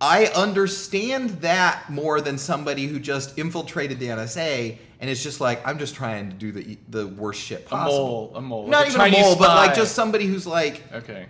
I 0.00 0.26
understand 0.26 1.30
that 1.42 1.88
more 1.88 2.20
than 2.20 2.36
somebody 2.36 2.86
who 2.88 2.98
just 2.98 3.38
infiltrated 3.38 4.00
the 4.00 4.08
NSA 4.08 4.76
and 4.98 5.08
it's 5.10 5.22
just 5.22 5.40
like, 5.40 5.64
I'm 5.66 5.78
just 5.78 5.94
trying 5.94 6.28
to 6.30 6.34
do 6.36 6.50
the 6.52 6.76
the 6.88 7.06
worst 7.06 7.40
shit 7.40 7.66
possible. 7.66 7.94
A 7.94 8.00
mole, 8.08 8.32
a 8.36 8.40
mole. 8.40 8.66
Not 8.68 8.88
even 8.88 9.00
a 9.00 9.10
mole, 9.10 9.36
but 9.36 9.48
like 9.54 9.74
just 9.76 9.94
somebody 9.94 10.26
who's 10.26 10.44
like 10.46 10.82
Okay. 10.92 11.26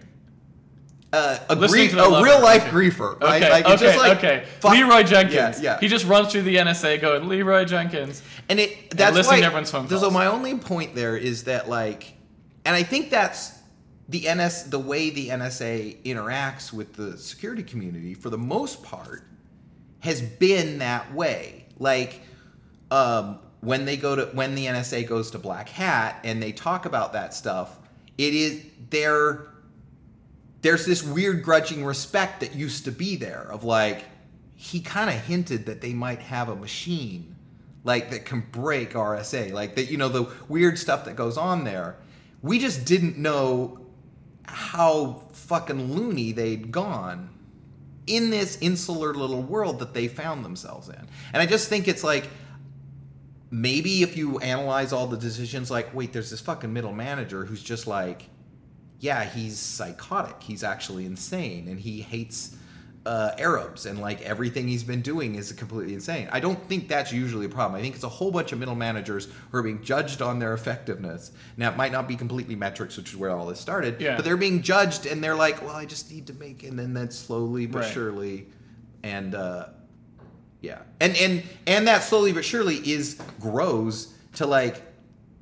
uh, 1.13 1.39
a, 1.51 1.57
grief, 1.57 1.93
a 1.93 2.23
real 2.23 2.41
life 2.41 2.65
griefer, 2.65 3.21
right? 3.21 3.43
Okay, 3.43 3.51
Like, 3.53 3.65
okay, 3.67 3.77
just 3.77 3.99
like, 3.99 4.17
okay. 4.19 4.45
fuck- 4.61 4.73
Leroy 4.73 5.03
Jenkins. 5.03 5.61
Yeah, 5.61 5.75
yeah. 5.75 5.81
He 5.81 5.89
just 5.89 6.07
runs 6.07 6.33
through 6.33 6.43
the 6.43 6.57
NSA 6.57 7.01
going, 7.01 7.29
Leroy 7.29 7.65
Jenkins. 7.67 8.23
and 8.49 8.59
it 8.59 8.91
that's 8.91 9.15
listening 9.15 9.37
why. 9.37 9.41
to 9.41 9.47
everyone's 9.47 9.71
phone 9.71 9.89
So 9.89 10.11
my 10.11 10.27
only 10.27 10.57
point 10.57 10.95
there 10.95 11.17
is 11.17 11.45
that 11.45 11.69
like, 11.69 12.15
and 12.65 12.75
I 12.75 12.83
think 12.83 13.11
that's 13.11 13.53
the 14.09 14.27
NS 14.33 14.65
the 14.65 14.79
way 14.79 15.11
the 15.11 15.29
NSA 15.29 16.03
interacts 16.03 16.73
with 16.73 16.95
the 16.95 17.17
security 17.17 17.63
community 17.63 18.15
for 18.15 18.31
the 18.31 18.39
most 18.39 18.83
part 18.83 19.25
has 20.01 20.21
been 20.21 20.79
that 20.79 21.13
way. 21.15 21.67
Like, 21.79 22.21
um, 22.91 23.39
when 23.61 23.85
they 23.85 23.97
go 23.97 24.17
to 24.17 24.25
when 24.35 24.55
the 24.55 24.67
NSA 24.67 25.09
goes 25.09 25.31
to 25.31 25.39
Black 25.39 25.69
Hat 25.69 26.19
and 26.25 26.43
they 26.43 26.53
talk 26.53 26.85
about 26.85 27.13
that 27.13 27.33
stuff, 27.33 27.79
it 28.19 28.35
is 28.35 28.65
there. 28.91 29.49
There's 30.61 30.87
this 30.87 31.03
weird 31.03 31.43
grudging 31.43 31.85
respect 31.85 32.41
that 32.41 32.55
used 32.55 32.85
to 32.85 32.93
be 32.93 33.17
there 33.17 33.47
of 33.51 33.65
like, 33.65 34.05
he 34.55 34.81
kind 34.81 35.11
of 35.11 35.17
hinted 35.17 35.67
that 35.67 35.81
they 35.81 35.93
might 35.93 36.21
have 36.21 36.49
a 36.49 36.55
machine 36.55 37.35
like 37.85 38.11
that 38.11 38.25
can 38.25 38.45
break 38.53 38.93
RSA, 38.93 39.53
like 39.53 39.75
that 39.77 39.91
you 39.91 39.97
know 39.97 40.09
the 40.09 40.31
weird 40.49 40.79
stuff 40.79 41.05
that 41.07 41.17
goes 41.17 41.37
on 41.37 41.65
there. 41.65 41.97
We 42.43 42.59
just 42.59 42.85
didn't 42.85 43.19
know 43.19 43.82
how 44.45 45.23
fucking 45.33 45.93
loony 45.93 46.33
they'd 46.33 46.71
gone 46.73 47.31
in 48.07 48.31
this 48.31 48.59
insular 48.61 49.15
little 49.15 49.43
world 49.43 49.79
that 49.79 49.95
they 49.95 50.09
found 50.09 50.45
themselves 50.45 50.89
in. 50.89 51.07
And 51.33 51.43
I 51.43 51.47
just 51.47 51.69
think 51.69 51.89
it's 51.89 52.03
like 52.03 52.29
maybe 53.51 54.03
if 54.03 54.17
you 54.17 54.39
analyze 54.39 54.93
all 54.93 55.07
the 55.07 55.17
decisions 55.17 55.71
like 55.71 55.95
wait 55.95 56.11
there's 56.13 56.31
this 56.31 56.41
fucking 56.41 56.73
middle 56.73 56.93
manager 56.93 57.45
who's 57.45 57.63
just 57.63 57.87
like 57.87 58.31
yeah 58.99 59.25
he's 59.25 59.59
psychotic 59.59 60.43
he's 60.43 60.65
actually 60.65 61.05
insane 61.05 61.69
and 61.69 61.79
he 61.79 62.01
hates 62.01 62.57
uh, 63.05 63.33
arabs 63.39 63.85
and 63.87 63.99
like 64.01 64.21
everything 64.23 64.69
he's 64.69 64.85
been 64.85 65.03
doing 65.03 65.35
is 65.35 65.51
completely 65.53 65.93
insane 65.93 66.29
i 66.31 66.39
don't 66.39 66.69
think 66.69 66.87
that's 66.87 67.13
usually 67.13 67.47
a 67.47 67.49
problem 67.49 67.77
i 67.77 67.83
think 67.83 67.97
it's 67.97 68.05
a 68.05 68.09
whole 68.09 68.31
bunch 68.31 68.53
of 68.53 68.59
middle 68.61 68.77
managers 68.77 69.27
who 69.51 69.59
are 69.59 69.63
being 69.63 69.83
judged 69.83 70.23
on 70.23 70.39
their 70.39 70.55
effectiveness 70.55 71.33
now 71.57 71.69
it 71.71 71.77
might 71.77 71.91
not 71.91 72.07
be 72.07 72.15
completely 72.15 72.55
metrics 72.55 72.97
which 72.97 73.11
is 73.11 73.17
where 73.17 73.31
all 73.33 73.47
this 73.47 73.59
started 73.59 74.01
Yeah. 74.01 74.15
but 74.15 74.25
they're 74.25 74.37
being 74.37 74.63
judged 74.63 75.07
and 75.07 75.23
they're 75.23 75.35
like 75.35 75.61
well 75.63 75.75
i 75.75 75.85
just 75.85 76.13
need 76.13 76.29
to 76.29 76.35
make 76.35 76.63
and 76.63 76.79
then 76.79 76.95
that 76.95 77.13
slowly 77.13 77.67
but 77.67 77.81
Right. 77.83 77.93
surely 77.93 78.47
and 79.03 79.35
uh 79.35 79.67
yeah, 80.61 80.83
and 81.01 81.17
and 81.17 81.43
and 81.67 81.89
that 81.89 82.05
slowly 82.05 82.33
but 82.33 82.45
surely 82.45 82.77
is 82.77 83.21
grows 83.41 84.15
to 84.35 84.47
like. 84.47 84.81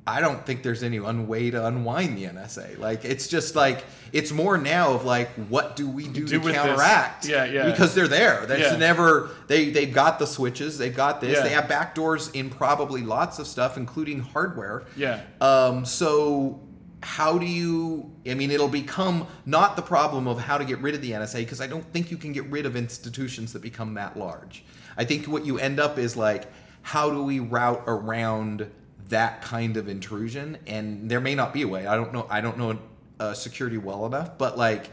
I 0.07 0.19
don't 0.19 0.43
think 0.45 0.63
there's 0.63 0.81
any 0.81 0.99
one 0.99 1.27
way 1.27 1.51
to 1.51 1.63
unwind 1.65 2.17
the 2.17 2.23
NSA. 2.25 2.79
Like 2.79 3.05
it's 3.05 3.27
just 3.27 3.55
like 3.55 3.83
it's 4.11 4.31
more 4.31 4.57
now 4.57 4.93
of 4.93 5.05
like 5.05 5.29
what 5.47 5.75
do 5.75 5.87
we 5.87 6.07
do, 6.07 6.21
Do 6.21 6.27
to 6.27 6.37
with 6.39 6.53
this. 6.55 6.55
counteract? 6.63 7.27
Yeah, 7.27 7.45
yeah. 7.45 7.65
Because 7.69 7.93
they're 7.93 8.07
there. 8.07 8.45
There's 8.47 8.71
Yeah. 8.71 8.77
never 8.77 9.29
they 9.47 9.69
they've 9.69 9.93
got 9.93 10.17
the 10.17 10.25
switches. 10.25 10.77
They've 10.79 10.95
got 10.95 11.21
this. 11.21 11.37
Yeah. 11.37 11.43
They 11.43 11.49
have 11.49 11.65
backdoors 11.65 12.33
in 12.33 12.49
probably 12.49 13.01
lots 13.01 13.37
of 13.37 13.45
stuff, 13.45 13.77
including 13.77 14.19
hardware. 14.21 14.83
Yeah. 14.97 15.21
Um, 15.39 15.85
so 15.85 16.59
how 17.03 17.37
do 17.37 17.45
you 17.45 18.11
I 18.27 18.33
mean 18.33 18.49
it'll 18.49 18.67
become 18.67 19.27
not 19.45 19.75
the 19.75 19.81
problem 19.83 20.27
of 20.27 20.39
how 20.39 20.57
to 20.57 20.65
get 20.65 20.79
rid 20.79 20.95
of 20.95 21.01
the 21.01 21.11
NSA 21.11 21.39
because 21.39 21.61
I 21.61 21.67
don't 21.67 21.85
think 21.93 22.09
you 22.09 22.17
can 22.17 22.31
get 22.33 22.45
rid 22.45 22.65
of 22.65 22.75
institutions 22.75 23.53
that 23.53 23.61
become 23.61 23.93
that 23.95 24.17
large. 24.17 24.63
I 24.97 25.05
think 25.05 25.27
what 25.27 25.45
you 25.45 25.59
end 25.59 25.79
up 25.79 25.99
is 25.99 26.17
like 26.17 26.45
how 26.81 27.11
do 27.11 27.23
we 27.23 27.39
route 27.39 27.83
around 27.85 28.67
that 29.11 29.41
kind 29.41 29.77
of 29.77 29.87
intrusion 29.87 30.57
and 30.67 31.09
there 31.09 31.21
may 31.21 31.35
not 31.35 31.53
be 31.53 31.61
a 31.61 31.67
way. 31.67 31.85
I 31.85 31.95
don't 31.95 32.11
know 32.11 32.25
I 32.29 32.41
don't 32.41 32.57
know 32.57 32.79
uh, 33.19 33.33
security 33.33 33.77
well 33.77 34.05
enough, 34.07 34.37
but 34.37 34.57
like 34.57 34.89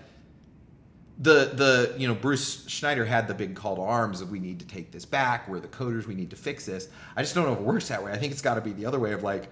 the 1.18 1.52
the 1.54 1.94
you 1.96 2.06
know 2.06 2.14
Bruce 2.14 2.66
Schneier 2.66 3.06
had 3.06 3.26
the 3.26 3.34
big 3.34 3.56
call 3.56 3.76
to 3.76 3.82
arms 3.82 4.20
of 4.20 4.30
we 4.30 4.38
need 4.38 4.60
to 4.60 4.66
take 4.66 4.92
this 4.92 5.04
back. 5.04 5.48
We're 5.48 5.60
the 5.60 5.68
coders. 5.68 6.06
We 6.06 6.14
need 6.14 6.30
to 6.30 6.36
fix 6.36 6.66
this. 6.66 6.88
I 7.16 7.22
just 7.22 7.34
don't 7.34 7.46
know 7.46 7.54
if 7.54 7.58
it 7.58 7.64
works 7.64 7.88
that 7.88 8.04
way. 8.04 8.12
I 8.12 8.18
think 8.18 8.32
it's 8.32 8.42
got 8.42 8.54
to 8.54 8.60
be 8.60 8.72
the 8.72 8.86
other 8.86 9.00
way 9.00 9.12
of 9.12 9.22
like, 9.22 9.48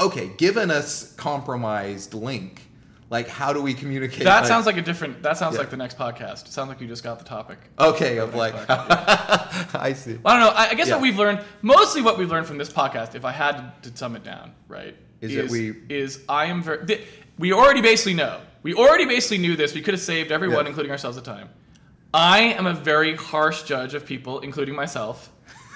okay, 0.00 0.32
given 0.38 0.70
us 0.70 1.12
compromised 1.14 2.14
link, 2.14 2.67
like 3.10 3.28
how 3.28 3.52
do 3.52 3.62
we 3.62 3.72
communicate? 3.74 4.24
That 4.24 4.46
sounds 4.46 4.66
like 4.66 4.76
a 4.76 4.82
different. 4.82 5.22
That 5.22 5.36
sounds 5.36 5.54
Yeah. 5.54 5.60
like 5.60 5.70
the 5.70 5.76
next 5.76 5.96
podcast. 5.98 6.46
It 6.46 6.52
sounds 6.52 6.68
like 6.68 6.80
you 6.80 6.86
just 6.86 7.02
got 7.04 7.18
the 7.18 7.24
topic. 7.24 7.58
okay 7.78 8.18
of 8.18 8.34
like 8.34 8.54
I 8.68 9.92
see. 9.96 10.18
I 10.24 10.32
don't 10.32 10.40
know. 10.40 10.48
I, 10.54 10.68
I 10.70 10.74
guess 10.74 10.88
Yeah. 10.88 10.94
what 10.94 11.02
we've 11.02 11.18
learned, 11.18 11.40
mostly 11.62 12.02
what 12.02 12.18
we've 12.18 12.30
learned 12.30 12.46
from 12.46 12.58
this 12.58 12.70
podcast, 12.70 13.14
if 13.14 13.24
I 13.24 13.32
had 13.32 13.82
to, 13.82 13.90
to 13.90 13.96
sum 13.96 14.16
it 14.16 14.24
down, 14.24 14.52
right, 14.68 14.94
Is 15.20 15.34
that 15.34 15.48
we- 15.50 15.74
is 15.88 16.20
I 16.28 16.46
am 16.46 16.62
very. 16.62 16.84
th- 16.86 17.06
we 17.38 17.52
already 17.52 17.80
basically 17.80 18.14
know. 18.14 18.40
We 18.62 18.74
already 18.74 19.06
basically 19.06 19.38
knew 19.38 19.56
this. 19.56 19.72
We 19.74 19.80
could 19.82 19.94
have 19.94 20.00
saved 20.02 20.32
everyone, 20.32 20.64
Yeah. 20.64 20.70
including 20.70 20.90
ourselves, 20.92 21.16
the 21.16 21.22
time. 21.22 21.48
I 22.12 22.40
am 22.40 22.66
a 22.66 22.74
very 22.74 23.14
harsh 23.16 23.62
judge 23.62 23.94
of 23.94 24.04
people, 24.04 24.40
including 24.40 24.74
myself. 24.74 25.30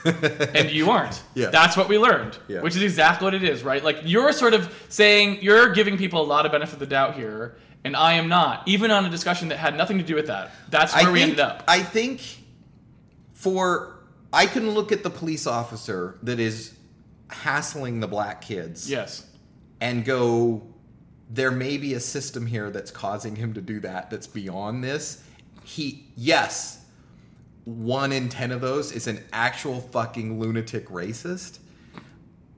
and 0.55 0.71
you 0.71 0.91
aren't. 0.91 1.23
Yeah. 1.35 1.51
That's 1.51 1.77
what 1.77 1.89
we 1.89 1.99
learned. 1.99 2.39
Yeah. 2.49 2.61
Which 2.61 2.77
is 2.77 2.83
exactly 2.83 3.25
what 3.25 3.35
it 3.35 3.45
is, 3.45 3.63
right? 3.63 3.83
Like 3.83 3.99
you're 4.05 4.33
sort 4.33 4.55
of 4.55 4.73
saying 4.89 5.39
you're 5.43 5.73
giving 5.73 5.97
people 5.97 6.21
a 6.23 6.25
lot 6.25 6.47
of 6.47 6.53
benefit 6.53 6.75
of 6.75 6.81
the 6.81 6.87
doubt 6.87 7.15
here, 7.15 7.57
and 7.85 7.97
I 7.97 8.15
am 8.15 8.29
not, 8.29 8.67
even 8.67 8.91
on 8.91 9.05
a 9.05 9.11
discussion 9.11 9.49
that 9.49 9.59
had 9.59 9.77
nothing 9.77 9.99
to 9.99 10.05
do 10.05 10.15
with 10.15 10.27
that. 10.27 10.51
That's 10.71 10.95
where 10.95 11.09
I 11.09 11.13
we 11.13 11.21
think, 11.21 11.31
ended 11.33 11.41
up. 11.41 11.65
I 11.69 11.83
think 11.83 12.21
for 13.33 13.99
I 14.33 14.47
can 14.47 14.71
look 14.71 14.93
at 14.93 15.03
the 15.03 15.11
police 15.11 15.47
officer 15.47 16.19
that 16.23 16.41
is 16.41 16.75
hassling 17.29 18.01
the 18.01 18.09
black 18.09 18.41
kids. 18.43 18.91
yes. 18.91 19.27
and 19.81 20.05
go 20.05 20.63
there 21.31 21.51
may 21.51 21.79
be 21.79 21.95
a 21.95 22.01
system 22.01 22.45
here 22.45 22.71
that's 22.71 22.91
causing 22.91 23.35
him 23.35 23.55
to 23.55 23.63
do 23.63 23.81
that 23.81 24.11
that's 24.11 24.27
beyond 24.27 24.85
this 24.85 25.25
he 25.65 26.07
yes 26.15 26.82
one 27.65 28.13
in 28.13 28.29
ten 28.29 28.51
of 28.53 28.61
those 28.61 28.93
is 28.93 29.07
an 29.07 29.23
actual 29.33 29.81
fucking 29.81 30.41
lunatic 30.41 30.89
racist. 30.89 31.59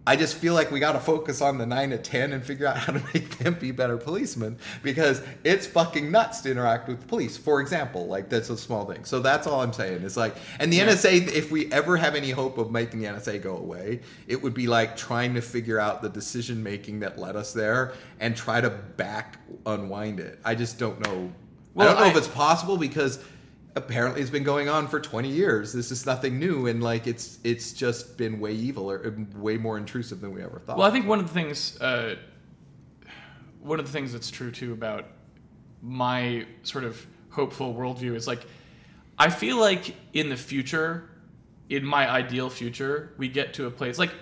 I 0.07 0.17
just 0.17 0.37
feel 0.37 0.53
like 0.53 0.71
we 0.71 0.81
got 0.81 0.93
to 0.93 1.01
focus 1.01 1.41
on 1.41 1.57
the 1.57 1.65
9 1.65 1.89
to 1.89 1.97
10 1.97 2.35
and 2.35 2.45
figure 2.45 2.67
out 2.67 2.77
how 2.77 2.93
to 2.93 3.03
make 3.15 3.39
them 3.39 3.55
be 3.55 3.71
better 3.71 3.97
policemen 3.97 4.59
because 4.83 5.23
it's 5.45 5.67
fucking 5.67 6.11
nuts 6.11 6.43
to 6.43 6.51
interact 6.51 6.89
with 6.89 7.01
the 7.01 7.07
police 7.07 7.39
for 7.39 7.59
example. 7.63 8.07
Like 8.07 8.29
that's 8.29 8.51
a 8.51 8.57
small 8.59 8.85
thing. 8.85 9.05
So 9.07 9.21
that's 9.21 9.47
all 9.47 9.63
i'm 9.63 9.73
saying. 9.73 10.03
It's 10.03 10.19
like 10.19 10.37
and 10.61 10.71
the 10.71 10.77
Yeah. 10.77 10.89
nsa 10.89 11.33
if 11.33 11.51
we 11.51 11.73
ever 11.73 11.97
have 11.97 12.15
any 12.15 12.31
hope 12.31 12.59
of 12.59 12.71
making 12.71 13.01
the 13.01 13.07
nsa 13.07 13.41
go 13.43 13.57
away 13.57 14.01
it 14.27 14.43
would 14.43 14.53
be 14.53 14.67
like 14.67 14.95
trying 14.95 15.33
to 15.35 15.41
figure 15.41 15.81
out 15.81 16.03
the 16.03 16.11
decision 16.11 16.63
making 16.63 17.01
that 17.01 17.19
led 17.19 17.35
us 17.35 17.55
there 17.55 17.95
and 18.21 18.37
try 18.37 18.61
to 18.61 18.69
back 18.69 19.39
unwind 19.65 20.21
it. 20.21 20.39
I 20.45 20.55
just 20.55 20.79
don't 20.79 21.01
know. 21.01 21.33
Well, 21.73 21.89
i 21.89 21.93
don't 21.93 22.01
know 22.03 22.11
if 22.11 22.17
it's 22.19 22.29
possible 22.29 22.77
because 22.77 23.21
apparently 23.77 24.21
it's 24.21 24.31
been 24.31 24.45
going 24.45 24.69
on 24.69 24.87
for 24.87 25.01
20 25.01 25.29
years. 25.29 25.73
This 25.73 25.91
is 25.91 26.07
nothing 26.07 26.39
new 26.39 26.67
and 26.67 26.83
like 26.83 27.07
it's 27.07 27.39
it's 27.45 27.73
just 27.73 28.17
been 28.17 28.41
way 28.41 28.53
evil 28.53 28.91
or 28.91 29.07
uh, 29.07 29.39
way 29.39 29.57
more 29.57 29.77
intrusive 29.77 30.21
than 30.21 30.33
we 30.33 30.43
ever 30.43 30.61
thought. 30.61 30.77
Well, 30.77 30.87
I 30.87 30.91
think 30.91 31.07
one 31.07 31.19
of 31.19 31.27
the 31.27 31.35
things, 31.35 31.81
uh, 31.81 32.17
one 33.61 33.81
of 33.81 33.87
the 33.87 33.93
things 33.93 34.13
that's 34.13 34.31
true 34.31 34.51
too 34.51 34.73
about 34.73 35.07
my 35.83 36.47
sort 36.63 36.85
of 36.85 37.05
hopeful 37.31 37.75
worldview 37.75 38.15
is 38.15 38.27
like, 38.27 38.47
I 39.19 39.31
feel 39.31 39.59
like 39.59 39.95
in 40.13 40.29
the 40.29 40.37
future, 40.37 41.11
in 41.69 41.85
my 41.85 42.09
ideal 42.09 42.51
future, 42.51 43.13
we 43.17 43.29
get 43.29 43.55
to 43.55 43.67
a 43.67 43.71
place 43.71 43.99
like, 43.99 44.13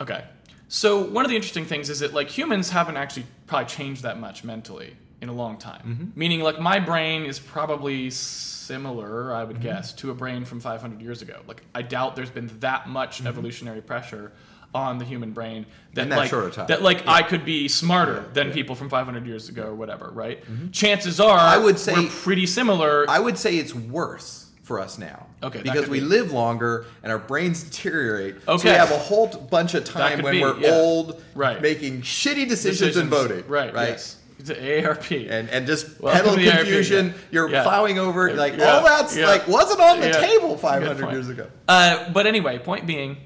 okay. 0.00 0.24
So 0.68 1.02
one 1.02 1.24
of 1.24 1.30
the 1.30 1.36
interesting 1.36 1.64
things 1.64 1.90
is 1.90 1.98
that 2.00 2.14
like 2.14 2.28
humans 2.28 2.70
haven't 2.70 2.96
actually 2.96 3.26
probably 3.48 3.66
changed 3.66 4.04
that 4.04 4.20
much 4.20 4.44
mentally 4.44 4.96
in 5.20 5.28
a 5.28 5.32
long 5.32 5.58
time. 5.58 5.82
Mm-hmm. 5.86 6.18
Meaning 6.18 6.40
like 6.40 6.60
my 6.60 6.78
brain 6.78 7.24
is 7.24 7.38
probably 7.38 8.10
similar, 8.10 9.34
I 9.34 9.44
would 9.44 9.56
mm-hmm. 9.56 9.64
guess, 9.64 9.92
to 9.94 10.10
a 10.10 10.14
brain 10.14 10.44
from 10.44 10.60
500 10.60 11.00
years 11.00 11.22
ago. 11.22 11.40
Like 11.46 11.62
I 11.74 11.82
doubt 11.82 12.16
there's 12.16 12.30
been 12.30 12.50
that 12.60 12.88
much 12.88 13.18
mm-hmm. 13.18 13.26
evolutionary 13.26 13.82
pressure 13.82 14.32
on 14.72 14.98
the 14.98 15.04
human 15.04 15.32
brain 15.32 15.66
that 15.94 16.08
that 16.08 16.16
like 16.16 16.30
time. 16.30 16.66
that 16.68 16.80
like 16.80 17.06
I 17.06 17.22
could 17.22 17.44
be 17.44 17.66
smarter 17.66 18.24
than 18.32 18.52
people 18.52 18.76
from 18.76 18.88
500 18.88 19.26
years 19.26 19.48
ago 19.48 19.64
or 19.64 19.74
whatever, 19.74 20.10
right? 20.12 20.44
Chances 20.72 21.18
are 21.18 21.38
I 21.38 21.56
would 21.56 21.78
say- 21.78 21.94
we're 21.94 22.08
pretty 22.08 22.46
similar. 22.46 23.04
I 23.08 23.18
would 23.18 23.36
say 23.36 23.56
it's 23.56 23.74
worse 23.74 24.46
for 24.62 24.78
us 24.78 24.98
now. 24.98 25.26
Okay, 25.42 25.62
Because 25.62 25.88
we 25.88 25.98
be. 25.98 26.06
live 26.06 26.30
longer 26.30 26.86
and 27.02 27.10
our 27.10 27.18
brains 27.18 27.64
deteriorate. 27.64 28.36
Okay. 28.46 28.58
So 28.58 28.70
we 28.70 28.76
have 28.76 28.92
a 28.92 28.98
whole 28.98 29.26
bunch 29.26 29.74
of 29.74 29.84
time 29.84 30.22
when 30.22 30.34
be, 30.34 30.40
we're 30.40 30.56
yeah. 30.58 30.70
old, 30.70 31.20
Right. 31.34 31.60
making 31.60 32.02
shitty 32.02 32.48
decisions, 32.48 32.96
and 32.96 33.10
voting. 33.10 33.42
Right, 33.48 33.74
Right. 33.74 33.88
Yes. 33.88 34.19
An 34.50 34.56
AARP. 34.56 35.30
And 35.30 35.48
and 35.50 35.66
just 35.66 36.00
Welcome 36.00 36.20
pedal 36.22 36.36
to 36.36 36.48
ARP, 36.48 36.58
confusion. 36.60 37.06
yeah. 37.08 37.12
You're 37.30 37.50
Yeah. 37.50 37.62
plowing 37.62 37.98
over 37.98 38.32
like 38.34 38.56
Yeah, 38.56 38.64
all 38.78 38.84
that's 38.84 39.16
like 39.18 39.46
wasn't 39.48 39.80
on 39.80 40.00
the 40.00 40.10
table 40.12 40.56
500 40.56 41.10
years 41.12 41.28
ago. 41.28 41.46
Uh, 41.68 42.10
but 42.12 42.26
anyway, 42.26 42.58
point 42.58 42.86
being, 42.86 43.16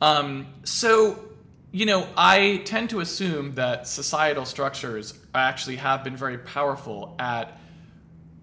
um, 0.00 0.46
so 0.64 1.24
you 1.72 1.86
know, 1.86 2.06
I 2.16 2.62
tend 2.64 2.90
to 2.90 3.00
assume 3.00 3.54
that 3.54 3.86
societal 3.86 4.44
structures 4.44 5.14
actually 5.34 5.76
have 5.76 6.02
been 6.02 6.16
very 6.16 6.36
powerful 6.38 7.14
at 7.20 7.56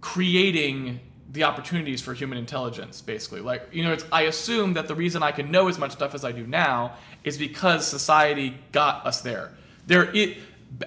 creating 0.02 1.00
the 1.30 1.44
opportunities 1.44 2.02
for 2.02 2.13
human 2.13 2.38
intelligence. 2.38 3.02
Basically, 3.02 3.42
like 3.42 3.68
you 3.72 3.84
know, 3.84 3.92
it's 3.94 4.06
I 4.12 4.24
assume 4.24 4.74
that 4.74 4.88
the 4.88 4.96
reason 4.96 5.24
I 5.24 5.32
can 5.32 5.52
know 5.52 5.68
as 5.68 5.78
much 5.78 5.92
stuff 5.92 6.16
as 6.16 6.24
I 6.24 6.32
do 6.32 6.48
now 6.48 6.94
is 7.24 7.38
because 7.38 7.86
society 7.86 8.56
got 8.72 9.06
us 9.06 9.22
there. 9.22 9.52
There, 9.88 10.04
it. 10.16 10.38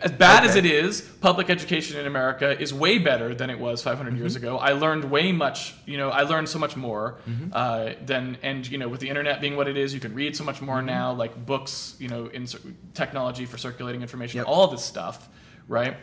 As 0.02 0.12
bad 0.12 0.44
as 0.44 0.54
it 0.56 0.66
is, 0.66 1.00
public 1.20 1.50
education 1.50 1.98
in 1.98 2.06
America 2.06 2.56
is 2.60 2.72
way 2.72 2.98
better 2.98 3.34
than 3.34 3.50
it 3.50 3.58
was 3.58 3.82
500 3.82 4.16
years 4.16 4.36
Mm-hmm. 4.36 4.44
ago. 4.44 4.58
I 4.58 4.72
learned 4.72 5.10
way 5.10 5.32
much, 5.32 5.74
you 5.86 5.96
know, 5.96 6.10
I 6.10 6.22
learned 6.22 6.48
so 6.48 6.58
much 6.58 6.76
more 6.76 7.18
Mm-hmm. 7.28 7.48
uh, 7.52 7.92
than, 8.04 8.36
and 8.42 8.68
you 8.70 8.78
know, 8.78 8.88
with 8.88 9.00
the 9.00 9.08
internet 9.08 9.40
being 9.40 9.56
what 9.56 9.66
it 9.68 9.76
is, 9.76 9.92
you 9.92 9.98
can 10.00 10.14
read 10.14 10.36
so 10.36 10.44
much 10.44 10.56
Mm-hmm. 10.56 10.66
more 10.66 10.82
now, 10.82 11.12
like 11.12 11.34
books, 11.46 11.96
you 11.98 12.08
know, 12.08 12.26
in 12.26 12.46
technology 12.94 13.46
for 13.46 13.58
circulating 13.58 14.02
information, 14.02 14.38
Yep. 14.38 14.46
all 14.48 14.68
this 14.68 14.84
stuff, 14.84 15.28
right? 15.66 15.96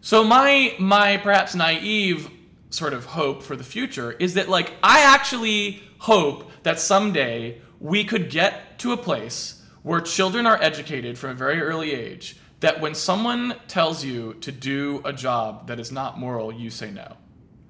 So 0.00 0.24
my 0.24 0.74
my 0.80 1.16
perhaps 1.18 1.54
naive 1.54 2.28
sort 2.70 2.92
of 2.94 3.04
hope 3.04 3.42
for 3.42 3.54
the 3.56 3.64
future 3.64 4.12
is 4.12 4.34
that 4.34 4.48
like 4.48 4.72
I 4.82 5.02
actually 5.14 5.82
hope 5.98 6.50
that 6.64 6.80
someday 6.80 7.60
we 7.78 8.02
could 8.04 8.30
get 8.30 8.78
to 8.80 8.92
a 8.92 8.96
place 8.96 9.62
where 9.82 10.00
children 10.00 10.46
are 10.46 10.58
educated 10.60 11.18
from 11.18 11.30
a 11.30 11.34
very 11.34 11.60
early 11.60 11.92
age 11.92 12.36
that 12.62 12.80
when 12.80 12.94
someone 12.94 13.54
tells 13.68 14.04
you 14.04 14.34
to 14.40 14.50
do 14.50 15.02
a 15.04 15.12
job 15.12 15.66
that 15.66 15.78
is 15.78 15.92
not 15.92 16.18
moral, 16.18 16.52
you 16.52 16.70
say 16.70 16.90
no. 16.90 17.16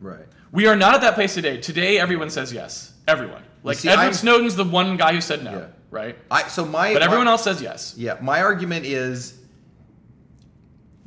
Right. 0.01 0.27
We 0.53 0.67
are 0.67 0.77
not 0.77 0.95
at 0.95 1.01
that 1.01 1.15
place 1.15 1.35
today. 1.35 1.57
Today, 1.59 1.99
everyone 1.99 2.29
says 2.31 2.53
yes. 2.53 2.93
Everyone. 3.09 3.43
Like 3.63 3.79
see, 3.79 3.89
Edward 3.89 4.03
I'm- 4.05 4.13
Snowden's 4.13 4.55
the 4.55 4.65
one 4.65 4.97
guy 4.97 5.13
who 5.15 5.21
said 5.21 5.43
no, 5.45 5.53
Yeah. 5.53 5.67
right? 5.91 6.17
I 6.31 6.49
so 6.49 6.65
my 6.65 6.93
But 6.93 7.03
everyone 7.03 7.25
my- 7.27 7.33
else 7.33 7.43
says 7.45 7.61
yes. 7.63 7.95
Yeah, 7.97 8.17
my 8.21 8.43
argument 8.43 8.85
is 8.87 9.39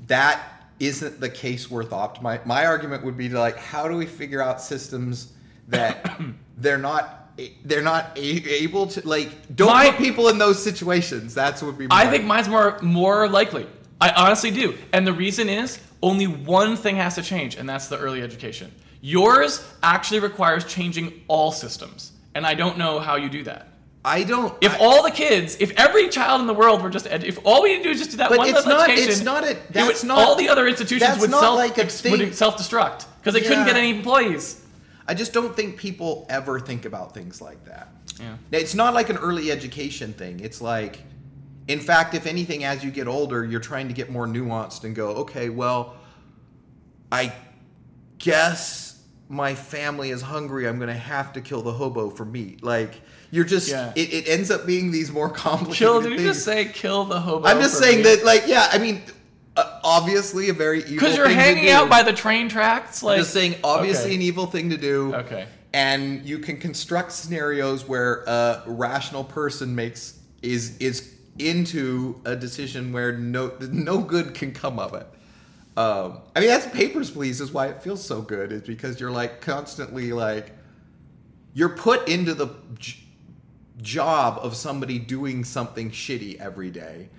that 0.07 0.41
isn't 0.79 1.19
the 1.19 1.29
case 1.29 1.69
worth 1.71 1.91
optimizing. 1.91 2.45
My 2.45 2.65
argument 2.65 3.03
would 3.05 3.17
be 3.17 3.29
like, 3.29 3.57
how 3.57 3.87
do 3.87 3.95
we 3.95 4.05
figure 4.05 4.41
out 4.41 4.61
systems 4.61 5.33
that 5.69 6.19
they're 6.57 6.77
not 6.77 7.21
they're 7.65 7.81
not 7.81 8.17
a- 8.17 8.63
able 8.63 8.87
to 8.87 9.05
like 9.07 9.55
don't 9.55 9.67
My- 9.67 9.89
put 9.91 9.97
people 9.99 10.29
in 10.29 10.37
those 10.37 10.61
situations. 10.63 11.33
That's 11.35 11.61
would 11.61 11.77
be. 11.77 11.87
I 11.91 12.05
my- 12.05 12.11
think 12.11 12.25
mine's 12.25 12.47
more 12.49 12.79
more 12.81 13.27
likely. 13.27 13.67
I 14.01 14.09
honestly 14.11 14.51
do. 14.51 14.75
And 14.93 15.05
the 15.07 15.13
reason 15.13 15.49
is 15.49 15.79
only 16.01 16.27
one 16.27 16.75
thing 16.75 16.97
has 16.97 17.15
to 17.15 17.21
change, 17.23 17.55
and 17.55 17.67
that's 17.67 17.87
the 17.87 17.97
early 17.97 18.21
education. 18.21 18.71
Yours 19.01 19.63
actually 19.83 20.19
requires 20.19 20.65
changing 20.65 21.21
all 21.27 21.51
systems. 21.51 22.11
And 22.33 22.45
I 22.45 22.53
don't 22.53 22.77
know 22.77 22.99
how 22.99 23.15
you 23.15 23.29
do 23.29 23.43
that. 23.43 23.67
I 24.03 24.23
don't. 24.23 24.53
If 24.61 24.73
I- 24.73 24.77
all 24.79 25.03
the 25.03 25.11
kids, 25.11 25.57
if 25.59 25.71
every 25.79 26.09
child 26.09 26.41
in 26.41 26.47
the 26.47 26.53
world 26.53 26.81
were 26.83 26.89
just, 26.89 27.05
edu- 27.05 27.23
if 27.23 27.39
all 27.45 27.63
we 27.63 27.69
need 27.71 27.77
to 27.77 27.83
do 27.85 27.89
is 27.91 27.97
just 27.99 28.11
do 28.11 28.17
that 28.17 28.29
But 28.29 28.37
one 28.39 28.47
it's 28.49 28.55
level 28.57 28.73
not- 28.73 28.89
education, 28.89 29.11
it's 29.11 29.21
not 29.23 29.43
a- 29.43 29.51
it 29.51 29.57
would- 29.57 29.73
that's 29.73 30.03
not- 30.03 30.17
all 30.19 30.35
the 30.35 30.49
other 30.49 30.67
institutions 30.67 31.17
would 31.19 31.31
self 31.31 31.55
like 31.55 31.77
ex- 31.79 32.03
would 32.03 32.35
self 32.35 32.57
destruct 32.57 33.05
because 33.19 33.33
they 33.33 33.41
couldn't 33.41 33.65
get 33.65 33.75
any 33.77 33.89
employees. 33.91 34.61
I 35.07 35.13
just 35.13 35.33
don't 35.33 35.55
think 35.55 35.77
people 35.77 36.25
ever 36.29 36.59
think 36.59 36.85
about 36.85 37.13
things 37.13 37.41
like 37.41 37.63
that. 37.65 37.87
Yeah. 38.19 38.35
It's 38.51 38.73
not 38.75 38.93
like 38.93 39.09
an 39.09 39.17
early 39.17 39.51
education 39.51 40.13
thing. 40.13 40.39
It's 40.39 40.61
like, 40.61 40.99
in 41.67 41.79
fact, 41.79 42.13
if 42.13 42.25
anything, 42.27 42.63
as 42.63 42.83
you 42.83 42.91
get 42.91 43.07
older, 43.07 43.43
you're 43.43 43.59
trying 43.59 43.87
to 43.87 43.93
get 43.93 44.09
more 44.11 44.27
nuanced 44.27 44.83
and 44.83 44.95
go, 44.95 45.09
okay, 45.09 45.49
well, 45.49 45.95
I 47.11 47.33
guess 48.17 49.01
my 49.29 49.55
family 49.55 50.11
is 50.11 50.21
hungry. 50.21 50.67
I'm 50.67 50.77
going 50.77 50.87
to 50.89 50.93
have 50.93 51.33
to 51.33 51.41
kill 51.41 51.61
the 51.61 51.71
hobo 51.73 52.09
for 52.09 52.25
meat. 52.25 52.63
Like, 52.63 53.01
you're 53.31 53.43
just, 53.45 53.69
Yeah. 53.69 53.91
it, 53.95 54.13
it 54.13 54.27
ends 54.29 54.51
up 54.51 54.65
being 54.67 54.91
these 54.91 55.11
more 55.11 55.29
complicated 55.29 55.77
Kill, 55.77 56.01
did 56.01 56.11
you 56.11 56.17
things. 56.17 56.29
just 56.35 56.45
say 56.45 56.65
kill 56.65 57.05
the 57.05 57.19
hobo? 57.19 57.47
I'm 57.47 57.59
just 57.59 57.79
saying 57.79 57.97
me? 57.97 58.03
that, 58.03 58.23
like, 58.23 58.43
yeah, 58.45 58.67
I 58.71 58.77
mean, 58.77 59.01
uh, 59.57 59.79
obviously 59.83 60.49
a 60.49 60.53
very 60.53 60.79
evil 60.81 60.93
Because 60.93 61.17
you're 61.17 61.27
hanging 61.29 61.65
do. 61.65 61.71
out 61.71 61.89
by 61.89 62.03
the 62.03 62.13
train 62.13 62.47
tracks, 62.49 63.01
like 63.01 63.17
I'm 63.17 63.21
just 63.23 63.33
saying, 63.33 63.55
obviously 63.63 64.07
Okay. 64.07 64.15
an 64.15 64.21
evil 64.21 64.45
thing 64.45 64.69
to 64.69 64.77
do. 64.77 65.15
Okay. 65.15 65.47
And 65.73 66.23
you 66.25 66.39
can 66.39 66.57
construct 66.57 67.11
scenarios 67.11 67.87
where 67.87 68.23
a 68.27 68.63
rational 68.67 69.23
person 69.25 69.75
makes 69.75 70.19
is 70.41 70.77
is 70.77 71.14
into 71.37 72.21
a 72.25 72.35
decision 72.35 72.93
where 72.93 73.11
no 73.17 73.51
no 73.59 73.99
good 73.99 74.33
can 74.33 74.53
come 74.53 74.79
of 74.79 74.93
it. 74.93 75.07
Um, 75.77 76.19
I 76.35 76.39
mean, 76.39 76.49
that's 76.49 76.67
Papers, 76.67 77.11
Please 77.11 77.41
is 77.41 77.51
why 77.51 77.67
it 77.67 77.83
feels 77.83 78.03
so 78.03 78.21
good. 78.21 78.51
Is 78.51 78.61
because 78.61 78.99
you're 78.99 79.11
like 79.11 79.41
constantly 79.41 80.13
like 80.13 80.51
you're 81.53 81.69
put 81.69 82.07
into 82.07 82.33
the 82.33 82.47
j- 82.77 82.99
job 83.81 84.39
of 84.41 84.55
somebody 84.55 84.99
doing 84.99 85.43
something 85.43 85.91
shitty 85.91 86.39
every 86.39 86.69
day. 86.69 87.09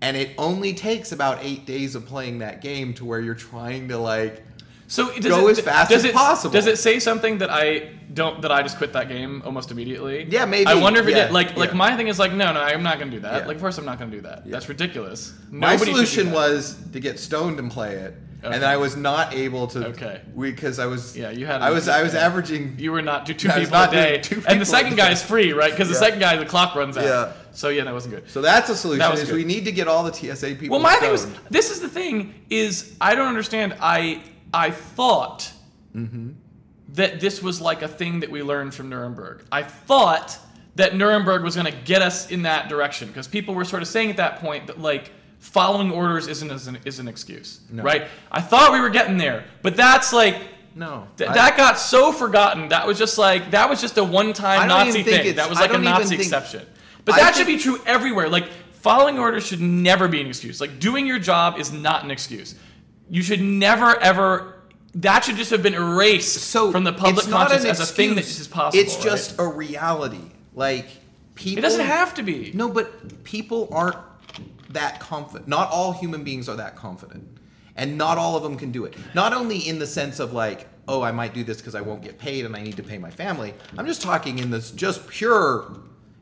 And 0.00 0.16
it 0.16 0.32
only 0.36 0.74
takes 0.74 1.12
about 1.12 1.38
eight 1.42 1.64
days 1.64 1.94
of 1.94 2.04
playing 2.04 2.38
that 2.40 2.60
game 2.60 2.92
to 2.94 3.04
where 3.04 3.20
you're 3.20 3.34
trying 3.34 3.88
to 3.88 3.98
like 3.98 4.44
So 4.88 5.12
does 5.14 5.26
Go 5.26 5.48
it, 5.48 5.52
as 5.52 5.60
fast 5.60 5.90
does 5.90 6.04
as 6.04 6.10
it, 6.10 6.14
possible. 6.14 6.52
Does 6.52 6.66
it 6.66 6.78
say 6.78 6.98
something 7.00 7.38
that 7.38 7.50
I 7.50 7.90
don't 8.14 8.40
that 8.42 8.52
I 8.52 8.62
just 8.62 8.78
quit 8.78 8.92
that 8.92 9.08
game 9.08 9.42
almost 9.44 9.70
immediately? 9.70 10.24
Yeah, 10.30 10.44
maybe, 10.44 10.66
I 10.66 10.74
wonder 10.74 11.00
if 11.00 11.08
it 11.08 11.14
did. 11.14 11.32
Like 11.32 11.56
like 11.56 11.74
my 11.74 11.96
thing 11.96 12.08
is 12.08 12.18
like 12.18 12.32
no 12.32 12.52
no 12.52 12.60
I'm 12.60 12.82
not 12.82 12.98
gonna 12.98 13.10
do 13.10 13.20
that. 13.20 13.42
Yeah. 13.42 13.46
Like 13.46 13.56
of 13.56 13.62
course 13.62 13.78
I'm 13.78 13.84
not 13.84 13.98
gonna 13.98 14.12
do 14.12 14.20
that. 14.22 14.48
That's 14.48 14.68
ridiculous. 14.68 15.34
My 15.50 15.72
Nobody 15.72 15.92
solution 15.92 16.30
was 16.30 16.76
to 16.92 17.00
get 17.00 17.18
stoned 17.18 17.58
and 17.58 17.68
play 17.70 17.96
it, 17.96 18.14
Okay. 18.44 18.54
and 18.54 18.64
I 18.64 18.76
was 18.76 18.96
not 18.96 19.34
able 19.34 19.66
to. 19.68 19.86
Okay. 19.88 20.20
Because 20.38 20.78
I 20.78 20.86
was. 20.86 21.16
Yeah, 21.16 21.30
you 21.30 21.46
had- 21.46 21.62
I 21.62 21.70
was. 21.70 21.88
I 21.88 22.02
was 22.04 22.14
averaging. 22.14 22.76
you 22.78 22.92
were 22.92 23.02
not 23.02 23.24
do 23.26 23.34
two 23.34 23.48
people 23.48 23.76
a 23.76 23.90
day, 23.90 24.18
two 24.18 24.40
and 24.46 24.60
the 24.60 24.64
second 24.64 24.96
guy 24.96 25.10
is 25.10 25.20
free, 25.22 25.52
right? 25.52 25.72
Because 25.72 25.88
the 25.88 25.94
second 25.96 26.20
guy 26.20 26.36
the 26.36 26.46
clock 26.46 26.76
runs 26.76 26.96
out. 26.96 27.04
Yeah. 27.04 27.32
So 27.52 27.70
yeah, 27.70 27.84
that 27.84 27.92
wasn't 27.94 28.14
good. 28.14 28.30
So 28.30 28.40
that's 28.40 28.70
a 28.70 28.76
solution. 28.76 29.00
That 29.00 29.10
was 29.10 29.22
is 29.22 29.30
good. 29.30 29.36
we 29.36 29.44
need 29.44 29.64
to 29.64 29.72
get 29.72 29.88
all 29.88 30.04
the 30.04 30.12
TSA 30.12 30.54
people. 30.54 30.76
Well, 30.76 30.80
my 30.80 30.94
thing 30.96 31.10
was 31.10 31.26
this 31.50 31.70
is 31.72 31.80
the 31.80 31.88
thing 31.88 32.34
is 32.50 32.94
I 33.00 33.14
don't 33.16 33.28
understand. 33.28 33.74
I 33.80 34.22
I 34.52 34.70
thought 34.70 35.52
Mm-hmm. 35.94 36.32
that 36.90 37.20
this 37.20 37.42
was 37.42 37.58
like 37.60 37.80
a 37.80 37.88
thing 37.88 38.20
that 38.20 38.30
we 38.30 38.42
learned 38.42 38.74
from 38.74 38.90
Nuremberg. 38.90 39.44
I 39.50 39.62
thought 39.62 40.38
that 40.74 40.94
Nuremberg 40.94 41.42
was 41.42 41.54
going 41.54 41.64
to 41.72 41.78
get 41.84 42.02
us 42.02 42.30
in 42.30 42.42
that 42.42 42.68
direction 42.68 43.08
because 43.08 43.26
people 43.26 43.54
were 43.54 43.64
sort 43.64 43.80
of 43.80 43.88
saying 43.88 44.10
at 44.10 44.18
that 44.18 44.40
point 44.40 44.66
that 44.66 44.78
like 44.78 45.10
following 45.38 45.90
orders 45.90 46.26
isn't 46.28 46.50
as 46.50 46.66
an, 46.66 46.78
is 46.84 46.98
an 46.98 47.08
excuse, 47.08 47.60
No. 47.70 47.82
right? 47.82 48.06
I 48.30 48.42
thought 48.42 48.72
we 48.72 48.80
were 48.80 48.90
getting 48.90 49.16
there, 49.16 49.44
but 49.62 49.74
that's 49.76 50.12
like. 50.12 50.36
No, 50.74 51.08
Th- 51.16 51.30
that 51.30 51.56
got 51.56 51.78
so 51.78 52.12
forgotten. 52.12 52.68
That 52.68 52.86
was 52.86 52.98
just 52.98 53.16
like 53.16 53.52
that 53.52 53.70
was 53.70 53.80
just 53.80 53.96
a 53.96 54.04
one-time 54.04 54.68
Nazi 54.68 55.02
thing. 55.02 55.34
That 55.36 55.48
was 55.48 55.58
like 55.58 55.72
a 55.72 55.78
Nazi 55.78 56.10
think- 56.10 56.20
exception. 56.20 56.66
But 57.06 57.14
I 57.14 57.20
that 57.20 57.34
should 57.36 57.46
be 57.46 57.56
true 57.56 57.80
everywhere. 57.86 58.28
Like 58.28 58.48
following 58.72 59.18
orders 59.18 59.46
should 59.46 59.62
never 59.62 60.06
be 60.08 60.20
an 60.20 60.26
excuse. 60.26 60.60
Like 60.60 60.78
doing 60.78 61.06
your 61.06 61.18
job 61.18 61.58
is 61.58 61.72
not 61.72 62.04
an 62.04 62.10
excuse. 62.10 62.56
You 63.08 63.22
should 63.22 63.40
never 63.40 63.98
ever. 64.00 64.54
That 64.96 65.24
should 65.24 65.36
just 65.36 65.50
have 65.50 65.62
been 65.62 65.74
erased 65.74 66.34
so 66.34 66.72
from 66.72 66.84
the 66.84 66.92
public 66.92 67.18
it's 67.18 67.26
not 67.26 67.48
conscience 67.48 67.64
an 67.64 67.70
as 67.70 67.80
a 67.80 67.86
thing 67.86 68.10
that 68.14 68.20
excuse. 68.20 68.40
is 68.40 68.48
possible. 68.48 68.82
It's 68.82 68.96
just 68.96 69.38
a 69.38 69.46
reality. 69.46 70.30
Like 70.54 70.86
people. 71.34 71.58
It 71.58 71.62
doesn't 71.62 71.84
have 71.84 72.14
to 72.14 72.22
be. 72.22 72.50
No, 72.54 72.68
but 72.68 73.22
people 73.24 73.68
aren't 73.70 73.98
that 74.70 75.00
confident. 75.00 75.48
Not 75.48 75.70
all 75.70 75.92
human 75.92 76.24
beings 76.24 76.48
are 76.48 76.56
that 76.56 76.76
confident. 76.76 77.38
And 77.76 77.98
not 77.98 78.16
all 78.16 78.36
of 78.36 78.42
them 78.42 78.56
can 78.56 78.72
do 78.72 78.86
it. 78.86 78.96
Not 79.14 79.34
only 79.34 79.58
in 79.58 79.78
the 79.78 79.86
sense 79.86 80.18
of 80.18 80.32
like, 80.32 80.66
oh, 80.88 81.02
I 81.02 81.12
might 81.12 81.34
do 81.34 81.44
this 81.44 81.58
because 81.58 81.74
I 81.74 81.82
won't 81.82 82.02
get 82.02 82.18
paid 82.18 82.46
and 82.46 82.56
I 82.56 82.62
need 82.62 82.76
to 82.76 82.82
pay 82.82 82.96
my 82.96 83.10
family. 83.10 83.52
I'm 83.76 83.86
just 83.86 84.00
talking 84.00 84.38
in 84.38 84.50
this 84.50 84.70
just 84.70 85.06
pure 85.08 85.76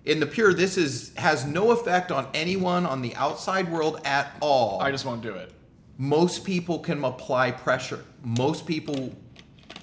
in 0.05 0.21
the 0.21 0.27
pure 0.27 0.53
this 0.53 0.77
is 0.77 1.13
has 1.17 1.47
no 1.47 1.71
effect 1.71 2.13
on 2.13 2.29
anyone 2.35 2.85
on 2.87 3.03
the 3.03 3.15
outside 3.17 3.71
world 3.71 4.01
at 4.05 4.37
all. 4.41 4.81
I 4.81 4.91
just 4.91 5.05
won't 5.05 5.23
do 5.23 5.35
it. 5.35 5.53
Most 5.97 6.45
people 6.45 6.79
can 6.79 7.05
apply 7.05 7.53
pressure. 7.53 8.05
Most 8.23 8.67
people 8.67 9.15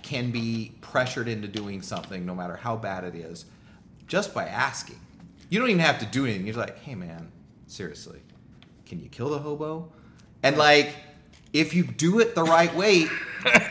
can 0.01 0.32
be 0.32 0.74
pressured 0.82 1.28
into 1.28 1.47
doing 1.47 1.82
something 1.82 2.26
no 2.26 2.36
matter 2.36 2.55
how 2.55 2.76
bad 2.76 3.03
it 3.03 3.16
is 3.16 3.45
just 4.07 4.34
by 4.34 4.45
asking. 4.45 4.99
You 5.49 5.59
don't 5.59 5.70
even 5.70 5.82
have 5.82 5.99
to 5.99 6.05
do 6.05 6.26
anything. 6.26 6.45
You're 6.47 6.55
like, 6.55 6.80
hey 6.80 6.95
man, 6.95 7.32
seriously, 7.68 8.20
can 8.86 8.99
you 9.01 9.07
kill 9.07 9.30
the 9.30 9.39
hobo? 9.39 9.91
And 10.43 10.57
like, 10.57 10.93
if 11.53 11.74
you 11.74 11.84
do 11.84 12.20
it 12.20 12.36
the 12.36 12.43
right 12.43 12.74
way, 12.76 13.07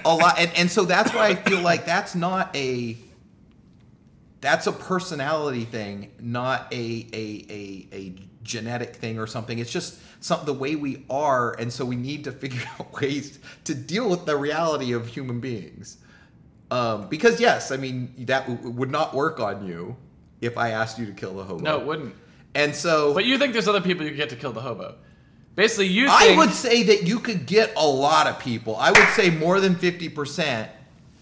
a 0.05 0.15
lot. 0.15 0.39
And, 0.39 0.51
and 0.57 0.71
so 0.71 0.85
that's 0.85 1.13
why 1.13 1.29
I 1.29 1.35
feel 1.35 1.61
like 1.61 1.85
that's 1.85 2.15
not 2.15 2.55
a. 2.57 2.97
That's 4.41 4.67
a 4.67 4.73
personality 4.73 5.67
thing, 5.67 6.13
not 6.19 6.73
a 6.73 7.07
a 7.13 7.47
a, 7.51 7.89
a 7.93 8.15
genetic 8.51 8.97
thing 8.97 9.19
or 9.19 9.27
something. 9.27 9.59
It's 9.59 9.73
just 9.73 10.01
some 10.23 10.45
the 10.45 10.53
way 10.53 10.77
we 10.77 11.05
are, 11.09 11.53
and 11.59 11.73
so 11.73 11.85
we 11.85 11.97
need 11.97 12.25
to 12.25 12.33
figure 12.43 12.63
out 12.79 13.01
ways 13.01 13.39
to 13.65 13.75
deal 13.75 14.11
with 14.11 14.27
the 14.27 14.37
reality 14.37 14.93
of 14.93 15.07
human 15.07 15.41
beings. 15.41 15.99
Um, 16.71 17.09
because 17.09 17.41
yes, 17.41 17.73
I 17.73 17.77
mean 17.77 18.13
that 18.27 18.47
w- 18.47 18.71
would 18.71 18.91
not 18.91 19.15
work 19.15 19.41
on 19.41 19.67
you 19.67 19.97
if 20.41 20.57
I 20.57 20.71
asked 20.71 20.99
you 20.99 21.07
to 21.07 21.13
kill 21.13 21.35
the 21.35 21.45
hobo. 21.45 21.63
No, 21.63 21.81
it 21.81 21.87
wouldn't. 21.87 22.15
And 22.55 22.75
so 22.75 23.15
But 23.15 23.25
you 23.25 23.39
think 23.39 23.53
there's 23.53 23.69
other 23.69 23.81
people 23.81 24.05
you 24.05 24.13
get 24.13 24.31
to 24.31 24.37
kill 24.37 24.53
the 24.53 24.61
hobo? 24.61 24.97
Basically, 25.57 25.89
you 25.89 26.07
I 26.09 26.37
would 26.37 26.53
say 26.53 26.85
that 26.85 27.07
you 27.07 27.19
could 27.19 27.47
get 27.47 27.73
a 27.77 27.87
lot 27.87 28.27
of 28.29 28.39
people. 28.39 28.77
I 28.77 28.91
would 28.91 29.09
say 29.11 29.31
more 29.31 29.61
than 29.61 29.75
fifty 29.75 30.09
percent, 30.09 30.71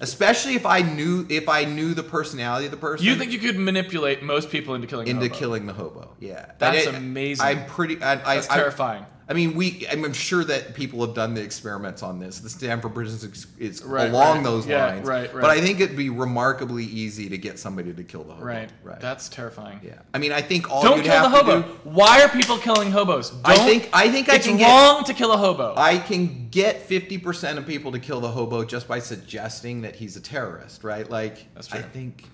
especially 0.01 0.55
if 0.55 0.67
I 0.67 0.83
knew 0.83 1.27
if 1.29 1.49
I 1.49 1.65
knew 1.65 1.95
the 1.95 2.03
personality 2.03 2.67
of 2.67 2.71
the 2.71 2.77
person. 2.77 3.07
you 3.07 3.15
think 3.17 3.33
you 3.33 3.39
could 3.39 3.59
manipulate 3.59 4.23
most 4.23 4.51
people 4.51 4.75
into 4.75 4.87
killing 4.87 5.07
into 5.07 5.23
hobo. 5.23 5.35
killing 5.35 5.67
the 5.67 5.73
hobo? 5.73 6.15
Yeah, 6.21 6.53
That's 6.59 6.87
And 6.87 6.97
amazing. 6.97 7.45
I'm 7.47 7.67
pretty. 7.67 8.01
I, 8.03 8.13
I, 8.13 8.35
That's 8.37 8.47
terrifying. 8.49 9.03
I 9.03 9.18
mean, 9.35 9.55
we. 9.55 9.87
I'm 9.91 10.13
sure 10.15 10.43
that 10.45 10.75
people 10.75 11.05
have 11.05 11.15
done 11.15 11.35
the 11.35 11.43
experiments 11.43 12.03
on 12.03 12.19
this. 12.19 12.39
The 12.41 12.49
Stanford 12.49 12.95
Prison 12.95 13.31
is, 13.31 13.47
is 13.59 13.83
Right, 13.85 14.09
along 14.09 14.37
right. 14.37 14.45
those 14.45 14.67
Yeah, 14.67 14.87
lines. 14.87 15.07
right, 15.07 15.33
right. 15.35 15.43
But 15.43 15.51
I 15.51 15.61
think 15.61 15.81
it'd 15.81 15.97
be 15.97 16.09
remarkably 16.09 16.85
easy 16.85 17.29
to 17.29 17.37
get 17.37 17.59
somebody 17.59 17.93
to 17.93 18.05
kill 18.05 18.25
the 18.25 18.33
hobo. 18.33 18.47
Right. 18.47 18.71
Right. 18.83 18.99
That's 19.01 19.29
terrifying. 19.29 19.81
yeah. 19.83 19.99
I 20.15 20.19
mean, 20.19 20.33
I 20.33 20.41
think 20.41 20.71
all 20.71 20.83
Don't 20.83 21.03
kill 21.03 21.23
the 21.23 21.29
hobo. 21.29 21.61
do- 21.63 21.69
Why 21.85 22.23
are 22.23 22.29
people 22.31 22.57
killing 22.59 22.91
hobos? 22.91 23.31
Don't, 23.31 23.47
I 23.47 23.57
think. 23.57 23.91
I 23.93 24.09
think 24.11 24.31
I 24.31 24.37
it's 24.37 24.47
can 24.47 24.57
get. 24.57 24.67
wrong 24.69 25.05
to 25.05 25.13
kill 25.13 25.33
a 25.33 25.37
hobo. 25.37 25.75
I 25.77 25.99
can 25.99 26.49
get 26.51 26.89
50% 26.89 27.59
of 27.59 27.67
people 27.67 27.93
to 27.93 27.99
kill 27.99 28.21
the 28.21 28.31
hobo 28.31 28.65
just 28.65 28.89
by 28.89 28.99
suggesting 28.99 29.83
that 29.83 29.95
he's 29.95 30.17
a 30.17 30.21
terrorist, 30.23 30.85
right? 30.85 31.09
Like, 31.11 31.47
That's 31.55 31.67
true. 31.67 31.81
I 31.81 31.83
think 31.83 32.25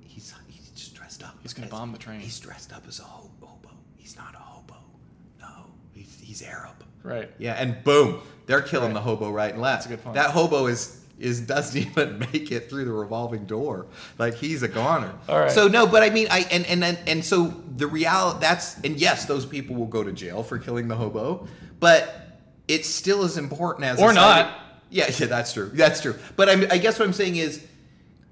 he's 0.00 0.34
he's 0.48 0.70
just 0.70 0.94
dressed 0.94 1.22
up. 1.22 1.36
He's 1.42 1.52
gonna 1.52 1.66
as- 1.66 1.70
bomb 1.72 1.92
the 1.92 1.98
train. 1.98 2.20
He's 2.20 2.40
dressed 2.40 2.72
up 2.72 2.84
as 2.88 3.00
a 3.00 3.02
hobo. 3.02 3.50
He's 3.96 4.16
not 4.16 4.34
a 4.34 4.38
he's, 6.28 6.42
Arab. 6.42 6.84
right. 7.02 7.30
Yeah, 7.38 7.54
and 7.54 7.82
boom, 7.84 8.20
they're 8.46 8.60
killing 8.62 8.88
Right. 8.88 8.94
the 8.94 9.00
hobo 9.00 9.30
right 9.30 9.52
and 9.52 9.62
left. 9.62 9.84
That's 9.84 9.86
a 9.86 9.96
good 9.96 10.04
point. 10.04 10.14
That 10.14 10.30
hobo 10.30 10.66
is 10.66 10.94
is 11.18 11.40
doesn't 11.40 11.80
even 11.90 12.18
make 12.32 12.52
it 12.52 12.68
through 12.70 12.84
the 12.84 12.92
revolving 12.92 13.44
door. 13.46 13.86
Like 14.18 14.34
he's 14.34 14.62
a 14.62 14.68
goner. 14.68 15.12
All 15.28 15.40
right. 15.40 15.50
So 15.50 15.66
no, 15.68 15.86
but 15.86 16.02
I 16.02 16.10
mean, 16.10 16.28
I 16.30 16.40
and 16.50 16.64
and 16.66 16.84
and, 16.84 16.98
and 17.06 17.24
so 17.24 17.48
the 17.76 17.86
reality 17.86 18.38
that's 18.40 18.78
and 18.80 18.96
yes, 19.00 19.24
those 19.24 19.44
people 19.46 19.74
will 19.74 19.86
go 19.86 20.04
to 20.04 20.12
jail 20.12 20.42
for 20.42 20.58
killing 20.58 20.86
the 20.86 20.94
hobo, 20.96 21.48
but 21.80 22.14
it's 22.68 22.88
still 22.88 23.24
as 23.24 23.36
important 23.38 23.86
as 23.86 24.00
Or 24.00 24.12
not. 24.12 24.54
Yeah, 24.90 25.10
yeah, 25.18 25.26
that's 25.26 25.52
true. 25.54 25.70
That's 25.74 26.00
true. 26.00 26.14
But 26.36 26.48
I, 26.48 26.52
I 26.74 26.78
guess 26.78 26.98
what 26.98 27.06
I'm 27.06 27.12
saying 27.14 27.36
is, 27.36 27.64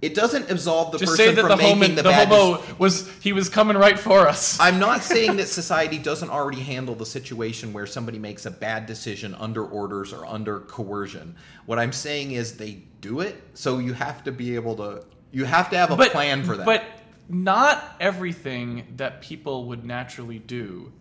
It 0.06 0.14
doesn't 0.14 0.48
absolve 0.52 0.92
the 0.92 0.98
Just 0.98 1.10
person 1.10 1.26
say 1.26 1.34
that 1.34 1.40
from 1.40 1.50
the, 1.50 1.56
making 1.56 1.82
homo, 1.82 1.88
the, 1.88 2.02
the 2.02 2.08
bad 2.10 2.28
hobo 2.28 2.62
dec- 2.62 2.78
was 2.78 3.10
he 3.18 3.32
was 3.32 3.48
coming 3.48 3.76
right 3.76 3.98
for 3.98 4.28
us. 4.28 4.56
I'm 4.60 4.78
not 4.78 5.02
saying 5.02 5.36
that 5.38 5.48
society 5.48 5.98
doesn't 5.98 6.30
already 6.30 6.60
handle 6.60 6.94
the 6.94 7.04
situation 7.04 7.72
where 7.72 7.86
somebody 7.86 8.20
makes 8.20 8.46
a 8.46 8.52
bad 8.52 8.86
decision 8.86 9.34
under 9.34 9.64
orders 9.66 10.12
or 10.12 10.24
under 10.24 10.60
coercion. 10.60 11.34
What 11.66 11.80
I'm 11.80 11.92
saying 11.92 12.30
is 12.30 12.56
they 12.56 12.82
do 13.00 13.18
it, 13.18 13.42
so 13.54 13.78
you 13.78 13.94
have 13.94 14.22
to 14.24 14.32
be 14.32 14.54
able 14.54 14.76
to. 14.76 15.04
You 15.32 15.44
have 15.44 15.70
to 15.70 15.76
have 15.76 15.90
a 15.90 15.96
plan 15.96 16.44
for 16.44 16.56
that. 16.56 16.64
But 16.64 16.84
not 17.28 17.96
everything 17.98 18.94
that 18.96 19.20
people 19.20 19.64
would 19.64 19.84
naturally 19.84 20.38
do 20.38 20.92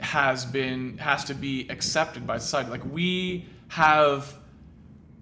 has 0.00 0.44
been 0.44 0.98
has 0.98 1.24
to 1.24 1.34
be 1.34 1.66
accepted 1.70 2.26
by 2.26 2.36
society. 2.36 2.70
Like 2.70 2.84
we 2.92 3.46
have 3.68 4.36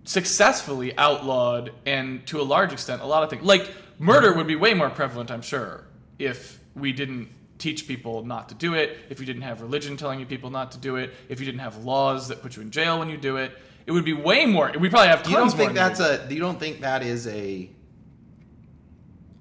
successfully 0.05 0.97
outlawed 0.99 1.73
and 1.87 2.27
to 2.27 2.41
a 2.41 2.43
large 2.43 2.73
extent 2.73 3.03
a 3.03 3.07
lot 3.07 3.23
of 3.23 3.31
things. 3.31 3.43
Like 3.43 3.71
murder 3.99 4.35
would 4.35 4.47
be 4.47 4.57
way 4.57 4.75
more 4.75 4.91
prevalent, 4.91 5.31
I'm 5.31 5.43
sure, 5.43 5.85
if 6.19 6.61
we 6.75 6.93
didn't 6.93 7.29
teach 7.59 7.87
people 7.87 8.25
not 8.25 8.49
to 8.49 8.55
do 8.55 8.75
it, 8.75 8.99
if 9.09 9.21
you 9.21 9.27
didn't 9.27 9.43
have 9.43 9.61
religion 9.61 9.97
telling 9.97 10.19
you 10.19 10.27
people 10.27 10.51
not 10.51 10.73
to 10.73 10.79
do 10.79 10.97
it, 10.97 11.15
if 11.29 11.39
you 11.39 11.47
didn't 11.47 11.61
have 11.61 11.85
laws 11.85 12.29
that 12.29 12.43
put 12.43 12.57
you 12.57 12.63
in 12.63 12.71
jail 12.71 12.99
when 12.99 13.09
you 13.09 13.17
do 13.17 13.37
it. 13.37 13.53
It 13.87 13.93
would 13.93 14.05
be 14.05 14.13
way 14.13 14.47
more. 14.47 14.73
We 14.79 14.89
probably 14.89 15.09
have 15.09 15.23
tons 15.23 15.31
you 15.33 15.37
don't 15.37 15.51
think 15.51 15.73
that's 15.75 15.99
a? 15.99 16.27
You 16.31 16.39
don't 16.39 16.59
think 16.59 16.81
that 16.83 17.03
is 17.03 17.27
a? 17.27 17.69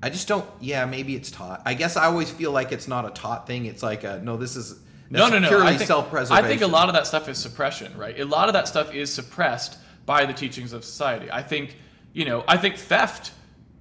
I 0.02 0.10
just 0.10 0.28
don't. 0.28 0.48
Yeah, 0.60 0.86
maybe 0.86 1.16
it's 1.16 1.30
taught. 1.30 1.62
I 1.64 1.76
guess 1.76 1.96
I 1.96 2.06
always 2.06 2.32
feel 2.32 2.52
like 2.52 2.72
it's 2.72 2.88
not 2.88 3.06
a 3.06 3.12
taught 3.12 3.46
thing. 3.46 3.68
It's 3.68 3.84
like 3.84 4.04
a 4.04 4.20
no. 4.24 4.38
This 4.38 4.56
is 4.56 4.80
no, 5.12 5.30
no, 5.30 5.38
no. 5.38 5.48
Purely 5.48 5.68
I 5.68 5.78
think, 5.78 5.88
self-preservation. 5.88 6.44
I 6.44 6.48
think 6.48 6.62
a 6.62 6.68
lot 6.68 6.88
of 6.88 6.96
that 6.96 7.06
stuff 7.06 7.30
is 7.30 7.38
suppression, 7.38 7.96
right? 7.96 8.20
A 8.20 8.26
lot 8.26 8.50
of 8.50 8.54
that 8.54 8.68
stuff 8.68 8.96
is 8.96 9.14
suppressed 9.14 9.78
by 10.06 10.26
the 10.26 10.34
teachings 10.34 10.74
of 10.74 10.84
society. 10.84 11.30
I 11.32 11.42
think, 11.42 11.78
you 12.14 12.26
know, 12.26 12.44
I 12.48 12.58
think 12.58 12.78
theft 12.78 13.32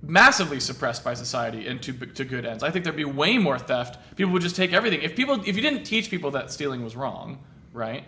massively 0.03 0.61
suppressed 0.61 1.05
by 1.05 1.14
society 1.14 1.66
and 1.66 1.83
to 1.83 1.93
to 1.93 2.25
good 2.25 2.47
ends. 2.47 2.62
I 2.62 2.71
think 2.71 2.85
there'd 2.85 2.97
be 2.97 3.05
way 3.05 3.39
more 3.39 3.59
theft. 3.59 3.99
People 4.16 4.33
would 4.33 4.43
just 4.43 4.57
take 4.57 4.73
everything. 4.73 5.03
If 5.03 5.14
people, 5.14 5.41
if 5.47 5.57
you 5.57 5.62
didn't 5.62 5.85
teach 5.85 6.11
people 6.11 6.31
that 6.33 6.51
stealing 6.51 6.83
was 6.83 6.97
wrong, 6.97 7.39
right? 7.73 8.05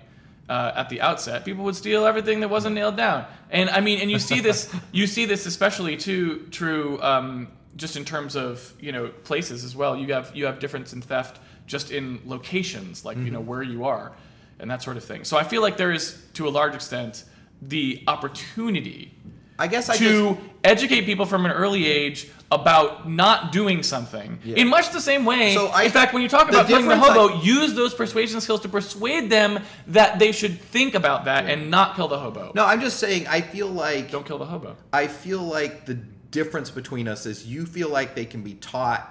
Uh, 0.49 0.73
at 0.75 0.89
the 0.89 1.01
outset, 1.01 1.45
people 1.45 1.65
would 1.65 1.77
steal 1.77 2.05
everything 2.05 2.41
that 2.41 2.51
wasn't 2.51 2.75
nailed 2.75 2.97
down. 2.97 3.25
And 3.51 3.71
I 3.71 3.81
mean, 3.81 4.01
and 4.01 4.11
you 4.11 4.19
see 4.19 4.41
this, 4.41 4.75
you 4.93 5.07
see 5.07 5.25
this 5.25 5.47
especially 5.47 5.97
too 5.97 6.47
true, 6.51 7.01
um, 7.03 7.49
just 7.77 7.97
in 7.97 8.05
terms 8.05 8.37
of 8.37 8.73
you 8.81 8.93
know 8.93 9.09
places 9.25 9.65
as 9.65 9.77
well. 9.77 9.97
You 9.97 10.13
have 10.13 10.35
you 10.35 10.47
have 10.47 10.59
difference 10.59 10.93
in 10.93 11.01
theft 11.01 11.41
just 11.67 11.91
in 11.91 12.21
locations, 12.27 13.05
like 13.05 13.17
you 13.19 13.31
know 13.31 13.41
where 13.41 13.63
you 13.63 13.85
are, 13.85 14.13
and 14.59 14.71
that 14.71 14.83
sort 14.83 14.97
of 14.97 15.05
thing. 15.05 15.25
So 15.25 15.37
I 15.37 15.45
feel 15.45 15.63
like 15.63 15.77
there 15.77 15.93
is, 15.93 16.21
to 16.35 16.49
a 16.49 16.51
large 16.51 16.75
extent, 16.75 17.25
the 17.69 18.03
opportunity 18.09 19.15
I 19.59 19.69
guess 19.69 19.89
I 19.89 19.97
to 19.97 20.35
just, 20.35 20.41
educate 20.65 21.03
people 21.03 21.25
from 21.27 21.45
an 21.47 21.53
early 21.53 21.87
age 21.87 22.29
about 22.51 23.09
not 23.09 23.53
doing 23.53 23.83
something 23.83 24.39
Yeah. 24.45 24.57
in 24.57 24.67
much 24.69 24.91
the 24.91 25.01
same 25.01 25.25
way. 25.25 25.55
So 25.55 25.69
I- 25.69 25.85
in 25.85 25.91
fact, 25.93 26.13
when 26.13 26.23
you 26.23 26.29
talk 26.29 26.49
about 26.49 26.67
killing 26.67 26.89
the 26.89 26.97
hobo, 26.99 27.39
I- 27.39 27.43
use 27.43 27.73
those 27.75 27.95
persuasion 27.95 28.41
skills 28.41 28.61
to 28.63 28.69
persuade 28.69 29.31
them 29.31 29.61
that 29.89 30.19
they 30.19 30.33
should 30.33 30.61
think 30.61 30.95
about 30.95 31.27
that 31.27 31.47
and 31.49 31.71
not 31.71 31.95
kill 31.97 32.09
the 32.09 32.19
hobo. 32.19 32.51
no. 32.55 32.65
I'm 32.65 32.81
just 32.81 32.99
saying. 32.99 33.27
I 33.29 33.41
feel 33.41 33.69
like 33.69 34.11
Don't 34.11 34.27
kill 34.27 34.39
the 34.39 34.47
hobo. 34.47 34.77
I 34.93 35.07
feel 35.07 35.43
like 35.43 35.87
the 35.87 35.95
difference 36.31 36.71
between 36.71 37.07
us 37.07 37.25
is 37.27 37.47
you 37.47 37.65
feel 37.67 37.89
like 37.89 38.15
they 38.17 38.25
can 38.25 38.43
be 38.43 38.55
taught 38.55 39.09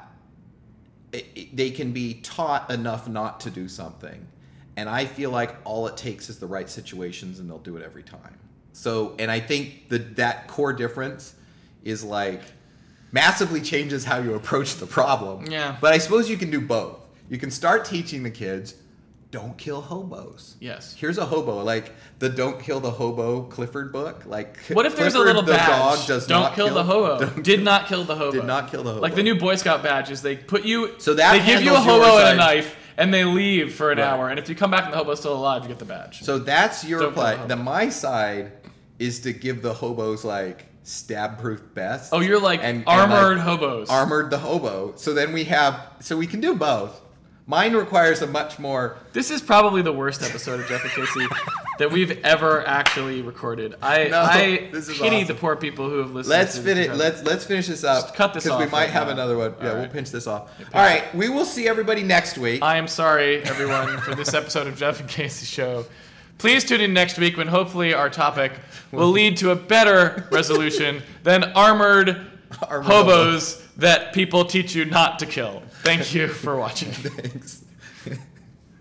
it- 1.14 1.28
it- 1.36 1.56
they 1.58 1.70
can 1.72 1.92
be 1.92 2.16
taught 2.16 2.70
enough 2.72 3.08
not 3.08 3.40
to 3.42 3.50
do 3.50 3.68
something 3.68 4.28
and 4.82 4.90
I 4.90 5.06
feel 5.06 5.30
like 5.30 5.56
all 5.64 5.86
it 5.86 5.96
takes 5.96 6.28
is 6.28 6.40
the 6.40 6.48
right 6.48 6.68
situations 6.68 7.40
and 7.40 7.48
they'll 7.48 7.60
do 7.60 7.78
it 7.78 7.84
every 7.84 8.02
time. 8.02 8.36
So 8.74 9.16
and 9.20 9.30
I 9.30 9.40
think 9.40 9.90
that 9.90 10.16
that 10.16 10.48
core 10.48 10.74
difference 10.74 11.36
is 11.84 12.04
like 12.04 12.42
massively 13.12 13.62
changes 13.62 14.04
how 14.04 14.18
you 14.18 14.34
approach 14.34 14.76
the 14.78 14.88
problem. 14.88 15.52
Yeah. 15.52 15.78
But 15.80 15.94
I 15.94 16.00
suppose 16.00 16.30
you 16.30 16.38
can 16.38 16.50
do 16.50 16.60
both. 16.60 16.98
You 17.30 17.38
can 17.38 17.52
start 17.52 17.86
teaching 17.86 18.24
the 18.24 18.32
kids 18.32 18.74
don't 19.32 19.58
kill 19.58 19.80
hobos. 19.80 20.58
Yes. 20.60 20.94
Here's 20.94 21.18
a 21.18 21.26
hobo, 21.26 21.64
like 21.64 21.94
the 22.20 22.28
"Don't 22.28 22.62
Kill 22.62 22.82
the 22.82 22.92
Hobo" 22.92 23.44
Clifford 23.44 23.94
book. 23.94 24.26
Like, 24.26 24.58
What 24.74 24.86
if 24.86 24.98
there's 24.98 25.16
a 25.16 25.20
Clifford 25.20 25.28
little 25.28 25.42
the 25.42 25.54
badge? 25.54 25.68
dog 25.68 26.06
does 26.06 26.28
Don't 26.28 26.42
not 26.42 26.56
kill, 26.56 26.74
the 26.74 26.84
hobo. 26.84 27.26
Did 27.42 27.64
not 27.64 27.88
kill 27.88 28.04
the 28.04 28.16
hobo. 28.16 28.32
Did 28.32 28.46
not 28.46 28.70
kill 28.70 28.84
the 28.84 28.90
hobo. 28.92 29.02
Like 29.02 29.16
the 29.16 29.24
new 29.24 29.36
Boy 29.36 29.56
Scout 29.56 29.84
badges, 29.84 30.22
they 30.22 30.36
put 30.36 30.66
you. 30.66 31.00
So 31.00 31.14
that 31.14 31.32
they 31.32 31.46
give 31.46 31.62
you 31.64 31.74
a 31.74 31.80
hobo 31.80 32.18
and 32.18 32.34
a 32.34 32.36
knife, 32.36 32.76
and 32.98 33.14
they 33.14 33.24
leave 33.26 33.74
for 33.74 33.92
an 33.92 33.98
Right. 33.98 34.08
hour. 34.08 34.30
And 34.30 34.40
if 34.40 34.48
you 34.50 34.56
come 34.56 34.72
back 34.72 34.86
and 34.86 34.94
the 34.94 34.98
hobo's 34.98 35.20
still 35.20 35.34
alive, 35.36 35.64
you 35.64 35.68
get 35.70 35.80
the 35.80 35.86
badge. 35.86 36.22
So 36.22 36.38
that's 36.40 36.84
your 36.84 37.00
Don't 37.02 37.14
play. 37.14 37.38
the. 37.48 37.56
My 37.56 37.90
side 37.90 38.52
is 39.00 39.20
to 39.22 39.34
give 39.34 39.62
the 39.62 39.74
hobos 39.74 40.24
like 40.24 40.66
stab-proof 40.84 41.62
vests. 41.76 42.10
oh, 42.12 42.20
you're 42.22 42.40
like 42.40 42.60
and- 42.64 42.78
and, 42.80 42.88
armored 42.88 43.38
like, 43.38 43.46
hobos. 43.46 43.90
armored 43.90 44.30
the 44.32 44.38
hobo. 44.38 44.94
So 44.96 45.14
then 45.14 45.32
we 45.34 45.44
have. 45.46 45.80
So 46.00 46.18
we 46.18 46.28
can 46.28 46.40
do 46.42 46.56
both. 46.56 47.00
Mine 47.48 47.74
requires 47.76 48.22
a 48.22 48.28
much 48.28 48.60
more. 48.60 48.98
This 49.14 49.30
is 49.32 49.42
probably 49.42 49.82
the 49.82 49.92
worst 49.92 50.22
episode 50.24 50.60
of 50.60 50.68
Jeff 50.68 50.84
and 50.84 50.92
Casey 50.94 51.28
that 51.82 51.92
we've 51.92 52.24
ever 52.24 52.66
actually 52.68 53.24
recorded. 53.24 53.74
I 53.82 54.08
No, 54.08 54.22
I 54.22 54.70
this 54.72 54.88
is 54.88 55.00
pity 55.00 55.18
awesome. 55.18 55.28
the 55.28 55.34
poor 55.34 55.56
people 55.56 55.90
who 55.90 55.98
have 55.98 56.12
listened. 56.12 56.30
Let's 56.30 56.56
to 56.56 56.62
finish. 56.62 56.96
Let's 56.96 57.24
let's 57.24 57.44
finish 57.44 57.68
this 57.68 57.84
up. 57.84 58.04
Just 58.04 58.16
cut 58.16 58.36
this 58.36 58.44
because 58.44 58.60
we 58.60 58.66
might 58.66 58.72
right 58.86 58.90
have 58.92 59.08
now. 59.08 59.14
another 59.14 59.36
one. 59.36 59.56
Yeah, 59.60 59.70
All 59.72 59.76
we'll 59.78 59.88
pinch 59.90 60.12
this 60.12 60.28
off. 60.28 60.52
All 60.74 60.82
right, 60.82 61.14
we 61.16 61.28
will 61.28 61.44
see 61.44 61.68
everybody 61.68 62.04
next 62.04 62.38
week. 62.38 62.62
I 62.62 62.78
am 62.78 62.88
sorry, 62.88 63.42
everyone, 63.44 63.98
for 64.02 64.14
this 64.14 64.34
episode 64.36 64.68
of 64.68 64.78
Jeff 64.78 65.00
and 65.00 65.10
Casey 65.10 65.46
Show. 65.48 65.86
Please 66.38 66.64
tune 66.64 66.82
in 66.82 66.94
next 66.94 67.18
week 67.18 67.36
when 67.38 67.48
hopefully 67.48 67.94
our 67.96 68.10
topic 68.10 68.52
will 68.92 69.10
lead 69.10 69.38
to 69.38 69.50
a 69.52 69.56
better 69.56 70.28
resolution 70.32 71.02
than 71.24 71.44
armored 71.56 72.28
Armored 72.68 72.86
hobos 72.86 73.66
that 73.78 74.14
people 74.14 74.46
teach 74.46 74.76
you 74.76 74.86
not 74.86 75.18
to 75.20 75.26
kill. 75.26 75.64
Thank 75.84 76.14
you 76.14 76.28
for 76.28 76.58
watching. 76.58 76.92
Thanks. 76.92 77.61